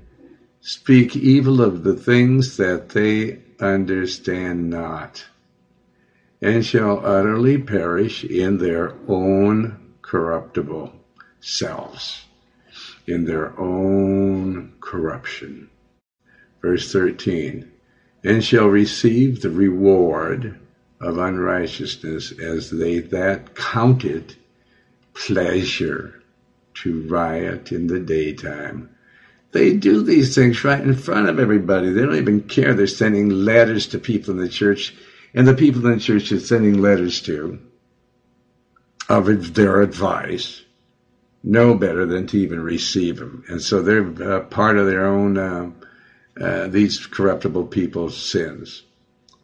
speak 0.68 1.16
evil 1.16 1.62
of 1.62 1.84
the 1.84 1.94
things 1.94 2.58
that 2.58 2.90
they 2.90 3.38
understand 3.60 4.68
not 4.68 5.24
and 6.42 6.66
shall 6.66 7.06
utterly 7.06 7.56
perish 7.56 8.24
in 8.24 8.58
their 8.58 8.92
own 9.08 9.94
corruptible 10.02 10.92
selves, 11.40 12.26
in 13.06 13.26
their 13.26 13.58
own 13.60 14.74
corruption. 14.82 15.70
Verse 16.64 16.92
13, 16.92 17.72
and 18.24 18.44
shall 18.44 18.68
receive 18.68 19.44
the 19.44 19.52
reward 19.52 20.60
of 21.00 21.20
unrighteousness 21.20 22.32
as 22.40 22.72
they 22.72 22.98
that 22.98 23.54
count 23.54 24.04
it 24.04 24.36
pleasure 25.14 26.24
to 26.74 27.08
riot 27.08 27.72
in 27.72 27.86
the 27.86 28.00
daytime. 28.00 28.90
They 29.56 29.74
do 29.74 30.04
these 30.04 30.36
things 30.36 30.66
right 30.66 30.82
in 30.82 30.96
front 30.96 31.30
of 31.30 31.40
everybody. 31.40 31.90
They 31.90 32.02
don't 32.02 32.18
even 32.18 32.42
care. 32.42 32.74
They're 32.74 32.88
sending 32.88 33.30
letters 33.30 33.88
to 33.88 34.00
people 34.00 34.32
in 34.32 34.38
the 34.42 34.50
church 34.50 34.94
and 35.34 35.48
the 35.48 35.54
people 35.54 35.86
in 35.86 35.94
the 35.94 36.00
church 36.00 36.30
are 36.34 36.42
sending 36.42 36.82
letters 36.82 37.22
to 37.22 37.60
of 39.08 39.54
their 39.54 39.82
advice 39.82 40.62
know 41.42 41.74
better 41.74 42.06
than 42.06 42.28
to 42.28 42.38
even 42.38 42.60
receive 42.60 43.16
them. 43.16 43.46
And 43.48 43.62
so 43.62 43.82
they're 43.82 44.36
uh, 44.36 44.42
part 44.42 44.78
of 44.78 44.88
their 44.88 45.06
own, 45.06 45.38
uh, 45.38 45.72
uh, 46.38 46.68
these 46.68 47.06
corruptible 47.06 47.68
people's 47.68 48.18
sins. 48.18 48.84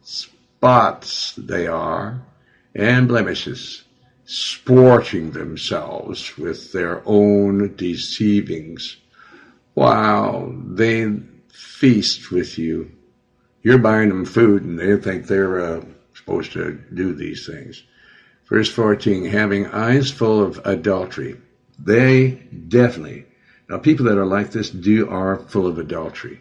Spots 0.02 1.32
they 1.38 1.66
are, 1.66 2.20
and 2.74 3.08
blemishes, 3.08 3.84
sporting 4.26 5.30
themselves 5.30 6.36
with 6.36 6.72
their 6.72 7.02
own 7.06 7.76
deceivings, 7.76 8.98
while 9.74 10.52
they 10.66 11.10
feast 11.48 12.30
with 12.30 12.58
you 12.58 12.90
you're 13.62 13.78
buying 13.78 14.08
them 14.08 14.24
food 14.24 14.64
and 14.64 14.78
they 14.78 14.96
think 14.96 15.26
they're 15.26 15.60
uh, 15.60 15.84
supposed 16.14 16.52
to 16.52 16.80
do 16.92 17.14
these 17.14 17.46
things. 17.46 17.82
Verse 18.48 18.70
14, 18.70 19.24
having 19.26 19.66
eyes 19.66 20.10
full 20.10 20.42
of 20.42 20.60
adultery. 20.64 21.36
They 21.78 22.30
definitely, 22.30 23.26
now 23.68 23.78
people 23.78 24.06
that 24.06 24.18
are 24.18 24.26
like 24.26 24.50
this 24.50 24.70
do 24.70 25.08
are 25.08 25.38
full 25.38 25.66
of 25.66 25.78
adultery. 25.78 26.40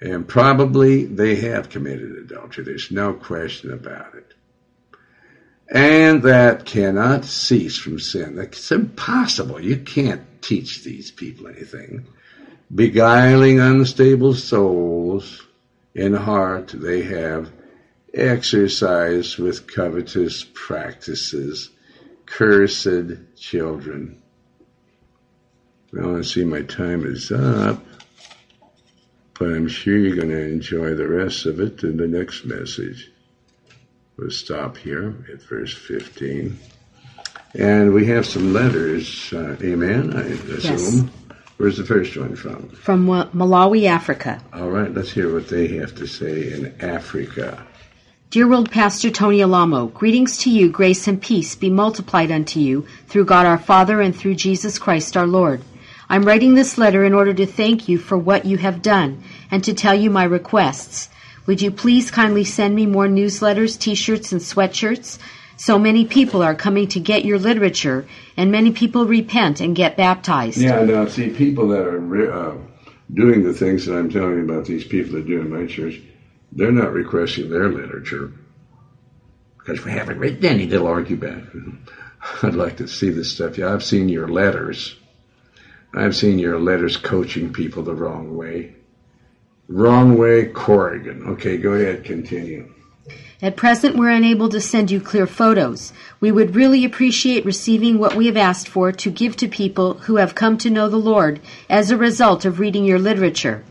And 0.00 0.26
probably 0.26 1.04
they 1.04 1.36
have 1.36 1.68
committed 1.68 2.12
adultery. 2.12 2.64
There's 2.64 2.90
no 2.90 3.12
question 3.12 3.72
about 3.72 4.14
it. 4.14 4.32
And 5.70 6.22
that 6.24 6.64
cannot 6.64 7.24
cease 7.24 7.78
from 7.78 8.00
sin. 8.00 8.38
It's 8.38 8.72
impossible. 8.72 9.60
You 9.60 9.76
can't 9.76 10.22
teach 10.42 10.82
these 10.82 11.10
people 11.10 11.46
anything 11.46 12.06
beguiling 12.74 13.58
unstable 13.58 14.34
souls 14.34 15.42
in 15.94 16.14
heart 16.14 16.68
they 16.68 17.02
have 17.02 17.50
exercised 18.14 19.38
with 19.38 19.66
covetous 19.66 20.46
practices, 20.54 21.70
cursed 22.26 23.36
children. 23.36 24.22
I 26.00 26.22
see 26.22 26.44
my 26.44 26.62
time 26.62 27.04
is 27.04 27.32
up, 27.32 27.84
but 29.38 29.48
I'm 29.48 29.68
sure 29.68 29.96
you're 29.96 30.16
going 30.16 30.28
to 30.28 30.48
enjoy 30.48 30.94
the 30.94 31.08
rest 31.08 31.46
of 31.46 31.58
it 31.58 31.82
in 31.82 31.96
the 31.96 32.06
next 32.06 32.44
message. 32.44 33.09
We'll 34.20 34.30
stop 34.30 34.76
here 34.76 35.14
at 35.32 35.40
verse 35.40 35.72
15. 35.72 36.58
And 37.54 37.94
we 37.94 38.04
have 38.08 38.26
some 38.26 38.52
letters, 38.52 39.32
uh, 39.32 39.56
amen, 39.62 40.14
I 40.14 40.24
assume. 40.56 41.08
Yes. 41.08 41.36
Where's 41.56 41.78
the 41.78 41.86
first 41.86 42.14
one 42.18 42.36
from? 42.36 42.68
From 42.68 43.06
Malawi, 43.06 43.86
Africa. 43.86 44.42
All 44.52 44.68
right, 44.68 44.92
let's 44.92 45.10
hear 45.10 45.32
what 45.32 45.48
they 45.48 45.68
have 45.78 45.94
to 45.94 46.06
say 46.06 46.52
in 46.52 46.78
Africa. 46.82 47.66
Dear 48.28 48.46
World 48.46 48.70
Pastor 48.70 49.08
Tony 49.08 49.40
Alamo, 49.40 49.86
greetings 49.86 50.36
to 50.38 50.50
you, 50.50 50.68
grace 50.68 51.08
and 51.08 51.20
peace 51.20 51.54
be 51.54 51.70
multiplied 51.70 52.30
unto 52.30 52.60
you 52.60 52.86
through 53.06 53.24
God 53.24 53.46
our 53.46 53.58
Father 53.58 54.02
and 54.02 54.14
through 54.14 54.34
Jesus 54.34 54.78
Christ 54.78 55.16
our 55.16 55.26
Lord. 55.26 55.62
I'm 56.10 56.24
writing 56.24 56.54
this 56.54 56.76
letter 56.76 57.04
in 57.04 57.14
order 57.14 57.32
to 57.32 57.46
thank 57.46 57.88
you 57.88 57.96
for 57.96 58.18
what 58.18 58.44
you 58.44 58.58
have 58.58 58.82
done 58.82 59.22
and 59.50 59.64
to 59.64 59.72
tell 59.72 59.94
you 59.94 60.10
my 60.10 60.24
requests. 60.24 61.08
Would 61.46 61.62
you 61.62 61.70
please 61.70 62.10
kindly 62.10 62.44
send 62.44 62.74
me 62.74 62.86
more 62.86 63.08
newsletters, 63.08 63.78
t-shirts, 63.78 64.32
and 64.32 64.40
sweatshirts 64.40 65.18
So 65.60 65.78
many 65.78 66.06
people 66.06 66.40
are 66.40 66.54
coming 66.54 66.88
to 66.88 67.00
get 67.00 67.26
your 67.26 67.38
literature, 67.38 68.06
and 68.34 68.50
many 68.50 68.72
people 68.72 69.04
repent 69.04 69.60
and 69.60 69.76
get 69.76 69.94
baptized. 69.94 70.56
Yeah, 70.56 70.82
now 70.84 71.06
see, 71.06 71.28
people 71.28 71.68
that 71.68 71.86
are 71.86 71.98
re- 71.98 72.30
uh, 72.30 72.54
doing 73.12 73.44
the 73.44 73.52
things 73.52 73.84
that 73.84 73.94
I'm 73.94 74.08
telling 74.08 74.38
you 74.38 74.44
about, 74.44 74.64
these 74.64 74.84
people 74.84 75.12
that 75.16 75.26
do 75.26 75.38
in 75.38 75.50
my 75.50 75.66
church, 75.66 76.00
they're 76.50 76.72
not 76.72 76.94
requesting 76.94 77.50
their 77.50 77.68
literature 77.68 78.32
because 79.58 79.84
we 79.84 79.90
haven't 79.90 80.18
written 80.18 80.46
any. 80.46 80.64
They'll 80.64 80.86
argue 80.86 81.18
back. 81.18 81.42
I'd 82.42 82.54
like 82.54 82.78
to 82.78 82.88
see 82.88 83.10
this 83.10 83.30
stuff. 83.30 83.58
Yeah, 83.58 83.70
I've 83.74 83.84
seen 83.84 84.08
your 84.08 84.28
letters. 84.28 84.96
I've 85.92 86.16
seen 86.16 86.38
your 86.38 86.58
letters 86.58 86.96
coaching 86.96 87.52
people 87.52 87.82
the 87.82 87.94
wrong 87.94 88.34
way. 88.34 88.76
Wrong 89.70 90.18
way, 90.18 90.46
Corrigan. 90.46 91.22
Okay, 91.28 91.56
go 91.56 91.74
ahead, 91.74 92.02
continue. 92.02 92.68
At 93.40 93.56
present, 93.56 93.94
we're 93.96 94.10
unable 94.10 94.48
to 94.48 94.60
send 94.60 94.90
you 94.90 95.00
clear 95.00 95.28
photos. 95.28 95.92
We 96.18 96.32
would 96.32 96.56
really 96.56 96.84
appreciate 96.84 97.44
receiving 97.44 98.00
what 98.00 98.16
we 98.16 98.26
have 98.26 98.36
asked 98.36 98.66
for 98.66 98.90
to 98.90 99.10
give 99.12 99.36
to 99.36 99.46
people 99.46 99.94
who 99.94 100.16
have 100.16 100.34
come 100.34 100.58
to 100.58 100.70
know 100.70 100.88
the 100.88 100.96
Lord 100.96 101.38
as 101.68 101.92
a 101.92 101.96
result 101.96 102.44
of 102.44 102.58
reading 102.58 102.84
your 102.84 102.98
literature. 102.98 103.62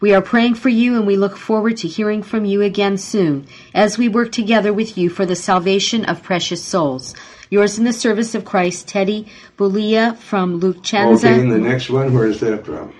We 0.00 0.14
are 0.14 0.22
praying 0.22 0.54
for 0.54 0.68
you 0.68 0.94
and 0.94 1.08
we 1.08 1.16
look 1.16 1.36
forward 1.36 1.76
to 1.78 1.88
hearing 1.88 2.22
from 2.22 2.44
you 2.44 2.62
again 2.62 2.96
soon 2.96 3.48
as 3.74 3.98
we 3.98 4.08
work 4.08 4.30
together 4.30 4.72
with 4.72 4.96
you 4.96 5.10
for 5.10 5.26
the 5.26 5.34
salvation 5.34 6.04
of 6.04 6.22
precious 6.22 6.62
souls. 6.62 7.16
Yours 7.50 7.78
in 7.78 7.84
the 7.84 7.92
service 7.92 8.36
of 8.36 8.44
Christ, 8.44 8.86
Teddy 8.86 9.26
Bulia 9.56 10.16
from 10.16 10.60
Luchenza. 10.60 11.24
Okay, 11.24 11.40
and 11.40 11.50
the 11.50 11.58
next 11.58 11.90
one, 11.90 12.14
where 12.14 12.28
is 12.28 12.38
that 12.40 12.64
from? 12.64 12.94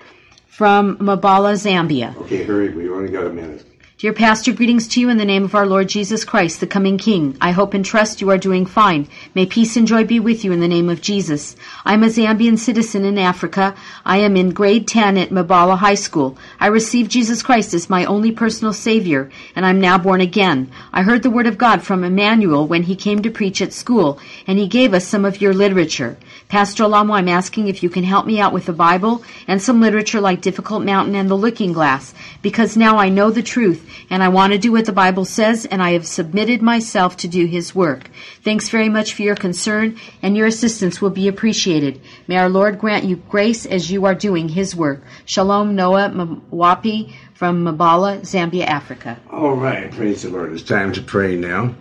From 0.59 0.97
Mabala, 0.97 1.53
Zambia. 1.55 2.13
Okay, 2.17 2.43
hurry, 2.43 2.67
we 2.67 2.89
only 2.89 3.09
got 3.09 3.25
a 3.25 3.29
minute. 3.29 3.65
Dear 3.97 4.11
Pastor, 4.11 4.51
greetings 4.51 4.89
to 4.89 4.99
you 4.99 5.07
in 5.07 5.17
the 5.17 5.23
name 5.23 5.45
of 5.45 5.55
our 5.55 5.65
Lord 5.65 5.87
Jesus 5.87 6.25
Christ, 6.25 6.59
the 6.59 6.67
coming 6.67 6.97
King. 6.97 7.37
I 7.39 7.51
hope 7.51 7.73
and 7.73 7.85
trust 7.85 8.19
you 8.19 8.29
are 8.29 8.37
doing 8.37 8.65
fine. 8.65 9.07
May 9.33 9.45
peace 9.45 9.77
and 9.77 9.87
joy 9.87 10.03
be 10.03 10.19
with 10.19 10.43
you 10.43 10.51
in 10.51 10.59
the 10.59 10.67
name 10.67 10.89
of 10.89 10.99
Jesus. 10.99 11.55
I'm 11.85 12.03
a 12.03 12.07
Zambian 12.07 12.57
citizen 12.59 13.05
in 13.05 13.17
Africa. 13.17 13.73
I 14.05 14.17
am 14.17 14.35
in 14.35 14.49
grade 14.49 14.85
10 14.85 15.17
at 15.17 15.29
Mabala 15.29 15.77
High 15.77 15.95
School. 15.95 16.37
I 16.59 16.67
received 16.67 17.09
Jesus 17.09 17.41
Christ 17.41 17.73
as 17.73 17.89
my 17.89 18.03
only 18.03 18.33
personal 18.33 18.73
Savior, 18.73 19.29
and 19.55 19.65
I'm 19.65 19.79
now 19.79 19.97
born 19.97 20.19
again. 20.19 20.69
I 20.91 21.03
heard 21.03 21.23
the 21.23 21.29
Word 21.29 21.47
of 21.47 21.57
God 21.57 21.83
from 21.83 22.03
Emmanuel 22.03 22.67
when 22.67 22.83
he 22.83 22.97
came 22.97 23.21
to 23.21 23.31
preach 23.31 23.61
at 23.61 23.71
school, 23.71 24.19
and 24.45 24.59
he 24.59 24.67
gave 24.67 24.93
us 24.93 25.07
some 25.07 25.23
of 25.23 25.39
your 25.39 25.53
literature. 25.53 26.17
Pastor 26.49 26.85
Alamo, 26.85 27.13
I'm 27.13 27.29
asking 27.29 27.67
if 27.67 27.83
you 27.83 27.91
can 27.91 28.03
help 28.03 28.25
me 28.25 28.39
out 28.39 28.53
with 28.53 28.65
the 28.65 28.73
Bible 28.73 29.23
and 29.47 29.61
some 29.61 29.81
literature 29.81 30.19
like 30.19 30.41
Difficult 30.41 30.83
Mountain 30.83 31.13
and 31.13 31.29
The 31.29 31.35
Looking 31.35 31.73
Glass, 31.73 32.11
because 32.41 32.75
now 32.75 32.97
I 32.97 33.09
know 33.09 33.29
the 33.29 33.43
truth 33.43 33.87
and 34.09 34.23
I 34.23 34.29
want 34.29 34.53
to 34.53 34.57
do 34.57 34.71
what 34.71 34.85
the 34.87 34.91
Bible 34.91 35.25
says, 35.25 35.67
and 35.67 35.79
I 35.79 35.91
have 35.91 36.07
submitted 36.07 36.63
myself 36.63 37.17
to 37.17 37.27
do 37.27 37.45
His 37.45 37.75
work. 37.75 38.09
Thanks 38.43 38.69
very 38.69 38.89
much 38.89 39.13
for 39.13 39.21
your 39.21 39.35
concern, 39.35 39.99
and 40.23 40.35
your 40.35 40.47
assistance 40.47 40.99
will 40.99 41.11
be 41.11 41.27
appreciated. 41.27 42.01
May 42.27 42.37
our 42.37 42.49
Lord 42.49 42.79
grant 42.79 43.05
you 43.05 43.17
grace 43.17 43.67
as 43.67 43.91
you 43.91 44.05
are 44.05 44.15
doing 44.15 44.49
His 44.49 44.75
work. 44.75 45.03
Shalom, 45.25 45.75
Noah 45.75 46.09
Mwapi 46.09 47.13
from 47.35 47.63
Mabala, 47.63 48.21
Zambia, 48.21 48.65
Africa. 48.65 49.19
All 49.31 49.53
right, 49.53 49.91
praise 49.91 50.23
the 50.23 50.29
Lord. 50.29 50.51
It's 50.51 50.63
time 50.63 50.93
to 50.93 51.01
pray 51.03 51.35
now. 51.35 51.75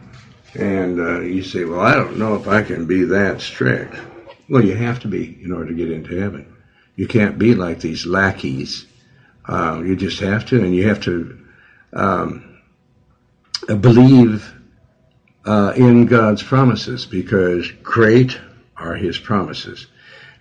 And 0.55 1.01
uh, 1.01 1.21
you 1.21 1.43
say, 1.43 1.65
well, 1.65 1.81
I 1.81 1.95
don't 1.95 2.19
know 2.19 2.35
if 2.35 2.47
I 2.47 2.63
can 2.63 2.85
be 2.85 3.05
that 3.05 3.41
strict. 3.41 3.95
Well, 4.49 4.65
you 4.65 4.75
have 4.75 5.01
to 5.01 5.09
be 5.09 5.39
in 5.43 5.53
order 5.53 5.69
to 5.69 5.75
get 5.75 5.91
into 5.91 6.19
heaven. 6.19 6.57
You 6.97 7.07
can't 7.07 7.39
be 7.39 7.55
like 7.55 7.81
these 7.81 8.07
lackeys. 8.07 8.87
Uh, 9.45 9.83
you 9.85 9.95
just 9.95 10.21
have 10.21 10.47
to, 10.47 10.63
and 10.63 10.75
you 10.75 10.89
have 10.89 11.01
to 11.03 11.39
um, 11.93 12.59
believe 13.67 14.53
uh, 15.45 15.73
in 15.77 16.07
God's 16.07 16.43
promises 16.43 17.07
because 17.07 17.71
great 17.83 18.39
are 18.77 18.95
His 18.95 19.19
promises. 19.19 19.87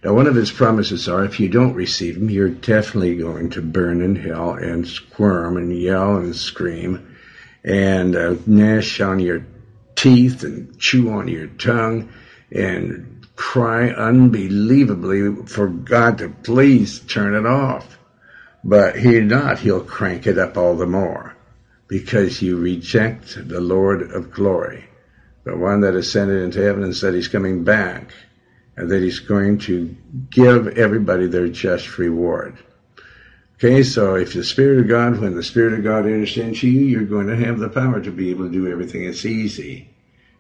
Now, 0.04 0.14
one 0.14 0.28
of 0.28 0.36
His 0.36 0.52
promises 0.52 1.10
are 1.10 1.26
if 1.26 1.40
you 1.40 1.50
don't 1.50 1.74
receive 1.74 2.16
them, 2.16 2.30
you're 2.30 2.50
definitely 2.50 3.18
going 3.18 3.52
to 3.52 3.62
burn 3.62 4.02
in 4.02 4.16
hell 4.16 4.54
and 4.54 4.88
squirm 4.88 5.58
and 5.58 5.78
yell 5.78 6.18
and 6.18 6.36
scream 6.36 7.16
and 7.64 8.16
uh, 8.16 8.36
gnash 8.46 9.02
on 9.02 9.20
your 9.20 9.46
teeth 9.96 10.44
and 10.44 10.80
chew 10.80 11.12
on 11.12 11.28
your 11.28 11.48
tongue 11.48 12.10
and 12.52 13.17
cry 13.38 13.90
unbelievably 13.90 15.46
for 15.46 15.70
God 15.70 16.18
to 16.18 16.28
please 16.44 17.00
turn 17.00 17.36
it 17.36 17.46
off. 17.46 17.98
But 18.64 18.98
He'll 18.98 19.24
not. 19.24 19.60
He'll 19.60 19.84
crank 19.84 20.28
it 20.28 20.38
up 20.38 20.58
all 20.58 20.76
the 20.76 20.86
more 20.86 21.34
because 21.88 22.42
you 22.42 22.58
reject 22.58 23.48
the 23.48 23.62
Lord 23.62 24.12
of 24.12 24.32
glory, 24.32 24.86
the 25.46 25.56
one 25.56 25.82
that 25.82 25.96
ascended 25.96 26.44
into 26.44 26.62
heaven 26.62 26.84
and 26.84 26.96
said 26.96 27.14
he's 27.14 27.30
coming 27.30 27.64
back, 27.64 28.12
and 28.76 28.92
that 28.92 29.02
he's 29.02 29.20
going 29.20 29.60
to 29.60 29.96
give 30.30 30.68
everybody 30.78 31.28
their 31.28 31.48
just 31.48 31.98
reward. 31.98 32.58
Okay, 33.56 33.84
so 33.84 34.16
if 34.16 34.34
the 34.34 34.44
Spirit 34.44 34.80
of 34.80 34.88
God, 34.88 35.20
when 35.20 35.36
the 35.36 35.44
Spirit 35.44 35.74
of 35.74 35.84
God 35.84 36.06
enters 36.06 36.38
into 36.38 36.68
you, 36.68 36.82
you're 36.82 37.06
going 37.06 37.28
to 37.28 37.38
have 37.38 37.58
the 37.58 37.70
power 37.70 38.02
to 38.02 38.12
be 38.12 38.30
able 38.30 38.46
to 38.46 38.52
do 38.52 38.70
everything. 38.70 39.06
It's 39.06 39.26
easy. 39.26 39.90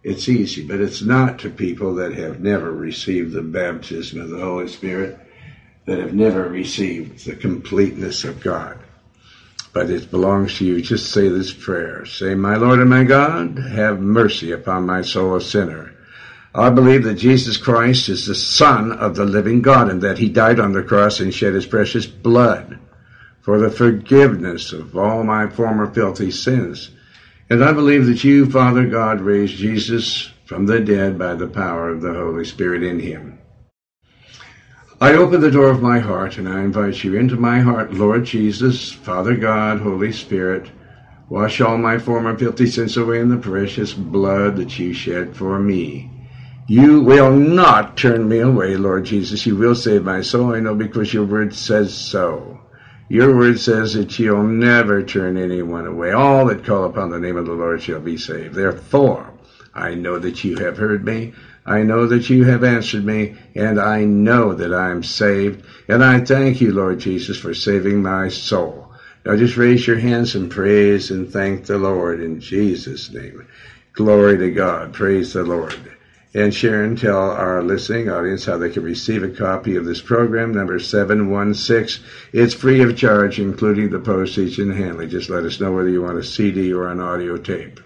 It's 0.07 0.29
easy, 0.29 0.63
but 0.63 0.79
it's 0.79 1.01
not 1.01 1.39
to 1.39 1.49
people 1.49 1.93
that 1.95 2.13
have 2.13 2.39
never 2.39 2.71
received 2.71 3.33
the 3.33 3.41
baptism 3.41 4.21
of 4.21 4.29
the 4.29 4.39
Holy 4.39 4.67
Spirit, 4.67 5.19
that 5.85 5.99
have 5.99 6.13
never 6.13 6.47
received 6.47 7.25
the 7.25 7.35
completeness 7.35 8.23
of 8.23 8.39
God 8.41 8.79
but 9.77 9.91
it 9.91 10.09
belongs 10.09 10.57
to 10.57 10.65
you. 10.65 10.81
Just 10.81 11.11
say 11.11 11.29
this 11.29 11.53
prayer. 11.53 12.03
Say, 12.03 12.33
My 12.33 12.55
Lord 12.55 12.79
and 12.79 12.89
my 12.89 13.03
God, 13.03 13.59
have 13.59 13.99
mercy 13.99 14.51
upon 14.51 14.87
my 14.87 15.03
soul, 15.03 15.35
a 15.35 15.41
sinner. 15.41 15.93
I 16.55 16.71
believe 16.71 17.03
that 17.03 17.13
Jesus 17.13 17.57
Christ 17.57 18.09
is 18.09 18.25
the 18.25 18.33
Son 18.33 18.91
of 18.91 19.15
the 19.15 19.25
living 19.25 19.61
God 19.61 19.87
and 19.87 20.01
that 20.01 20.17
He 20.17 20.29
died 20.29 20.59
on 20.59 20.71
the 20.71 20.81
cross 20.81 21.19
and 21.19 21.31
shed 21.31 21.53
His 21.53 21.67
precious 21.67 22.07
blood 22.07 22.79
for 23.41 23.59
the 23.59 23.69
forgiveness 23.69 24.73
of 24.73 24.97
all 24.97 25.23
my 25.23 25.47
former 25.47 25.85
filthy 25.85 26.31
sins. 26.31 26.89
And 27.49 27.63
I 27.63 27.71
believe 27.71 28.07
that 28.07 28.25
you, 28.25 28.49
Father 28.49 28.85
God, 28.85 29.21
raised 29.21 29.55
Jesus 29.55 30.31
from 30.45 30.65
the 30.65 30.81
dead 30.81 31.17
by 31.17 31.33
the 31.35 31.47
power 31.47 31.89
of 31.89 32.01
the 32.01 32.13
Holy 32.13 32.43
Spirit 32.43 32.83
in 32.83 32.99
Him. 32.99 33.39
I 34.99 35.13
open 35.13 35.39
the 35.39 35.51
door 35.51 35.69
of 35.69 35.81
my 35.81 35.99
heart 35.99 36.37
and 36.37 36.49
I 36.49 36.61
invite 36.61 37.03
you 37.03 37.15
into 37.15 37.37
my 37.37 37.59
heart, 37.59 37.93
Lord 37.93 38.25
Jesus, 38.25 38.91
Father 38.91 39.35
God, 39.35 39.79
Holy 39.79 40.11
Spirit. 40.11 40.71
Wash 41.29 41.61
all 41.61 41.77
my 41.77 41.99
former 41.99 42.37
filthy 42.37 42.67
sins 42.67 42.97
away 42.97 43.19
in 43.19 43.29
the 43.29 43.37
precious 43.37 43.93
blood 43.93 44.57
that 44.57 44.77
you 44.79 44.93
shed 44.93 45.35
for 45.35 45.59
me. 45.59 46.09
You 46.67 47.01
will 47.01 47.31
not 47.31 47.95
turn 47.95 48.27
me 48.27 48.39
away, 48.39 48.75
Lord 48.75 49.05
Jesus. 49.05 49.45
You 49.45 49.55
will 49.55 49.75
save 49.75 50.03
my 50.03 50.21
soul. 50.21 50.53
I 50.53 50.59
know 50.59 50.75
because 50.75 51.13
your 51.13 51.25
word 51.25 51.53
says 51.53 51.93
so. 51.93 52.59
Your 53.09 53.35
word 53.35 53.59
says 53.59 53.93
that 53.93 54.19
you'll 54.19 54.43
never 54.43 55.01
turn 55.01 55.37
anyone 55.37 55.87
away. 55.87 56.11
All 56.11 56.45
that 56.47 56.65
call 56.65 56.83
upon 56.85 57.09
the 57.09 57.19
name 57.19 57.37
of 57.37 57.45
the 57.45 57.53
Lord 57.53 57.81
shall 57.81 58.01
be 58.01 58.17
saved. 58.17 58.55
Therefore, 58.55 59.33
I 59.73 59.95
know 59.95 60.19
that 60.19 60.43
you 60.43 60.57
have 60.57 60.77
heard 60.77 61.05
me. 61.05 61.33
I 61.65 61.83
know 61.83 62.05
that 62.07 62.29
you 62.29 62.43
have 62.45 62.63
answered 62.63 63.05
me, 63.05 63.33
and 63.55 63.79
I 63.79 64.05
know 64.05 64.53
that 64.53 64.73
I 64.73 64.89
am 64.89 65.03
saved. 65.03 65.63
And 65.87 66.03
I 66.03 66.19
thank 66.19 66.61
you, 66.61 66.71
Lord 66.71 66.99
Jesus, 66.99 67.37
for 67.37 67.53
saving 67.53 68.01
my 68.01 68.29
soul. 68.29 68.89
Now 69.25 69.35
just 69.35 69.57
raise 69.57 69.87
your 69.87 69.97
hands 69.97 70.35
and 70.35 70.49
praise 70.49 71.09
and 71.11 71.29
thank 71.29 71.65
the 71.65 71.77
Lord 71.77 72.21
in 72.21 72.39
Jesus' 72.39 73.09
name. 73.11 73.45
Glory 73.93 74.37
to 74.37 74.49
God. 74.51 74.93
Praise 74.93 75.33
the 75.33 75.43
Lord. 75.43 75.96
And 76.33 76.53
Sharon, 76.53 76.95
tell 76.95 77.31
our 77.31 77.63
listening 77.63 78.09
audience 78.09 78.45
how 78.45 78.57
they 78.57 78.69
can 78.69 78.83
receive 78.83 79.23
a 79.23 79.29
copy 79.29 79.75
of 79.75 79.85
this 79.85 80.01
program, 80.01 80.53
number 80.53 80.77
716. 80.77 82.05
It's 82.33 82.53
free 82.53 82.81
of 82.81 82.97
charge, 82.97 83.39
including 83.39 83.89
the 83.89 83.99
postage 83.99 84.59
and 84.59 84.73
handling. 84.73 85.09
Just 85.09 85.29
let 85.29 85.45
us 85.45 85.59
know 85.59 85.71
whether 85.71 85.89
you 85.89 86.01
want 86.01 86.19
a 86.19 86.23
CD 86.23 86.73
or 86.73 86.89
an 86.89 86.99
audio 86.99 87.37
tape. 87.37 87.79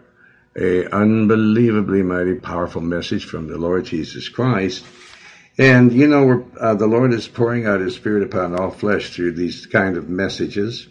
A 0.54 0.84
unbelievably 0.94 2.02
mighty 2.02 2.34
powerful 2.34 2.82
message 2.82 3.24
from 3.24 3.48
the 3.48 3.56
Lord 3.56 3.86
Jesus 3.86 4.28
Christ. 4.28 4.84
And 5.58 5.92
you 5.92 6.06
know, 6.06 6.46
uh, 6.58 6.74
the 6.74 6.86
Lord 6.86 7.12
is 7.12 7.28
pouring 7.28 7.66
out 7.66 7.80
His 7.80 7.94
Spirit 7.94 8.22
upon 8.22 8.58
all 8.58 8.70
flesh 8.70 9.14
through 9.14 9.32
these 9.32 9.66
kind 9.66 9.96
of 9.96 10.08
messages. 10.08 10.86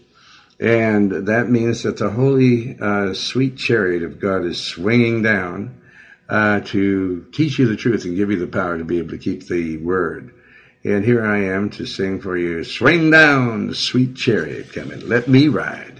And 0.59 1.27
that 1.27 1.49
means 1.49 1.83
that 1.83 1.97
the 1.97 2.11
holy, 2.11 2.77
uh, 2.79 3.15
sweet 3.15 3.57
chariot 3.57 4.03
of 4.03 4.19
God 4.19 4.45
is 4.45 4.61
swinging 4.61 5.23
down 5.23 5.81
uh, 6.29 6.59
to 6.61 7.25
teach 7.33 7.57
you 7.57 7.67
the 7.67 7.75
truth 7.75 8.05
and 8.05 8.15
give 8.15 8.29
you 8.29 8.37
the 8.37 8.45
power 8.45 8.77
to 8.77 8.85
be 8.85 8.99
able 8.99 9.09
to 9.09 9.17
keep 9.17 9.47
the 9.47 9.77
word. 9.77 10.35
And 10.83 11.03
here 11.03 11.25
I 11.25 11.45
am 11.45 11.71
to 11.71 11.85
sing 11.85 12.21
for 12.21 12.37
you, 12.37 12.63
Swing 12.63 13.09
down, 13.09 13.73
sweet 13.73 14.15
chariot 14.15 14.71
coming, 14.71 15.07
let 15.07 15.27
me 15.27 15.47
ride. 15.47 15.90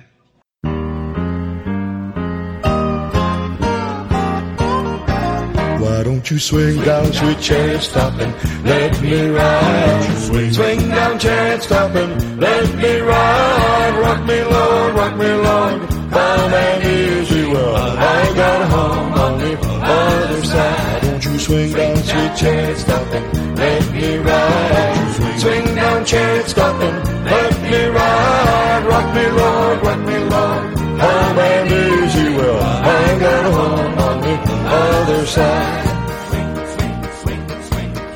Don't 6.22 6.30
you 6.30 6.38
swing 6.38 6.82
down, 6.84 7.12
sweet 7.14 7.40
chariot, 7.40 7.82
stop 7.82 8.14
and 8.20 8.64
let 8.64 9.02
me 9.02 9.28
ride? 9.30 10.18
Swing, 10.20 10.54
swing 10.54 10.90
down, 10.90 11.18
chariot, 11.18 11.64
stop 11.64 11.96
and 11.96 12.40
let 12.40 12.76
me 12.76 13.00
ride. 13.00 14.00
Rock 14.00 14.26
me, 14.28 14.44
Lord, 14.44 14.94
rock 14.94 15.18
me, 15.18 15.32
Lord, 15.34 15.90
calm 16.14 16.54
and 16.54 16.84
easy. 16.84 17.46
Well, 17.52 17.76
I 17.76 18.36
got 18.36 18.62
a 18.62 18.68
home 18.68 19.14
on 19.14 19.40
the 19.40 19.58
other 19.82 20.46
side. 20.46 21.04
Won't 21.06 21.26
you 21.26 21.40
swing 21.40 21.74
down, 21.74 21.96
sweet 21.96 22.36
chariot, 22.36 22.78
stop 22.78 23.08
and 23.08 23.58
let 23.58 23.92
me 23.92 24.18
ride? 24.18 25.40
Swing 25.40 25.74
down, 25.74 26.06
chariot, 26.06 26.48
stop 26.50 26.82
and 26.84 27.26
let 27.26 27.62
me 27.64 27.86
ride. 27.88 28.84
Rock 28.86 29.16
me, 29.16 29.26
Lord, 29.28 29.82
rock 29.82 30.00
me, 30.06 30.18
Lord, 30.20 30.76
calm 31.02 31.40
and 31.40 31.72
easy. 31.72 32.38
Well, 32.38 32.62
I 32.62 33.20
got 33.20 33.46
a 33.48 33.52
home 33.52 33.98
on 33.98 34.22
the 34.22 34.36
other 34.70 35.26
side. 35.26 35.91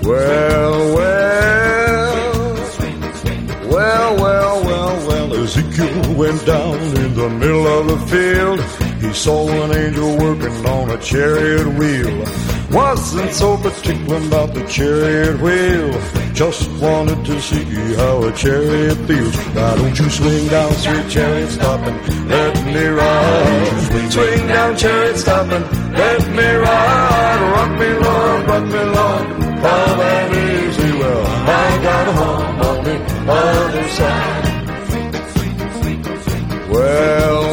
Well, 0.06 0.94
well, 0.94 2.54
well, 3.68 4.16
well, 4.16 4.64
well, 4.64 5.08
well, 5.08 5.34
Ezekiel 5.34 6.14
went 6.14 6.46
down 6.46 6.78
in 6.96 7.16
the 7.16 7.28
middle 7.28 7.66
of 7.66 7.88
the 7.88 7.98
field. 8.06 8.60
He 9.02 9.12
saw 9.14 9.50
an 9.64 9.72
angel 9.76 10.16
working 10.18 10.64
on 10.68 10.92
a 10.92 10.98
chariot 11.00 11.68
wheel. 11.80 12.24
Wasn't 12.70 13.34
so 13.34 13.58
particular 13.58 14.18
about 14.18 14.54
the 14.54 14.64
chariot 14.68 15.42
wheel. 15.42 16.00
Just 16.36 16.70
wanted 16.80 17.26
to 17.26 17.42
see 17.42 17.64
how 17.96 18.26
a 18.26 18.32
chariot 18.34 18.98
feels. 19.08 19.36
Why 19.36 19.76
don't 19.76 19.98
you 19.98 20.10
swing 20.12 20.48
down, 20.50 20.72
sweet 20.74 21.10
chariot, 21.10 21.50
stop 21.50 21.80
and 21.80 22.30
let 22.30 22.64
me 22.68 22.86
ride? 22.86 24.12
Swing 24.12 24.48
down, 24.50 24.78
chariot, 24.78 25.18
stop 25.18 25.48
and 25.48 25.66
let 25.98 26.30
me 26.30 26.48
ride. 26.48 27.42
Rock 27.56 27.80
me, 27.80 27.88
Lord, 28.06 28.48
rock 28.48 28.66
me, 28.66 28.84
Lord 28.84 29.45
calm 29.64 30.00
and 30.00 30.30
easy. 30.36 30.92
Well, 31.00 31.26
I 31.26 31.84
got 31.88 32.08
a 32.08 32.14
home 32.22 32.60
on 32.70 32.78
the 32.84 32.98
other 33.32 33.88
side. 34.00 34.46
Well, 36.70 37.45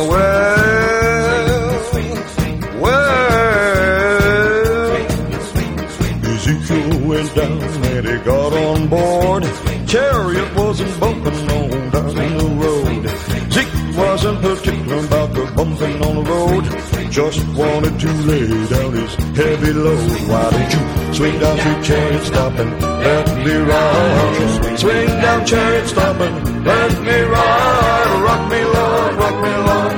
Just 17.13 17.47
wanted 17.49 18.01
to 18.01 18.11
lay 18.25 18.49
down 18.69 18.93
his 18.95 19.15
heavy 19.37 19.73
load. 19.75 20.11
Why 20.31 20.49
don't 20.51 20.73
you 20.73 21.15
swing 21.15 21.39
down 21.41 21.59
to 21.59 21.83
chariot, 21.87 22.25
stop 22.25 22.55
and 22.55 22.81
let 22.81 23.37
me 23.45 23.55
ride? 23.55 24.79
Swing 24.79 25.09
down 25.21 25.45
chariot, 25.45 25.89
stop 25.89 26.19
and 26.21 26.65
let 26.65 27.03
me 27.03 27.21
ride. 27.21 28.23
Rock 28.25 28.51
me, 28.51 28.65
Lord, 28.65 29.15
rock 29.17 29.37
me, 29.45 29.55
Lord. 29.69 29.93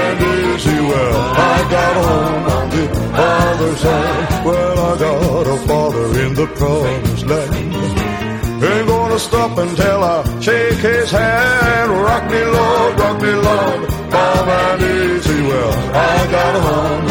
And 0.00 0.20
easy, 0.20 0.78
well, 0.90 1.16
I 1.16 1.70
got 1.70 1.96
home 1.96 2.44
on 2.56 2.70
the 2.76 2.84
other 3.14 3.76
side. 3.76 4.44
Well, 4.44 4.78
I 4.78 4.98
got 4.98 5.46
a 5.46 5.58
father 5.66 6.06
in 6.24 6.34
the 6.34 6.46
promised 6.46 7.26
land. 7.26 7.54
Ain't 8.64 8.86
stop 9.18 9.58
until 9.58 10.04
I 10.04 10.40
shake 10.40 10.78
his 10.78 11.10
hand. 11.10 11.90
Rock 11.90 12.24
me, 12.30 12.42
Lord, 12.44 12.98
rock 13.00 13.22
me, 13.22 13.32
Lord, 13.32 13.88
calm 14.12 14.48
and 14.48 14.82
easy. 14.82 15.42
Well, 15.42 15.72
I 15.94 16.30
got 16.30 16.56
a 16.56 16.60
home 16.60 17.08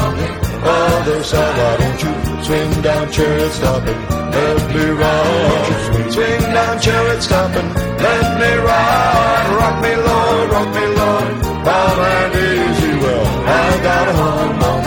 other 0.68 1.24
side. 1.24 1.58
Why 1.58 1.74
don't 1.82 2.00
you 2.04 2.44
swing 2.44 2.82
down, 2.82 3.12
chariot, 3.12 3.52
stop 3.52 3.84
and 3.84 4.02
let 4.36 4.76
me 4.76 4.86
ride? 5.02 6.12
Swing 6.14 6.42
down, 6.58 6.80
chariot, 6.80 7.22
stop 7.22 7.52
and 7.56 7.70
let 8.06 8.28
me 8.42 8.52
ride. 8.68 9.48
Rock 9.60 9.76
me, 9.84 9.94
Lord, 9.96 10.50
rock 10.56 10.70
me, 10.78 10.86
Lord, 11.00 11.30
calm 11.66 12.00
and 12.16 12.34
easy. 12.48 12.94
Well, 13.04 13.26
I 13.48 13.84
got 13.84 14.08
a 14.08 14.14
home 14.14 14.87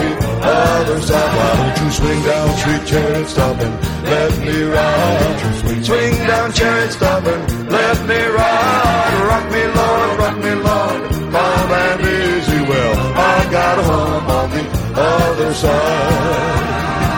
other 0.81 1.01
side. 1.01 1.31
Why 1.37 1.51
don't 1.59 1.77
you 1.81 1.89
swing 1.91 2.21
down, 2.23 2.49
sweet 2.57 2.83
chariot, 2.89 3.27
stop 3.27 3.57
let 3.57 4.33
me 4.45 4.57
ride? 4.63 5.83
Swing 5.85 6.15
down, 6.27 6.51
chariot, 6.53 6.91
stop 6.91 7.23
let 7.23 7.99
me 8.09 8.19
ride. 8.39 9.13
Rock 9.29 9.45
me, 9.55 9.63
Lord, 9.77 10.11
rock 10.21 10.37
me, 10.45 10.53
Lord, 10.67 11.01
calm 11.33 11.71
and 11.83 12.01
easy. 12.01 12.61
Well, 12.69 12.93
I 13.33 13.51
got 13.57 13.79
a 13.79 13.83
home 13.91 14.27
on 14.39 14.49
the 14.55 14.63
other 14.99 15.53
side. 15.53 17.10